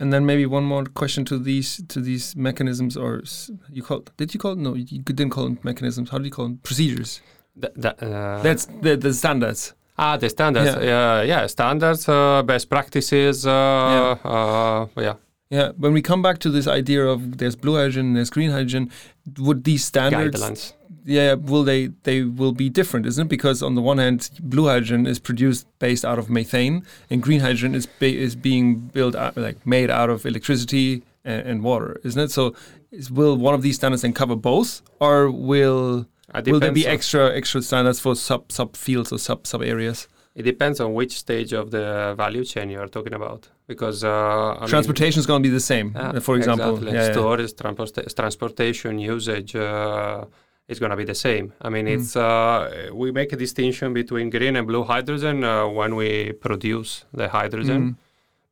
And 0.00 0.12
then 0.12 0.24
maybe 0.24 0.46
one 0.46 0.64
more 0.64 0.84
question 0.86 1.24
to 1.26 1.38
these 1.38 1.82
to 1.88 2.00
these 2.00 2.34
mechanisms, 2.34 2.96
or 2.96 3.22
you 3.70 3.82
call 3.82 4.04
did 4.16 4.34
you 4.34 4.40
call 4.40 4.56
no 4.56 4.74
you 4.74 4.98
didn't 4.98 5.30
call 5.30 5.44
them 5.44 5.58
mechanisms? 5.62 6.10
How 6.10 6.18
do 6.18 6.24
you 6.24 6.32
call 6.32 6.46
them 6.46 6.58
procedures? 6.62 7.20
That, 7.54 7.98
That's 8.42 8.64
the 8.80 8.96
the 8.96 9.12
standards. 9.12 9.74
Ah, 10.02 10.16
the 10.16 10.28
standards. 10.28 10.74
Yeah, 10.82 11.18
uh, 11.18 11.22
yeah 11.22 11.46
standards, 11.46 12.08
uh, 12.08 12.42
best 12.42 12.68
practices. 12.68 13.46
Uh, 13.46 13.50
yeah. 13.50 14.30
Uh, 14.30 14.86
yeah. 14.96 15.14
Yeah. 15.50 15.68
When 15.76 15.92
we 15.92 16.02
come 16.02 16.22
back 16.22 16.38
to 16.38 16.50
this 16.50 16.66
idea 16.66 17.06
of 17.06 17.38
there's 17.38 17.54
blue 17.54 17.76
hydrogen, 17.76 18.14
there's 18.14 18.30
green 18.30 18.50
hydrogen, 18.50 18.90
would 19.38 19.62
these 19.62 19.84
standards? 19.84 20.40
Guidelines. 20.40 20.72
Yeah, 21.04 21.34
will 21.34 21.64
they? 21.64 21.88
They 22.02 22.22
will 22.22 22.52
be 22.52 22.68
different, 22.68 23.06
isn't 23.06 23.26
it? 23.26 23.28
Because 23.28 23.62
on 23.62 23.74
the 23.74 23.82
one 23.82 23.98
hand, 23.98 24.30
blue 24.40 24.66
hydrogen 24.66 25.06
is 25.06 25.18
produced 25.18 25.66
based 25.78 26.04
out 26.04 26.18
of 26.18 26.30
methane, 26.30 26.84
and 27.10 27.22
green 27.22 27.40
hydrogen 27.40 27.74
is 27.74 27.86
is 28.00 28.34
being 28.36 28.76
built 28.96 29.14
out, 29.14 29.36
like 29.36 29.66
made 29.66 29.90
out 29.90 30.10
of 30.10 30.24
electricity 30.26 31.02
and, 31.24 31.42
and 31.48 31.62
water, 31.62 32.00
isn't 32.04 32.20
it? 32.20 32.30
So, 32.30 32.54
is, 32.92 33.10
will 33.10 33.36
one 33.36 33.54
of 33.54 33.62
these 33.62 33.76
standards 33.76 34.02
then 34.02 34.12
cover 34.12 34.36
both, 34.36 34.82
or 35.00 35.30
will 35.30 36.06
Will 36.46 36.60
there 36.60 36.72
be 36.72 36.86
extra 36.86 37.34
extra 37.36 37.62
standards 37.62 38.00
for 38.00 38.14
sub 38.14 38.50
sub 38.50 38.76
fields 38.76 39.12
or 39.12 39.18
sub 39.18 39.46
sub 39.46 39.62
areas? 39.62 40.08
It 40.34 40.44
depends 40.44 40.80
on 40.80 40.94
which 40.94 41.18
stage 41.18 41.52
of 41.52 41.70
the 41.70 42.14
value 42.16 42.44
chain 42.44 42.70
you 42.70 42.80
are 42.80 42.88
talking 42.88 43.12
about, 43.12 43.48
because 43.66 44.02
uh, 44.02 44.64
transportation 44.66 45.20
is 45.20 45.26
going 45.26 45.42
to 45.42 45.48
be 45.48 45.52
the 45.52 45.60
same. 45.60 45.92
Uh, 45.94 46.20
for 46.20 46.36
example, 46.36 46.76
exactly. 46.76 46.94
yeah, 46.94 47.12
storage, 47.12 47.52
yeah. 47.52 48.04
transportation, 48.14 48.98
usage. 48.98 49.54
Uh, 49.54 50.24
is 50.68 50.78
going 50.78 50.90
to 50.90 50.96
be 50.96 51.04
the 51.04 51.14
same. 51.14 51.52
I 51.60 51.68
mean, 51.68 51.86
mm. 51.86 51.94
it's 51.94 52.16
uh, 52.16 52.90
we 52.92 53.10
make 53.12 53.32
a 53.32 53.36
distinction 53.36 53.92
between 53.92 54.30
green 54.30 54.56
and 54.56 54.66
blue 54.66 54.84
hydrogen 54.84 55.44
uh, 55.44 55.66
when 55.66 55.96
we 55.96 56.32
produce 56.32 57.04
the 57.12 57.28
hydrogen. 57.28 57.82
Mm. 57.82 57.96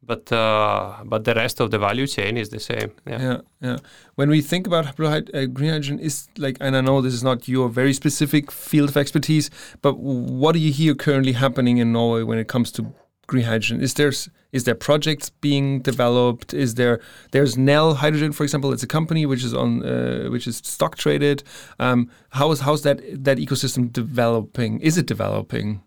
But 0.02 0.32
uh, 0.32 0.96
but 1.04 1.24
the 1.24 1.34
rest 1.34 1.60
of 1.60 1.70
the 1.70 1.78
value 1.78 2.06
chain 2.06 2.36
is 2.36 2.48
the 2.48 2.60
same. 2.60 2.92
Yeah, 3.06 3.20
yeah. 3.20 3.40
yeah. 3.60 3.76
When 4.14 4.30
we 4.30 4.40
think 4.40 4.66
about 4.66 4.86
uh, 4.98 5.46
green 5.46 5.70
hydrogen, 5.70 5.98
is 5.98 6.28
like, 6.38 6.56
and 6.60 6.76
I 6.76 6.80
know 6.80 7.00
this 7.00 7.14
is 7.14 7.22
not 7.22 7.48
your 7.48 7.68
very 7.68 7.92
specific 7.92 8.50
field 8.50 8.88
of 8.88 8.96
expertise, 8.96 9.50
but 9.82 9.98
what 9.98 10.52
do 10.52 10.58
you 10.58 10.72
hear 10.72 10.94
currently 10.94 11.32
happening 11.32 11.78
in 11.78 11.92
Norway 11.92 12.22
when 12.22 12.38
it 12.38 12.48
comes 12.48 12.72
to 12.72 12.94
green 13.26 13.44
hydrogen? 13.44 13.80
Is 13.80 13.94
there 13.94 14.12
is 14.52 14.64
there 14.64 14.74
projects 14.74 15.30
being 15.30 15.80
developed? 15.80 16.54
Is 16.54 16.74
there 16.74 17.00
there's 17.32 17.56
Nel 17.56 17.94
Hydrogen, 17.94 18.32
for 18.32 18.44
example? 18.44 18.72
It's 18.72 18.82
a 18.82 18.92
company 18.98 19.26
which 19.26 19.44
is 19.44 19.54
on 19.54 19.84
uh, 19.84 20.28
which 20.30 20.46
is 20.46 20.56
stock 20.64 20.96
traded. 20.96 21.42
Um, 21.78 22.10
how 22.30 22.50
is 22.52 22.60
how's 22.60 22.82
that 22.82 22.98
that 23.24 23.38
ecosystem 23.38 23.92
developing? 23.92 24.80
Is 24.80 24.98
it 24.98 25.06
developing? 25.06 25.82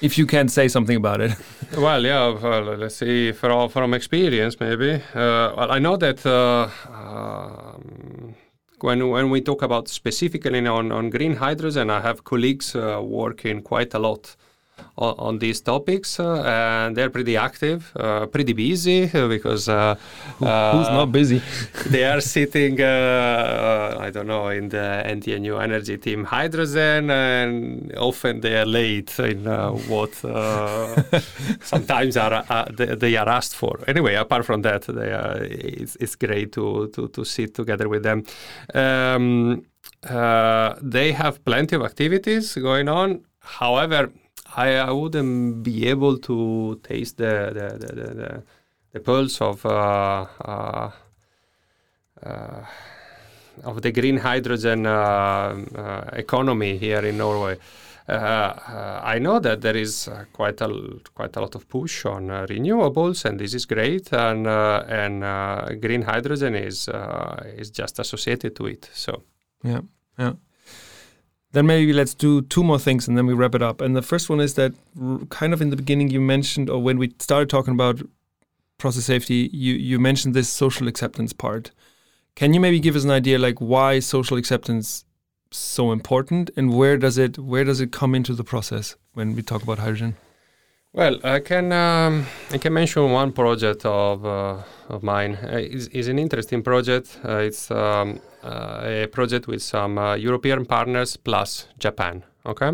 If 0.00 0.18
you 0.18 0.26
can 0.26 0.48
say 0.48 0.68
something 0.68 0.96
about 0.96 1.20
it. 1.20 1.32
well, 1.76 2.02
yeah, 2.04 2.28
well, 2.28 2.76
let's 2.76 2.96
see 2.96 3.32
from 3.32 3.68
from 3.68 3.94
experience, 3.94 4.58
maybe. 4.60 4.94
Uh, 5.14 5.54
well, 5.56 5.70
I 5.70 5.78
know 5.78 5.96
that 5.96 6.24
uh, 6.26 6.68
um, 6.92 8.34
when 8.80 9.08
when 9.08 9.30
we 9.30 9.40
talk 9.40 9.62
about 9.62 9.88
specifically 9.88 10.66
on 10.66 10.92
on 10.92 11.10
green 11.10 11.36
hydrogen, 11.36 11.90
I 11.90 12.00
have 12.00 12.24
colleagues 12.24 12.74
uh, 12.74 13.00
working 13.02 13.62
quite 13.62 13.94
a 13.94 13.98
lot 13.98 14.36
on, 14.96 15.14
on 15.18 15.38
these 15.38 15.60
topics, 15.60 16.18
uh, 16.20 16.42
and 16.44 16.96
they're 16.96 17.10
pretty 17.10 17.36
active, 17.36 17.92
uh, 17.96 18.26
pretty 18.26 18.52
busy 18.52 19.06
because 19.06 19.68
uh, 19.68 19.94
who's 20.38 20.88
not 20.88 21.12
busy? 21.12 21.42
they 21.86 22.04
are 22.04 22.20
sitting, 22.20 22.80
I 22.80 24.10
don't 24.10 24.26
know, 24.26 24.48
in 24.48 24.68
the 24.68 25.02
NTNU 25.06 25.62
Energy 25.62 25.98
Team 25.98 26.24
Hydrogen, 26.24 27.10
and 27.10 27.94
often 27.96 28.40
they 28.40 28.56
are 28.56 28.66
late 28.66 29.18
in 29.18 29.44
what 29.88 30.14
sometimes 31.62 32.16
are 32.16 32.66
they, 32.72 32.94
they, 32.94 33.16
are 33.16 33.28
asked 33.28 33.54
for. 33.54 33.80
Anyway, 33.86 34.14
apart 34.14 34.44
from 34.44 34.62
that, 34.62 34.82
they 34.82 35.12
are, 35.12 35.38
it's, 35.42 35.96
it's 35.96 36.16
great 36.16 36.52
to, 36.52 36.88
to 36.88 37.08
to 37.08 37.24
sit 37.24 37.54
together 37.54 37.88
with 37.88 38.02
them. 38.02 38.24
Um, 38.74 39.64
uh, 40.08 40.74
they 40.80 41.12
have 41.12 41.44
plenty 41.44 41.76
of 41.76 41.82
activities 41.82 42.54
going 42.54 42.88
on. 42.88 43.24
However, 43.40 44.12
I, 44.56 44.76
I 44.76 44.90
wouldn't 44.90 45.62
be 45.62 45.86
able 45.88 46.18
to 46.18 46.80
taste 46.82 47.16
the 47.18 47.50
the 47.54 47.78
the, 47.78 47.94
the, 47.94 48.14
the, 48.14 48.42
the 48.92 49.00
pulse 49.00 49.40
of 49.40 49.64
uh, 49.64 50.26
uh, 50.44 50.90
uh, 52.22 52.64
of 53.62 53.82
the 53.82 53.92
green 53.92 54.16
hydrogen 54.16 54.86
uh, 54.86 54.90
uh, 54.90 56.10
economy 56.12 56.78
here 56.78 57.00
in 57.00 57.18
Norway. 57.18 57.58
Uh, 58.08 59.00
I 59.04 59.18
know 59.18 59.38
that 59.38 59.60
there 59.60 59.76
is 59.76 60.10
quite 60.32 60.60
a 60.60 60.68
quite 61.14 61.36
a 61.36 61.40
lot 61.40 61.54
of 61.54 61.68
push 61.68 62.04
on 62.06 62.28
renewables, 62.48 63.24
and 63.24 63.38
this 63.38 63.54
is 63.54 63.66
great. 63.66 64.12
And 64.12 64.46
and 64.46 65.80
green 65.80 66.02
hydrogen 66.02 66.54
is 66.54 66.88
is 67.56 67.70
just 67.70 67.98
associated 67.98 68.56
to 68.56 68.66
it. 68.66 68.90
So 68.92 69.22
yeah, 69.62 69.82
yeah. 70.18 70.32
Then 71.52 71.66
maybe 71.66 71.92
let's 71.92 72.14
do 72.14 72.42
two 72.42 72.62
more 72.62 72.78
things 72.78 73.08
and 73.08 73.18
then 73.18 73.26
we 73.26 73.34
wrap 73.34 73.54
it 73.54 73.62
up. 73.62 73.80
And 73.80 73.96
the 73.96 74.02
first 74.02 74.30
one 74.30 74.40
is 74.40 74.54
that 74.54 74.72
kind 75.30 75.52
of 75.52 75.60
in 75.60 75.70
the 75.70 75.76
beginning 75.76 76.08
you 76.10 76.20
mentioned, 76.20 76.70
or 76.70 76.80
when 76.80 76.98
we 76.98 77.12
started 77.18 77.50
talking 77.50 77.74
about 77.74 78.00
process 78.78 79.04
safety, 79.04 79.50
you 79.52 79.74
you 79.74 79.98
mentioned 79.98 80.34
this 80.34 80.48
social 80.48 80.88
acceptance 80.88 81.32
part. 81.32 81.72
Can 82.36 82.54
you 82.54 82.60
maybe 82.60 82.80
give 82.80 82.96
us 82.96 83.04
an 83.04 83.10
idea 83.10 83.38
like 83.38 83.60
why 83.60 83.98
social 83.98 84.36
acceptance 84.36 85.04
so 85.50 85.90
important 85.90 86.50
and 86.56 86.72
where 86.72 86.96
does 86.96 87.18
it 87.18 87.38
where 87.38 87.64
does 87.64 87.80
it 87.80 87.90
come 87.90 88.14
into 88.14 88.34
the 88.34 88.44
process 88.44 88.96
when 89.14 89.34
we 89.34 89.42
talk 89.42 89.62
about 89.62 89.78
hydrogen? 89.78 90.16
Well, 90.92 91.20
I 91.22 91.38
can 91.38 91.72
um, 91.72 92.26
I 92.50 92.58
can 92.58 92.72
mention 92.72 93.12
one 93.12 93.30
project 93.32 93.86
of 93.86 94.26
uh, 94.26 94.56
of 94.88 95.04
mine. 95.04 95.36
Uh, 95.36 95.58
it's, 95.58 95.86
it's, 95.92 96.08
an 96.08 96.18
interesting 96.18 96.64
project. 96.64 97.16
Uh, 97.24 97.36
it's 97.36 97.70
um, 97.70 98.18
uh, 98.42 98.80
a 98.82 99.06
project 99.06 99.46
with 99.46 99.62
some 99.62 99.98
uh, 99.98 100.16
European 100.16 100.66
partners 100.66 101.16
plus 101.16 101.68
Japan. 101.78 102.24
Okay. 102.44 102.72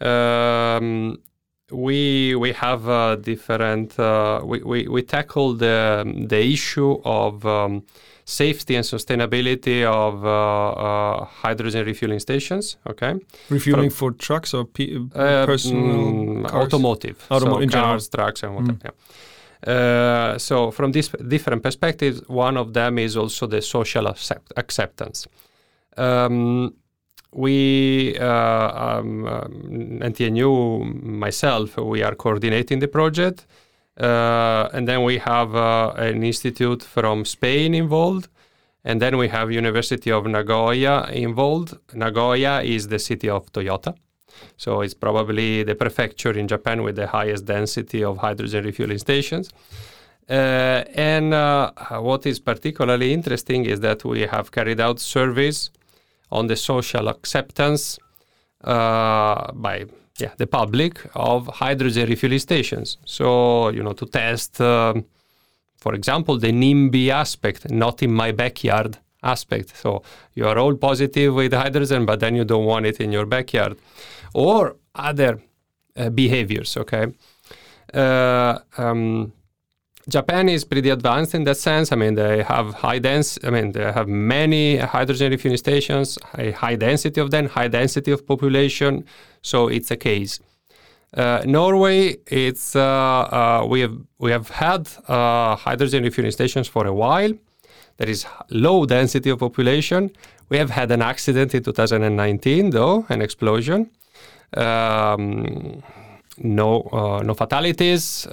Um, 0.00 1.18
we 1.70 2.34
we 2.36 2.52
have 2.52 2.88
uh, 2.88 3.16
different. 3.16 3.98
we, 4.42 4.62
we 4.62 4.88
we 4.88 5.02
tackle 5.02 5.52
the 5.52 6.04
the 6.28 6.40
issue 6.40 7.02
of 7.04 7.44
um, 7.44 7.82
safety 8.26 8.74
and 8.74 8.84
sustainability 8.84 9.84
of 9.84 10.24
uh, 10.24 10.70
uh, 10.72 11.24
hydrogen 11.24 11.86
refueling 11.86 12.18
stations. 12.18 12.76
Okay, 12.86 13.14
refueling 13.48 13.90
From, 13.90 14.12
for 14.12 14.18
trucks 14.18 14.52
or 14.52 14.64
pe- 14.64 14.96
uh, 15.14 15.46
personal 15.46 16.42
mm, 16.42 16.50
automotive, 16.50 17.24
automotive 17.30 17.70
so 17.70 17.78
cars, 17.78 18.08
trucks, 18.08 18.42
and 18.42 18.54
whatever. 18.56 18.72
Mm. 18.72 18.84
Yeah. 18.84 19.72
Uh, 19.72 20.38
so 20.38 20.70
from 20.70 20.92
this 20.92 21.08
different 21.28 21.62
perspectives, 21.62 22.20
one 22.28 22.56
of 22.56 22.74
them 22.74 22.98
is 22.98 23.16
also 23.16 23.46
the 23.46 23.62
social 23.62 24.06
accept- 24.06 24.52
acceptance. 24.56 25.26
Um, 25.96 26.74
we, 27.32 28.16
uh, 28.18 28.98
um, 28.98 29.26
um, 29.26 29.98
NTNU, 30.02 31.02
myself, 31.02 31.76
we 31.76 32.02
are 32.02 32.14
coordinating 32.14 32.80
the 32.80 32.88
project. 32.88 33.46
Uh, 33.98 34.68
and 34.72 34.86
then 34.86 35.02
we 35.02 35.18
have 35.18 35.54
uh, 35.54 35.92
an 35.96 36.22
institute 36.22 36.82
from 36.82 37.24
Spain 37.24 37.74
involved. 37.74 38.28
And 38.84 39.02
then 39.02 39.16
we 39.16 39.28
have 39.28 39.50
University 39.50 40.12
of 40.12 40.26
Nagoya 40.26 41.10
involved. 41.10 41.76
Nagoya 41.94 42.62
is 42.62 42.88
the 42.88 42.98
city 42.98 43.28
of 43.28 43.50
Toyota. 43.52 43.96
So 44.56 44.82
it's 44.82 44.94
probably 44.94 45.62
the 45.62 45.74
prefecture 45.74 46.32
in 46.32 46.46
Japan 46.46 46.82
with 46.82 46.96
the 46.96 47.06
highest 47.06 47.46
density 47.46 48.04
of 48.04 48.18
hydrogen 48.18 48.64
refueling 48.64 48.98
stations. 48.98 49.50
Uh, 50.28 50.84
and 50.94 51.32
uh, 51.32 51.70
what 52.00 52.26
is 52.26 52.38
particularly 52.38 53.12
interesting 53.12 53.64
is 53.64 53.80
that 53.80 54.04
we 54.04 54.22
have 54.22 54.50
carried 54.50 54.80
out 54.80 54.98
surveys 55.00 55.70
on 56.30 56.48
the 56.48 56.56
social 56.56 57.08
acceptance 57.08 57.98
uh, 58.64 59.52
by 59.52 59.86
yeah, 60.18 60.32
the 60.36 60.46
public 60.46 61.00
of 61.14 61.46
hydrogen 61.46 62.08
refueling 62.08 62.38
stations. 62.38 62.98
So, 63.04 63.68
you 63.70 63.82
know, 63.82 63.92
to 63.92 64.06
test, 64.06 64.60
um, 64.60 65.04
for 65.76 65.94
example, 65.94 66.38
the 66.38 66.52
NIMBY 66.52 67.10
aspect, 67.10 67.70
not 67.70 68.02
in 68.02 68.12
my 68.12 68.32
backyard 68.32 68.98
aspect. 69.22 69.76
So 69.76 70.02
you 70.34 70.46
are 70.46 70.58
all 70.58 70.74
positive 70.74 71.34
with 71.34 71.52
hydrogen, 71.52 72.06
but 72.06 72.20
then 72.20 72.34
you 72.36 72.44
don't 72.44 72.64
want 72.64 72.86
it 72.86 73.00
in 73.00 73.12
your 73.12 73.26
backyard 73.26 73.76
or 74.34 74.76
other 74.94 75.40
uh, 75.96 76.10
behaviors. 76.10 76.76
Okay. 76.76 77.06
Uh, 77.92 78.58
um, 78.78 79.32
Japan 80.08 80.48
is 80.48 80.64
pretty 80.64 80.90
advanced 80.90 81.34
in 81.34 81.42
that 81.44 81.56
sense. 81.56 81.90
I 81.90 81.96
mean, 81.96 82.14
they 82.14 82.44
have 82.44 82.74
high 82.74 83.00
dense. 83.00 83.38
I 83.42 83.50
mean, 83.50 83.72
they 83.72 83.90
have 83.90 84.06
many 84.06 84.76
hydrogen 84.76 85.32
refueling 85.32 85.56
stations, 85.56 86.16
a 86.38 86.52
high 86.52 86.76
density 86.76 87.20
of 87.20 87.32
them, 87.32 87.48
high 87.48 87.66
density 87.66 88.12
of 88.12 88.24
population. 88.24 89.04
So 89.42 89.66
it's 89.66 89.90
a 89.90 89.96
case. 89.96 90.38
Uh, 91.12 91.42
Norway, 91.44 92.18
it's 92.26 92.76
uh, 92.76 92.82
uh, 92.82 93.66
we 93.68 93.80
have 93.80 93.96
we 94.18 94.30
have 94.30 94.48
had 94.50 94.88
uh, 95.08 95.56
hydrogen 95.56 96.04
refueling 96.04 96.32
stations 96.32 96.68
for 96.68 96.86
a 96.86 96.92
while. 96.92 97.32
There 97.96 98.08
is 98.08 98.26
low 98.50 98.86
density 98.86 99.30
of 99.30 99.40
population. 99.40 100.10
We 100.50 100.58
have 100.58 100.70
had 100.70 100.92
an 100.92 101.02
accident 101.02 101.54
in 101.54 101.62
2019, 101.64 102.70
though, 102.70 103.06
an 103.08 103.22
explosion. 103.22 103.90
Um, 104.56 105.82
no, 106.38 106.82
uh, 106.92 107.22
no 107.24 107.34
fatalities. 107.34 108.26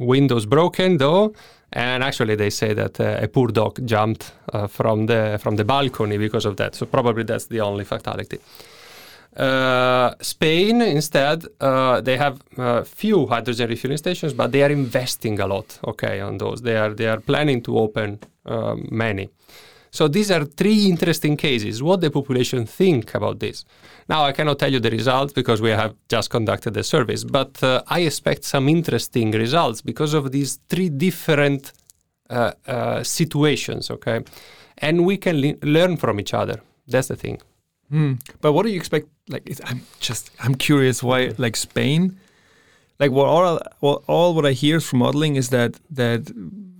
Uh, 0.00 0.04
windows 0.04 0.46
broken, 0.46 0.98
though, 0.98 1.32
and 1.72 2.02
actually 2.02 2.36
they 2.36 2.50
say 2.50 2.74
that 2.74 3.00
uh, 3.00 3.18
a 3.22 3.28
poor 3.28 3.48
dog 3.48 3.78
jumped 3.86 4.32
uh, 4.52 4.66
from 4.66 5.06
the 5.06 5.38
from 5.42 5.56
the 5.56 5.64
balcony 5.64 6.18
because 6.18 6.48
of 6.48 6.56
that. 6.56 6.74
So 6.74 6.86
probably 6.86 7.24
that's 7.24 7.46
the 7.46 7.60
only 7.60 7.84
fatality. 7.84 8.38
Uh, 9.36 10.14
Spain, 10.20 10.82
instead, 10.82 11.46
uh, 11.60 12.02
they 12.02 12.18
have 12.18 12.42
uh, 12.58 12.82
few 12.82 13.26
hydrogen 13.26 13.70
refueling 13.70 13.96
stations, 13.96 14.34
but 14.34 14.52
they 14.52 14.62
are 14.62 14.70
investing 14.70 15.40
a 15.40 15.46
lot. 15.46 15.78
Okay, 15.84 16.20
on 16.20 16.38
those, 16.38 16.60
they 16.62 16.76
are 16.76 16.94
they 16.94 17.06
are 17.06 17.20
planning 17.20 17.62
to 17.62 17.78
open 17.78 18.18
um, 18.44 18.86
many. 18.90 19.30
So 19.92 20.08
these 20.08 20.30
are 20.30 20.44
three 20.46 20.86
interesting 20.86 21.36
cases. 21.36 21.82
What 21.82 22.00
the 22.00 22.10
population 22.10 22.64
think 22.64 23.14
about 23.14 23.40
this? 23.40 23.66
Now 24.08 24.24
I 24.24 24.32
cannot 24.32 24.58
tell 24.58 24.72
you 24.72 24.80
the 24.80 24.90
results 24.90 25.34
because 25.34 25.60
we 25.60 25.68
have 25.70 25.94
just 26.08 26.30
conducted 26.30 26.72
the 26.72 26.82
surveys, 26.82 27.24
but 27.24 27.62
uh, 27.62 27.82
I 27.86 28.00
expect 28.00 28.44
some 28.44 28.70
interesting 28.70 29.32
results 29.32 29.82
because 29.82 30.14
of 30.14 30.32
these 30.32 30.58
three 30.70 30.88
different 30.88 31.72
uh, 32.30 32.52
uh, 32.66 33.02
situations. 33.04 33.90
Okay, 33.90 34.20
and 34.78 35.04
we 35.04 35.18
can 35.18 35.40
le- 35.42 35.58
learn 35.62 35.98
from 35.98 36.18
each 36.18 36.32
other. 36.32 36.62
That's 36.88 37.08
the 37.08 37.16
thing. 37.16 37.42
Mm. 37.92 38.18
But 38.40 38.54
what 38.54 38.62
do 38.64 38.70
you 38.70 38.78
expect? 38.78 39.08
Like, 39.28 39.44
I'm 39.66 39.82
just 40.00 40.30
I'm 40.40 40.54
curious 40.54 41.02
why 41.02 41.32
like 41.36 41.54
Spain 41.54 42.18
like 43.02 43.10
what 43.10 43.26
all 43.26 43.60
well, 43.80 44.04
all 44.06 44.34
what 44.34 44.46
I 44.46 44.52
hear 44.52 44.80
from 44.80 45.00
modeling 45.00 45.36
is 45.36 45.48
that 45.48 45.80
that 45.90 46.32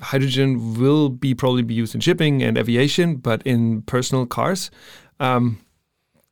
hydrogen 0.03 0.79
will 0.79 1.09
be 1.09 1.35
probably 1.35 1.63
be 1.63 1.75
used 1.75 1.95
in 1.95 2.01
shipping 2.01 2.43
and 2.43 2.59
aviation, 2.59 3.17
but 3.17 3.43
in 3.45 3.83
personal 3.83 4.27
cars, 4.27 4.71
um, 5.21 5.61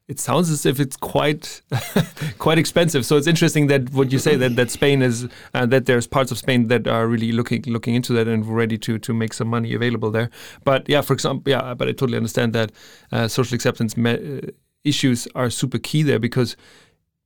it 0.09 0.19
sounds 0.19 0.51
as 0.51 0.67
if 0.67 0.81
it's 0.81 0.97
quite 0.97 1.63
quite 2.39 2.59
expensive. 2.59 3.07
So 3.07 3.17
it's 3.17 3.29
interesting 3.29 3.69
that 3.69 3.93
what 3.93 4.11
you 4.11 4.19
say 4.19 4.35
that 4.37 4.57
that 4.57 4.71
Spain 4.71 5.03
is 5.03 5.29
uh, 5.55 5.67
that 5.67 5.87
there's 5.87 6.09
parts 6.09 6.33
of 6.33 6.39
Spain 6.39 6.67
that 6.67 6.89
are 6.89 7.07
really 7.07 7.31
looking 7.31 7.63
looking 7.67 7.95
into 7.95 8.13
that 8.15 8.27
and 8.27 8.45
ready 8.45 8.77
to 8.79 8.99
to 8.99 9.15
make 9.15 9.33
some 9.33 9.47
money 9.47 9.73
available 9.73 10.11
there. 10.11 10.29
But 10.65 10.89
yeah, 10.89 11.01
for 11.03 11.13
example, 11.13 11.49
yeah, 11.49 11.75
but 11.75 11.87
I 11.87 11.93
totally 11.93 12.17
understand 12.17 12.53
that 12.55 12.73
uh, 13.13 13.29
social 13.29 13.55
acceptance 13.55 13.97
uh, 13.97 14.41
issues 14.83 15.29
are 15.37 15.49
super 15.49 15.79
key 15.79 16.03
there 16.03 16.19
because 16.19 16.57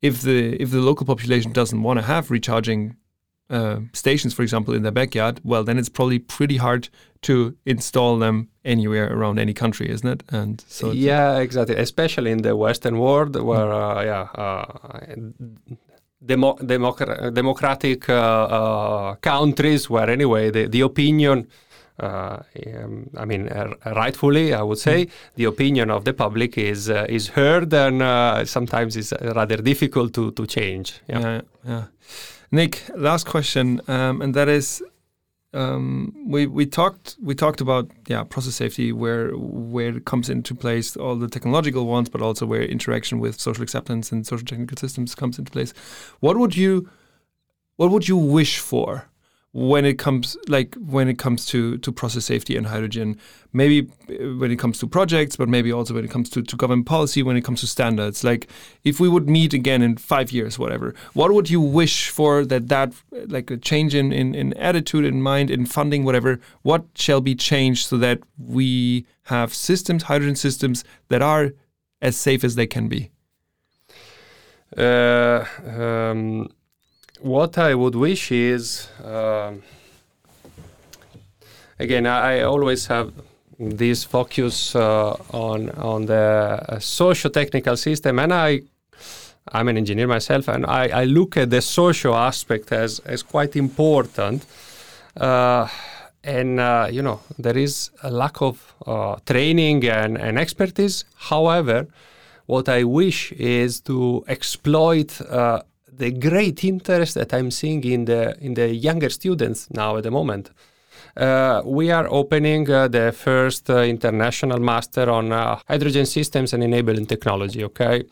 if 0.03 0.21
the 0.21 0.61
if 0.61 0.71
the 0.71 0.81
local 0.81 1.07
population 1.07 1.53
doesn't 1.53 1.83
want 1.83 1.99
to 1.99 2.05
have 2.05 2.31
recharging 2.31 2.97
uh, 3.51 3.81
stations, 3.93 4.35
for 4.35 4.43
example, 4.43 4.75
in 4.75 4.83
their 4.83 4.93
backyard, 4.93 5.41
well, 5.45 5.65
then 5.65 5.79
it's 5.79 5.89
probably 5.89 6.19
pretty 6.19 6.57
hard 6.57 6.89
to 7.23 7.57
install 7.67 8.19
them 8.19 8.49
anywhere 8.65 9.13
around 9.13 9.39
any 9.39 9.53
country, 9.53 9.91
isn't 9.91 10.09
it? 10.09 10.23
And 10.31 10.63
so 10.69 10.93
yeah, 10.93 11.39
exactly. 11.39 11.77
Especially 11.77 12.31
in 12.31 12.43
the 12.43 12.57
Western 12.57 12.99
world, 12.99 13.37
where 13.37 13.73
uh, 13.73 14.03
yeah, 14.03 14.29
uh, 14.35 14.65
demo- 16.25 16.59
democratic 16.59 18.09
uh, 18.09 18.13
uh, 18.13 19.15
countries, 19.17 19.91
where 19.91 20.09
anyway 20.11 20.51
the 20.51 20.67
the 20.69 20.81
opinion. 20.81 21.47
Uh, 21.97 22.43
um, 22.75 23.09
I 23.17 23.25
mean, 23.25 23.49
rightfully, 23.87 24.53
I 24.53 24.63
would 24.63 24.79
say, 24.79 25.07
mm. 25.07 25.11
the 25.37 25.45
opinion 25.45 25.91
of 25.91 26.05
the 26.05 26.13
public 26.13 26.59
is 26.59 26.89
is 26.89 27.29
heard, 27.29 27.73
and 27.73 28.49
sometimes 28.49 28.97
it's 28.97 29.13
rather 29.21 29.59
difficult 29.59 30.13
to 30.15 30.33
to 30.33 30.45
change. 30.45 31.01
Yeah, 31.07 31.21
yeah. 31.21 31.41
yeah. 31.65 31.85
Nick, 32.55 32.85
last 32.95 33.27
question, 33.27 33.81
um, 33.89 34.23
and 34.23 34.33
that 34.35 34.49
is, 34.49 34.81
um, 35.55 36.15
we 36.25 36.47
we 36.47 36.67
talked 36.67 37.17
we 37.21 37.35
talked 37.35 37.61
about 37.61 37.91
yeah 38.07 38.23
process 38.23 38.55
safety 38.55 38.93
where 38.93 39.33
where 39.37 39.97
it 39.97 40.05
comes 40.05 40.31
into 40.31 40.55
place 40.55 40.97
all 40.97 41.17
the 41.17 41.27
technological 41.27 41.85
ones, 41.87 42.09
but 42.09 42.23
also 42.23 42.47
where 42.47 42.63
interaction 42.63 43.19
with 43.19 43.41
social 43.41 43.65
acceptance 43.65 44.13
and 44.13 44.25
social 44.25 44.47
technical 44.47 44.77
systems 44.77 45.17
comes 45.17 45.37
into 45.37 45.51
place. 45.51 45.75
What 46.21 46.37
would 46.37 46.57
you 46.57 46.89
what 47.75 47.91
would 47.91 48.07
you 48.07 48.17
wish 48.17 48.61
for 48.61 49.09
when 49.55 49.85
it 49.85 50.01
comes 50.01 50.37
like 50.49 50.75
when 50.75 51.09
it 51.09 51.17
comes 51.17 51.47
to 51.47 51.79
to 51.79 51.93
process 51.93 52.25
safety 52.25 52.57
and 52.57 52.67
hydrogen 52.67 53.17
maybe 53.53 53.89
uh, 54.11 54.37
when 54.37 54.51
it 54.51 54.59
comes 54.59 54.81
to 54.81 54.87
projects 54.87 55.37
but 55.37 55.49
maybe 55.49 55.73
also 55.73 55.95
when 55.95 56.05
it 56.05 56.11
comes 56.11 56.29
to, 56.29 56.43
to 56.43 56.57
government 56.57 56.87
policy 56.87 57.23
when 57.23 57.37
it 57.37 57.45
comes 57.45 57.61
to 57.61 57.67
standards. 57.69 58.25
Like 58.25 58.49
if 58.83 58.99
we 58.99 59.09
would 59.09 59.29
meet 59.29 59.55
again 59.55 59.81
in 59.81 59.97
five 59.97 60.33
years 60.33 60.59
whatever 60.59 60.93
what 61.13 61.33
would 61.33 61.49
you 61.51 61.61
wish 61.61 62.09
for 62.09 62.45
that 62.45 62.69
that 62.69 62.93
like 63.29 63.49
a 63.49 63.57
change 63.57 63.95
in, 63.95 64.13
in, 64.13 64.35
in 64.35 64.55
attitude 64.55 65.05
in 65.05 65.23
mind 65.23 65.53
in 65.53 65.67
funding 65.67 66.03
whatever 66.03 66.41
what 66.63 66.87
shall 66.97 67.21
be 67.21 67.37
changed 67.37 67.87
so 67.87 67.97
that 67.97 68.19
we 68.37 69.07
have 69.27 69.55
systems 69.55 70.03
hydrogen 70.05 70.35
systems 70.35 70.83
that 71.11 71.23
are 71.23 71.53
as 72.03 72.17
safe 72.17 72.43
as 72.43 72.57
they 72.57 72.67
can 72.67 72.89
be? 72.89 73.13
Uh, 74.77 75.45
um 75.79 76.49
what 77.21 77.59
I 77.59 77.75
would 77.75 77.95
wish 77.95 78.33
is, 78.33 78.89
uh, 79.03 79.53
again, 81.79 82.07
I, 82.07 82.43
always 82.43 82.87
have 82.87 83.13
this 83.59 84.05
focus 84.05 84.75
uh, 84.75 85.17
on 85.31 85.71
on 85.71 86.07
the 86.07 86.65
uh, 86.69 86.79
socio-technical 86.79 87.77
system, 87.77 88.19
and 88.19 88.33
I 88.33 88.63
I'm 89.53 89.69
an 89.69 89.77
engineer 89.77 90.09
myself, 90.09 90.49
and 90.49 90.67
I, 90.67 91.03
I 91.03 91.05
look 91.05 91.37
at 91.37 91.51
the 91.51 91.63
social 91.63 92.15
aspect 92.15 92.73
as 92.73 92.99
as 93.01 93.23
quite 93.23 93.57
important. 93.57 94.45
Uh, 95.17 95.69
and 96.25 96.59
uh, 96.59 96.89
you 96.91 97.03
know 97.03 97.21
there 97.39 97.57
is 97.57 97.91
a 98.03 98.11
lack 98.11 98.41
of 98.41 98.75
uh, 98.87 99.17
training 99.27 99.85
and, 99.87 100.19
and 100.19 100.39
expertise. 100.39 101.05
However, 101.15 101.87
what 102.47 102.69
I 102.69 102.85
wish 102.85 103.33
is 103.33 103.81
to 103.83 104.25
exploit 104.27 105.21
the 105.97 106.11
great 106.11 106.65
interest 106.65 107.15
that 107.15 107.33
I'm 107.33 107.51
seeing 107.51 107.85
in 107.85 108.05
the 108.05 108.37
in 108.41 108.55
the 108.55 108.69
younger 108.69 109.11
students 109.11 109.69
now 109.71 109.97
at 109.97 110.03
the 110.03 110.11
moment. 110.11 110.51
Uh, 111.17 111.63
we 111.65 111.93
are 111.93 112.09
opening 112.11 112.69
uh, 112.69 112.89
the 112.89 113.13
first 113.13 113.71
uh, 113.71 113.83
international 113.83 114.59
master 114.59 115.09
on 115.11 115.33
uh, 115.33 115.57
hydrogen 115.69 116.07
systems 116.07 116.53
and 116.53 116.63
enabling 116.63 117.07
technology. 117.07 117.63
Okay, 117.65 118.03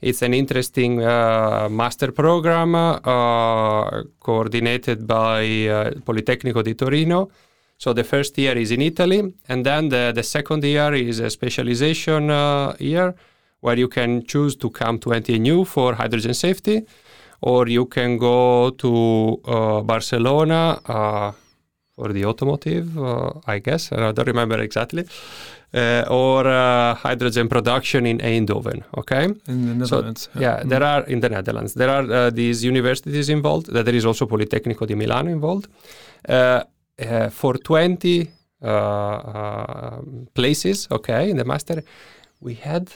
it's 0.00 0.22
an 0.22 0.34
interesting 0.34 1.02
uh, 1.02 1.68
master 1.70 2.10
program 2.10 2.74
uh, 2.74 4.02
coordinated 4.18 5.06
by 5.06 5.92
Politecnico 6.04 6.62
di 6.62 6.74
Torino. 6.74 7.30
So 7.76 7.92
the 7.92 8.02
first 8.02 8.36
year 8.38 8.58
is 8.58 8.72
in 8.72 8.82
Italy, 8.82 9.34
and 9.48 9.64
then 9.64 9.88
the, 9.88 10.10
the 10.12 10.24
second 10.24 10.64
year 10.64 10.92
is 10.94 11.20
a 11.20 11.30
specialization 11.30 12.26
year 12.80 13.14
where 13.60 13.76
you 13.76 13.86
can 13.86 14.24
choose 14.26 14.56
to 14.56 14.70
come 14.70 14.98
to 14.98 15.10
NTNU 15.10 15.64
for 15.64 15.94
hydrogen 15.94 16.34
safety 16.34 16.84
or 17.40 17.68
you 17.68 17.86
can 17.86 18.18
go 18.18 18.70
to 18.70 19.40
uh, 19.44 19.80
Barcelona 19.82 20.80
uh, 20.86 21.32
for 21.94 22.12
the 22.12 22.24
automotive, 22.24 22.96
uh, 22.98 23.30
I 23.46 23.58
guess. 23.58 23.92
I 23.92 24.12
don't 24.12 24.26
remember 24.26 24.58
exactly. 24.60 25.04
Uh, 25.74 26.04
or 26.08 26.46
uh, 26.46 26.94
hydrogen 26.94 27.46
production 27.48 28.06
in 28.06 28.18
Eindhoven. 28.18 28.82
Okay, 28.96 29.24
in 29.24 29.66
the 29.66 29.74
Netherlands. 29.74 30.30
So, 30.32 30.40
yeah, 30.40 30.62
mm. 30.62 30.68
there 30.70 30.82
are 30.82 31.02
in 31.04 31.20
the 31.20 31.28
Netherlands. 31.28 31.74
There 31.74 31.90
are 31.90 32.10
uh, 32.10 32.30
these 32.30 32.64
universities 32.64 33.28
involved. 33.28 33.70
There 33.72 33.94
is 33.94 34.06
also 34.06 34.26
Politecnico 34.26 34.86
di 34.86 34.94
Milano 34.94 35.28
involved. 35.30 35.68
for 37.30 37.58
20 37.58 38.30
places, 40.34 40.88
okay, 40.90 41.30
in 41.30 41.36
the 41.36 41.44
master, 41.44 41.84
we 42.40 42.54
had 42.54 42.90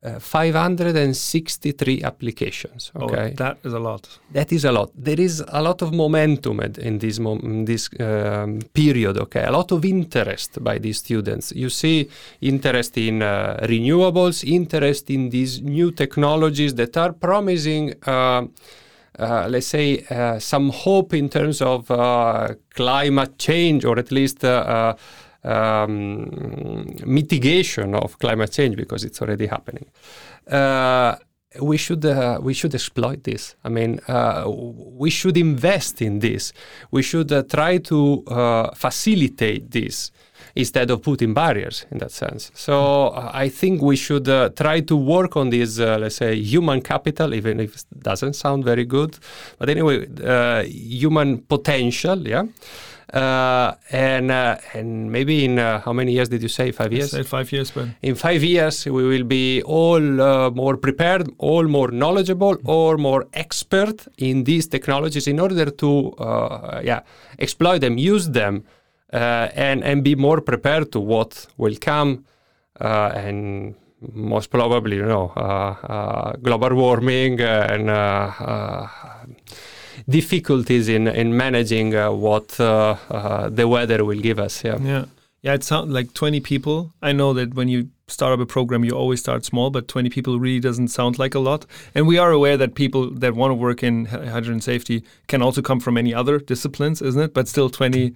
uh, 0.00 0.20
563 0.20 2.02
applications. 2.04 2.92
Oh, 2.94 3.06
okay, 3.06 3.30
oh, 3.32 3.36
that 3.36 3.58
is 3.64 3.72
a 3.72 3.78
lot. 3.78 4.08
That 4.32 4.52
is 4.52 4.64
a 4.64 4.70
lot. 4.70 4.90
There 4.94 5.20
is 5.20 5.42
a 5.48 5.60
lot 5.60 5.82
of 5.82 5.92
momentum 5.92 6.60
in 6.60 6.98
this 6.98 7.18
mom- 7.18 7.40
in 7.42 7.64
this 7.64 7.88
um, 7.98 8.60
period. 8.72 9.18
Okay, 9.18 9.44
a 9.44 9.50
lot 9.50 9.72
of 9.72 9.84
interest 9.84 10.62
by 10.62 10.78
these 10.78 10.98
students. 10.98 11.52
You 11.52 11.68
see 11.68 12.08
interest 12.40 12.96
in 12.96 13.22
uh, 13.22 13.58
renewables, 13.62 14.44
interest 14.44 15.10
in 15.10 15.30
these 15.30 15.60
new 15.60 15.90
technologies 15.90 16.74
that 16.74 16.96
are 16.96 17.12
promising. 17.12 17.94
Uh, 18.06 18.46
uh, 19.18 19.48
let's 19.48 19.66
say 19.66 20.04
uh, 20.10 20.38
some 20.38 20.70
hope 20.70 21.12
in 21.12 21.28
terms 21.28 21.60
of 21.60 21.90
uh, 21.90 22.54
climate 22.72 23.36
change, 23.36 23.84
or 23.84 23.98
at 23.98 24.12
least 24.12 24.44
um, 25.44 26.86
mitigation 27.06 27.94
of 27.94 28.18
climate 28.18 28.52
change 28.52 28.76
because 28.76 29.04
it's 29.04 29.20
already 29.22 29.46
happening. 29.46 29.86
Uh, 30.50 31.16
we 31.60 31.76
should 31.78 32.04
uh, 32.04 32.38
we 32.42 32.52
should 32.52 32.74
exploit 32.74 33.24
this. 33.24 33.56
I 33.64 33.68
mean, 33.70 34.00
uh, 34.06 34.44
we 34.46 35.10
should 35.10 35.36
invest 35.36 36.02
in 36.02 36.18
this. 36.18 36.52
We 36.90 37.02
should 37.02 37.32
uh, 37.32 37.42
try 37.42 37.78
to 37.78 38.24
uh, 38.26 38.74
facilitate 38.74 39.70
this 39.70 40.10
instead 40.54 40.90
of 40.90 41.02
putting 41.02 41.34
barriers 41.34 41.86
in 41.90 41.98
that 41.98 42.10
sense. 42.10 42.50
So 42.54 43.08
uh, 43.08 43.30
I 43.32 43.48
think 43.48 43.80
we 43.80 43.96
should 43.96 44.26
try 44.56 44.80
to 44.80 44.96
work 44.96 45.36
on 45.36 45.50
this, 45.50 45.78
let's 45.78 46.16
say, 46.16 46.34
human 46.36 46.80
capital, 46.82 47.32
even 47.32 47.60
if 47.60 47.76
it 47.76 47.84
doesn't 48.02 48.34
sound 48.34 48.64
very 48.64 48.84
good. 48.84 49.18
But 49.58 49.68
anyway, 49.68 50.06
human 50.66 51.38
potential, 51.38 52.26
yeah. 52.26 52.44
Uh, 53.12 53.74
and 53.90 54.30
uh, 54.30 54.58
and 54.74 55.10
maybe 55.10 55.42
in 55.42 55.58
uh, 55.58 55.80
how 55.80 55.94
many 55.94 56.12
years 56.12 56.28
did 56.28 56.42
you 56.42 56.48
say? 56.48 56.70
Five 56.72 56.92
years. 56.92 57.14
I 57.14 57.22
five 57.22 57.50
years, 57.50 57.70
but 57.70 57.88
in 58.02 58.14
five 58.14 58.44
years 58.44 58.84
we 58.84 59.08
will 59.08 59.24
be 59.24 59.62
all 59.62 60.20
uh, 60.20 60.50
more 60.50 60.76
prepared, 60.76 61.26
all 61.38 61.64
more 61.64 61.90
knowledgeable, 61.90 62.56
mm-hmm. 62.56 62.68
or 62.68 62.98
more 62.98 63.26
expert 63.32 64.06
in 64.18 64.44
these 64.44 64.68
technologies 64.68 65.26
in 65.26 65.40
order 65.40 65.70
to 65.70 66.12
uh, 66.18 66.82
yeah 66.84 67.00
exploit 67.38 67.78
them, 67.78 67.96
use 67.96 68.28
them, 68.28 68.64
uh, 69.14 69.48
and 69.54 69.82
and 69.84 70.04
be 70.04 70.14
more 70.14 70.42
prepared 70.42 70.92
to 70.92 71.00
what 71.00 71.46
will 71.56 71.76
come 71.80 72.26
and 72.78 73.74
most 74.12 74.50
probably 74.50 74.96
you 74.96 75.06
know 75.06 75.32
global 76.42 76.74
warming 76.74 77.40
and 77.40 77.88
difficulties 80.08 80.88
in 80.88 81.08
in 81.08 81.36
managing 81.36 81.94
uh, 81.94 82.10
what 82.10 82.58
uh, 82.60 82.96
uh, 83.10 83.48
the 83.48 83.66
weather 83.66 84.04
will 84.04 84.20
give 84.20 84.38
us. 84.38 84.64
Yeah. 84.64 84.78
Yeah. 84.80 85.04
Yeah, 85.40 85.54
it 85.54 85.62
sounds 85.62 85.92
like 85.92 86.14
20 86.14 86.40
people. 86.40 86.92
I 87.00 87.12
know 87.12 87.32
that 87.32 87.54
when 87.54 87.68
you 87.68 87.90
start 88.08 88.32
up 88.32 88.40
a 88.40 88.46
program, 88.46 88.84
you 88.84 88.90
always 88.90 89.20
start 89.20 89.44
small, 89.44 89.70
but 89.70 89.86
20 89.86 90.10
people 90.10 90.40
really 90.40 90.58
doesn't 90.58 90.88
sound 90.88 91.18
like 91.18 91.34
a 91.34 91.38
lot. 91.38 91.64
And 91.94 92.08
we 92.08 92.18
are 92.18 92.32
aware 92.32 92.56
that 92.56 92.74
people 92.74 93.10
that 93.10 93.36
want 93.36 93.52
to 93.52 93.54
work 93.54 93.84
in 93.84 94.06
hydrogen 94.06 94.60
safety 94.60 95.04
can 95.28 95.40
also 95.40 95.62
come 95.62 95.78
from 95.78 95.96
any 95.96 96.12
other 96.12 96.40
disciplines, 96.40 97.00
isn't 97.00 97.22
it? 97.22 97.34
But 97.34 97.46
still, 97.46 97.70
20, 97.70 98.14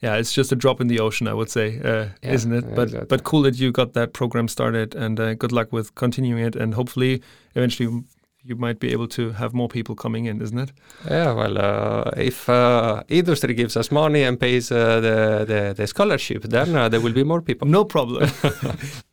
yeah, 0.00 0.16
it's 0.16 0.32
just 0.32 0.52
a 0.52 0.56
drop 0.56 0.80
in 0.80 0.88
the 0.88 1.00
ocean, 1.00 1.28
I 1.28 1.34
would 1.34 1.50
say, 1.50 1.78
uh, 1.78 2.08
yeah, 2.22 2.32
isn't 2.32 2.52
it? 2.52 2.74
but 2.74 2.84
exactly. 2.84 3.06
but 3.06 3.24
cool 3.24 3.42
that 3.42 3.58
you 3.58 3.72
got 3.72 3.94
that 3.94 4.12
program 4.12 4.48
started, 4.48 4.94
and 4.94 5.18
uh, 5.18 5.34
good 5.34 5.52
luck 5.52 5.72
with 5.72 5.94
continuing 5.94 6.44
it, 6.44 6.56
and 6.56 6.74
hopefully, 6.74 7.22
eventually, 7.54 8.02
you 8.42 8.56
might 8.56 8.80
be 8.80 8.92
able 8.92 9.06
to 9.08 9.32
have 9.32 9.52
more 9.52 9.68
people 9.68 9.94
coming 9.94 10.24
in, 10.24 10.40
isn't 10.40 10.58
it? 10.58 10.72
Yeah, 11.08 11.32
well, 11.32 11.58
uh, 11.58 12.10
if 12.16 12.48
uh, 12.48 13.02
industry 13.08 13.54
gives 13.54 13.76
us 13.76 13.90
money 13.90 14.22
and 14.22 14.40
pays 14.40 14.72
uh, 14.72 15.00
the, 15.00 15.44
the, 15.46 15.74
the 15.76 15.86
scholarship, 15.86 16.44
then 16.44 16.74
uh, 16.74 16.88
there 16.88 17.00
will 17.00 17.12
be 17.12 17.24
more 17.24 17.42
people. 17.42 17.68
No 17.80 17.84
problem. 17.84 18.28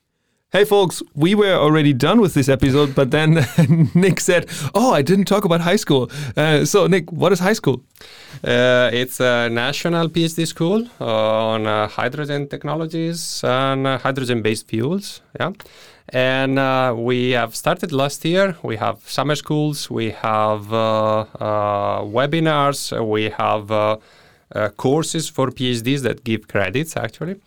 Hey, 0.49 0.63
folks, 0.63 1.03
we 1.13 1.35
were 1.35 1.55
already 1.55 1.91
done 1.91 2.21
with 2.21 2.33
this 2.33 2.47
episode, 2.47 2.95
but 2.95 3.11
then 3.11 3.45
Nick 3.93 4.21
said, 4.21 4.45
Oh, 4.73 4.93
I 4.93 5.01
didn't 5.01 5.25
talk 5.25 5.43
about 5.43 5.59
HySchool. 5.59 6.09
Uh, 6.37 6.63
so, 6.63 6.87
Nick, 6.87 7.11
what 7.11 7.33
is 7.33 7.41
HySchool? 7.41 7.81
Uh, 8.41 8.89
it's 8.93 9.19
a 9.19 9.49
national 9.49 10.07
PhD 10.07 10.47
school 10.47 10.87
on 11.01 11.67
uh, 11.67 11.89
hydrogen 11.89 12.47
technologies 12.47 13.41
and 13.43 13.85
uh, 13.85 13.97
hydrogen 13.97 14.41
based 14.41 14.69
fuels. 14.69 15.21
Yeah. 15.37 15.51
And 16.09 16.57
uh, 16.57 16.95
we 16.97 17.31
have 17.31 17.55
started 17.55 17.91
last 17.91 18.23
year. 18.23 18.55
We 18.63 18.77
have 18.77 19.07
summer 19.09 19.35
schools, 19.35 19.89
we 19.89 20.11
have 20.11 20.71
uh, 20.71 21.25
webinars, 22.03 22.79
we 23.05 23.29
have 23.29 23.99
courses 24.77 25.29
for 25.29 25.49
PhDs 25.49 26.01
that 26.03 26.23
give 26.23 26.47
credits 26.47 26.95
actually. 26.95 27.41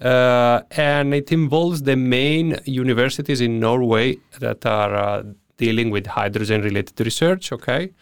Uh, 0.00 0.60
and 0.72 1.14
it 1.14 1.30
involves 1.30 1.82
the 1.82 1.96
main 1.96 2.58
universities 2.64 3.40
in 3.40 3.60
Norway 3.60 4.16
that 4.40 4.66
are 4.66 4.94
uh, 4.94 5.22
dealing 5.56 5.90
with 5.90 6.06
hydrogen 6.06 6.62
related 6.62 7.00
research. 7.00 7.52
Okay, 7.52 7.92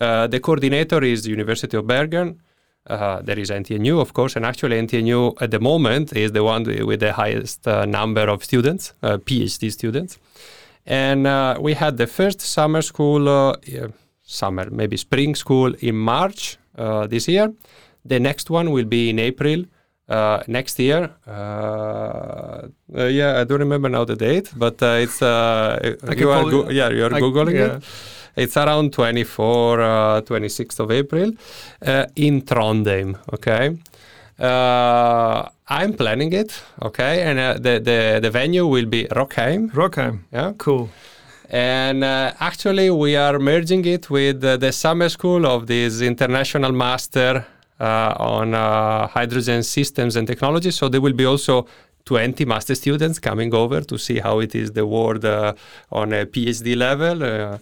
uh, 0.00 0.28
the 0.28 0.38
coordinator 0.38 1.02
is 1.02 1.24
the 1.24 1.30
University 1.30 1.76
of 1.76 1.86
Bergen. 1.86 2.40
Uh, 2.86 3.20
there 3.22 3.38
is 3.38 3.50
NTNU, 3.50 4.00
of 4.00 4.14
course, 4.14 4.36
and 4.36 4.44
actually 4.44 4.80
NTNU 4.80 5.40
at 5.40 5.50
the 5.50 5.60
moment 5.60 6.12
is 6.16 6.32
the 6.32 6.42
one 6.42 6.64
with 6.64 7.00
the 7.00 7.12
highest 7.12 7.68
uh, 7.68 7.84
number 7.84 8.22
of 8.22 8.42
students, 8.42 8.94
uh, 9.02 9.18
PhD 9.18 9.70
students. 9.70 10.18
And 10.86 11.24
we 11.62 11.74
had 11.74 11.98
the 11.98 12.06
first 12.06 12.40
summer 12.40 12.82
school, 12.82 13.54
summer 14.22 14.68
maybe 14.70 14.96
spring 14.96 15.34
school 15.34 15.74
in 15.80 15.94
March 15.94 16.58
this 17.08 17.28
year. 17.28 17.52
The 18.04 18.18
next 18.18 18.50
one 18.50 18.70
will 18.70 18.86
be 18.86 19.10
in 19.10 19.18
April 19.18 19.66
uh, 20.10 20.42
next 20.48 20.78
year. 20.78 21.10
Uh, 21.26 21.30
uh, 21.30 23.04
yeah, 23.04 23.40
I 23.40 23.44
don't 23.44 23.60
remember 23.60 23.88
now 23.88 24.04
the 24.04 24.16
date, 24.16 24.50
but 24.56 24.82
uh, 24.82 24.98
it's 25.00 25.22
uh, 25.22 25.96
you 26.16 26.30
are 26.30 26.50
go- 26.50 26.68
yeah 26.68 26.88
you 26.90 27.04
are 27.04 27.14
I, 27.14 27.20
googling 27.20 27.54
yeah. 27.54 27.76
it. 27.76 27.84
It's 28.36 28.56
around 28.56 28.92
24, 28.92 29.78
26th 30.22 30.80
of 30.80 30.90
April 30.90 31.32
in 32.16 32.42
Trondheim. 32.42 33.16
Okay. 33.32 33.76
I'm 35.72 35.92
planning 35.92 36.32
it, 36.32 36.60
okay, 36.82 37.22
and 37.22 37.62
the, 37.62 37.78
the 37.78 38.18
the 38.20 38.30
venue 38.30 38.66
will 38.66 38.86
be 38.86 39.04
Rockheim. 39.04 39.70
Rockheim, 39.70 40.20
yeah, 40.32 40.52
cool. 40.58 40.88
And 41.50 42.04
uh, 42.04 42.32
actually, 42.38 42.90
we 42.90 43.16
are 43.16 43.38
merging 43.40 43.84
it 43.84 44.08
with 44.08 44.44
uh, 44.44 44.56
the 44.56 44.70
summer 44.70 45.08
school 45.08 45.44
of 45.46 45.66
this 45.66 46.00
international 46.00 46.70
master 46.70 47.44
uh, 47.80 48.14
on 48.18 48.54
uh, 48.54 49.08
hydrogen 49.08 49.64
systems 49.64 50.14
and 50.14 50.28
technology. 50.28 50.70
So 50.70 50.88
there 50.88 51.00
will 51.00 51.12
be 51.12 51.24
also 51.24 51.66
20 52.04 52.44
master 52.44 52.74
students 52.74 53.18
coming 53.18 53.54
over 53.54 53.80
to 53.82 53.98
see 53.98 54.18
how 54.18 54.40
it 54.40 54.54
is 54.54 54.72
the 54.72 54.86
world 54.86 55.24
uh, 55.24 55.54
on 55.90 56.12
a 56.12 56.26
PhD 56.26 56.76
level. 56.76 57.58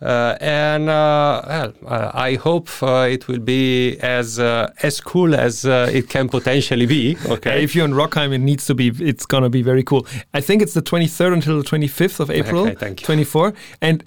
Uh, 0.00 0.36
and 0.40 0.88
uh, 0.88 1.42
well, 1.44 1.74
uh, 1.86 2.10
I 2.14 2.36
hope 2.36 2.68
it 2.82 3.26
will 3.26 3.40
be 3.40 3.98
as 3.98 4.38
as 4.38 5.00
cool 5.00 5.34
as 5.34 5.64
it 5.64 6.08
can 6.08 6.28
potentially 6.28 6.86
be. 6.86 7.16
Okay. 7.28 7.62
if 7.62 7.74
you're 7.74 7.84
in 7.84 7.92
Rockheim, 7.92 8.32
it 8.32 8.38
needs 8.38 8.66
to 8.66 8.74
be. 8.74 8.88
It's 9.00 9.26
gonna 9.26 9.50
be 9.50 9.62
very 9.62 9.82
cool. 9.82 10.06
I 10.32 10.40
think 10.40 10.62
it's 10.62 10.74
the 10.74 10.82
23rd 10.82 11.32
until 11.34 11.58
the 11.60 11.64
25th 11.64 12.20
of 12.20 12.30
April. 12.30 12.62
Okay, 12.66 12.74
thank 12.74 13.00
you. 13.00 13.06
24. 13.06 13.54
And 13.80 14.04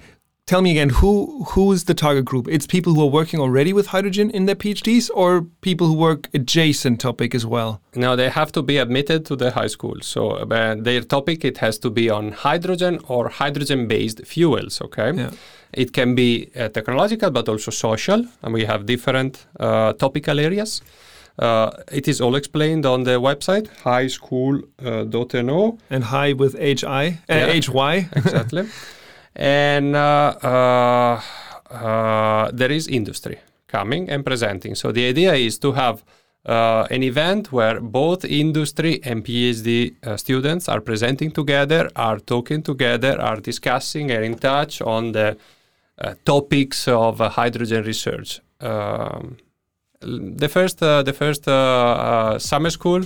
tell 0.52 0.62
me 0.62 0.72
again 0.72 0.90
who 0.90 1.12
who 1.52 1.72
is 1.72 1.86
the 1.86 1.94
target 1.94 2.26
group? 2.26 2.46
It's 2.56 2.68
people 2.68 2.94
who 2.94 3.02
are 3.08 3.14
working 3.20 3.40
already 3.40 3.72
with 3.78 3.88
hydrogen 3.96 4.30
in 4.38 4.46
their 4.48 4.60
phds 4.64 5.10
or 5.22 5.30
people 5.62 5.88
who 5.88 5.94
work 5.94 6.22
adjacent 6.34 7.00
topic 7.00 7.34
as 7.40 7.46
well? 7.46 7.72
No 7.96 8.16
they 8.16 8.30
have 8.30 8.52
to 8.58 8.62
be 8.62 8.76
admitted 8.78 9.26
to 9.30 9.36
the 9.42 9.50
HySchool. 9.52 10.04
So 10.04 10.22
uh, 10.32 10.76
their 10.88 11.02
topic 11.02 11.46
it 11.46 11.58
has 11.60 11.80
to 11.80 11.90
be 11.90 12.10
on 12.10 12.34
hydrogen 12.34 13.00
or 13.08 13.30
hydrogen 13.30 13.88
based 13.88 14.20
fuels 14.26 14.82
okay? 14.82 15.12
Yeah. 15.16 15.32
it 15.84 15.94
can 15.94 16.16
be 16.16 16.30
uh, 16.56 16.68
technological 16.78 17.32
but 17.32 17.48
also 17.48 17.72
social 17.72 18.26
and 18.42 18.54
we 18.54 18.66
have 18.66 18.86
different 18.86 19.34
uh, 19.60 19.94
topical 19.94 20.38
areas. 20.40 20.82
Uh, 21.40 21.72
it 22.00 22.10
is 22.10 22.20
all 22.20 22.36
explained 22.36 22.86
on 22.86 23.04
the 23.04 23.18
website 23.30 23.68
hyschool.no 23.86 25.60
uh, 25.68 25.94
and 25.94 26.04
high 26.04 26.34
with 26.34 26.54
hi 26.60 27.06
uh, 27.30 27.34
yeah, 27.36 27.62
hy 27.78 27.96
exactly 28.22 28.68
and 29.36 29.96
uh, 29.96 30.36
uh, 30.44 31.22
uh, 31.74 32.52
there 32.54 32.72
is 32.72 32.88
industry 32.88 33.40
coming 33.68 34.10
and 34.10 34.26
presenting. 34.26 34.76
So 34.76 34.92
the 34.92 35.08
idea 35.08 35.34
is 35.34 35.58
to 35.60 35.72
have 35.72 36.04
uh, 36.46 36.88
an 36.90 37.04
event 37.04 37.52
where 37.52 37.80
both 37.80 38.26
industry 38.26 39.00
and 39.04 39.24
PhD 39.24 39.96
uh, 40.06 40.18
students 40.18 40.68
are 40.68 40.82
presenting 40.82 41.32
together, 41.32 41.90
are 41.96 42.20
talking 42.20 42.64
together, 42.64 43.22
are 43.22 43.38
discussing 43.38 44.12
and 44.12 44.26
in 44.26 44.38
touch 44.38 44.82
on 44.82 45.12
the 45.12 45.38
uh, 46.00 46.16
topics 46.26 46.88
of 46.88 47.20
hydrogen 47.20 47.84
research. 47.84 48.42
Um, 48.60 49.38
the 50.02 50.50
first, 50.50 50.80
the 50.80 51.14
first 51.16 51.46
summer 52.44 52.72
school 52.72 53.04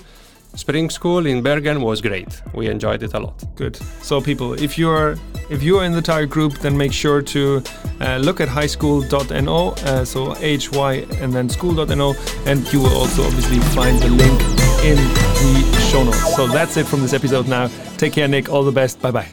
spring 0.56 0.89
school 0.89 1.26
in 1.26 1.41
Bergen 1.41 1.82
was 1.82 2.01
great. 2.01 2.41
We 2.53 2.68
enjoyed 2.68 3.03
it 3.03 3.14
a 3.14 3.20
lot. 3.20 3.43
Good. 3.56 3.78
So 4.01 4.22
people, 4.22 4.53
if 4.53 4.78
you're 4.78 5.18
if 5.49 5.62
you're 5.62 5.84
in 5.84 5.91
the 5.91 6.01
target 6.01 6.30
group, 6.30 6.53
then 6.60 6.76
make 6.78 6.93
sure 6.93 7.22
to 7.22 7.62
uh, 8.01 8.18
look 8.18 8.41
at 8.41 8.47
hyschool.no, 8.47 9.72
uh, 9.72 10.06
so 10.06 10.34
hy 10.34 11.06
and 11.22 11.34
then 11.34 11.49
school.no, 11.49 12.16
and 12.45 12.74
you 12.74 12.82
will 12.82 12.95
also 12.95 13.24
obviously 13.24 13.60
find 13.76 13.99
the 13.99 14.10
link 14.10 14.41
in 14.84 14.97
the 14.97 15.88
show 15.91 16.03
notes. 16.03 16.36
So 16.36 16.47
that's 16.47 16.78
it 16.78 16.88
from 16.88 17.01
this 17.01 17.14
episode 17.14 17.47
now. 17.47 17.70
Take 17.97 18.14
care, 18.14 18.28
Nick. 18.28 18.49
All 18.49 18.64
the 18.64 18.72
best. 18.72 19.01
Bye 19.01 19.12
bye. 19.12 19.30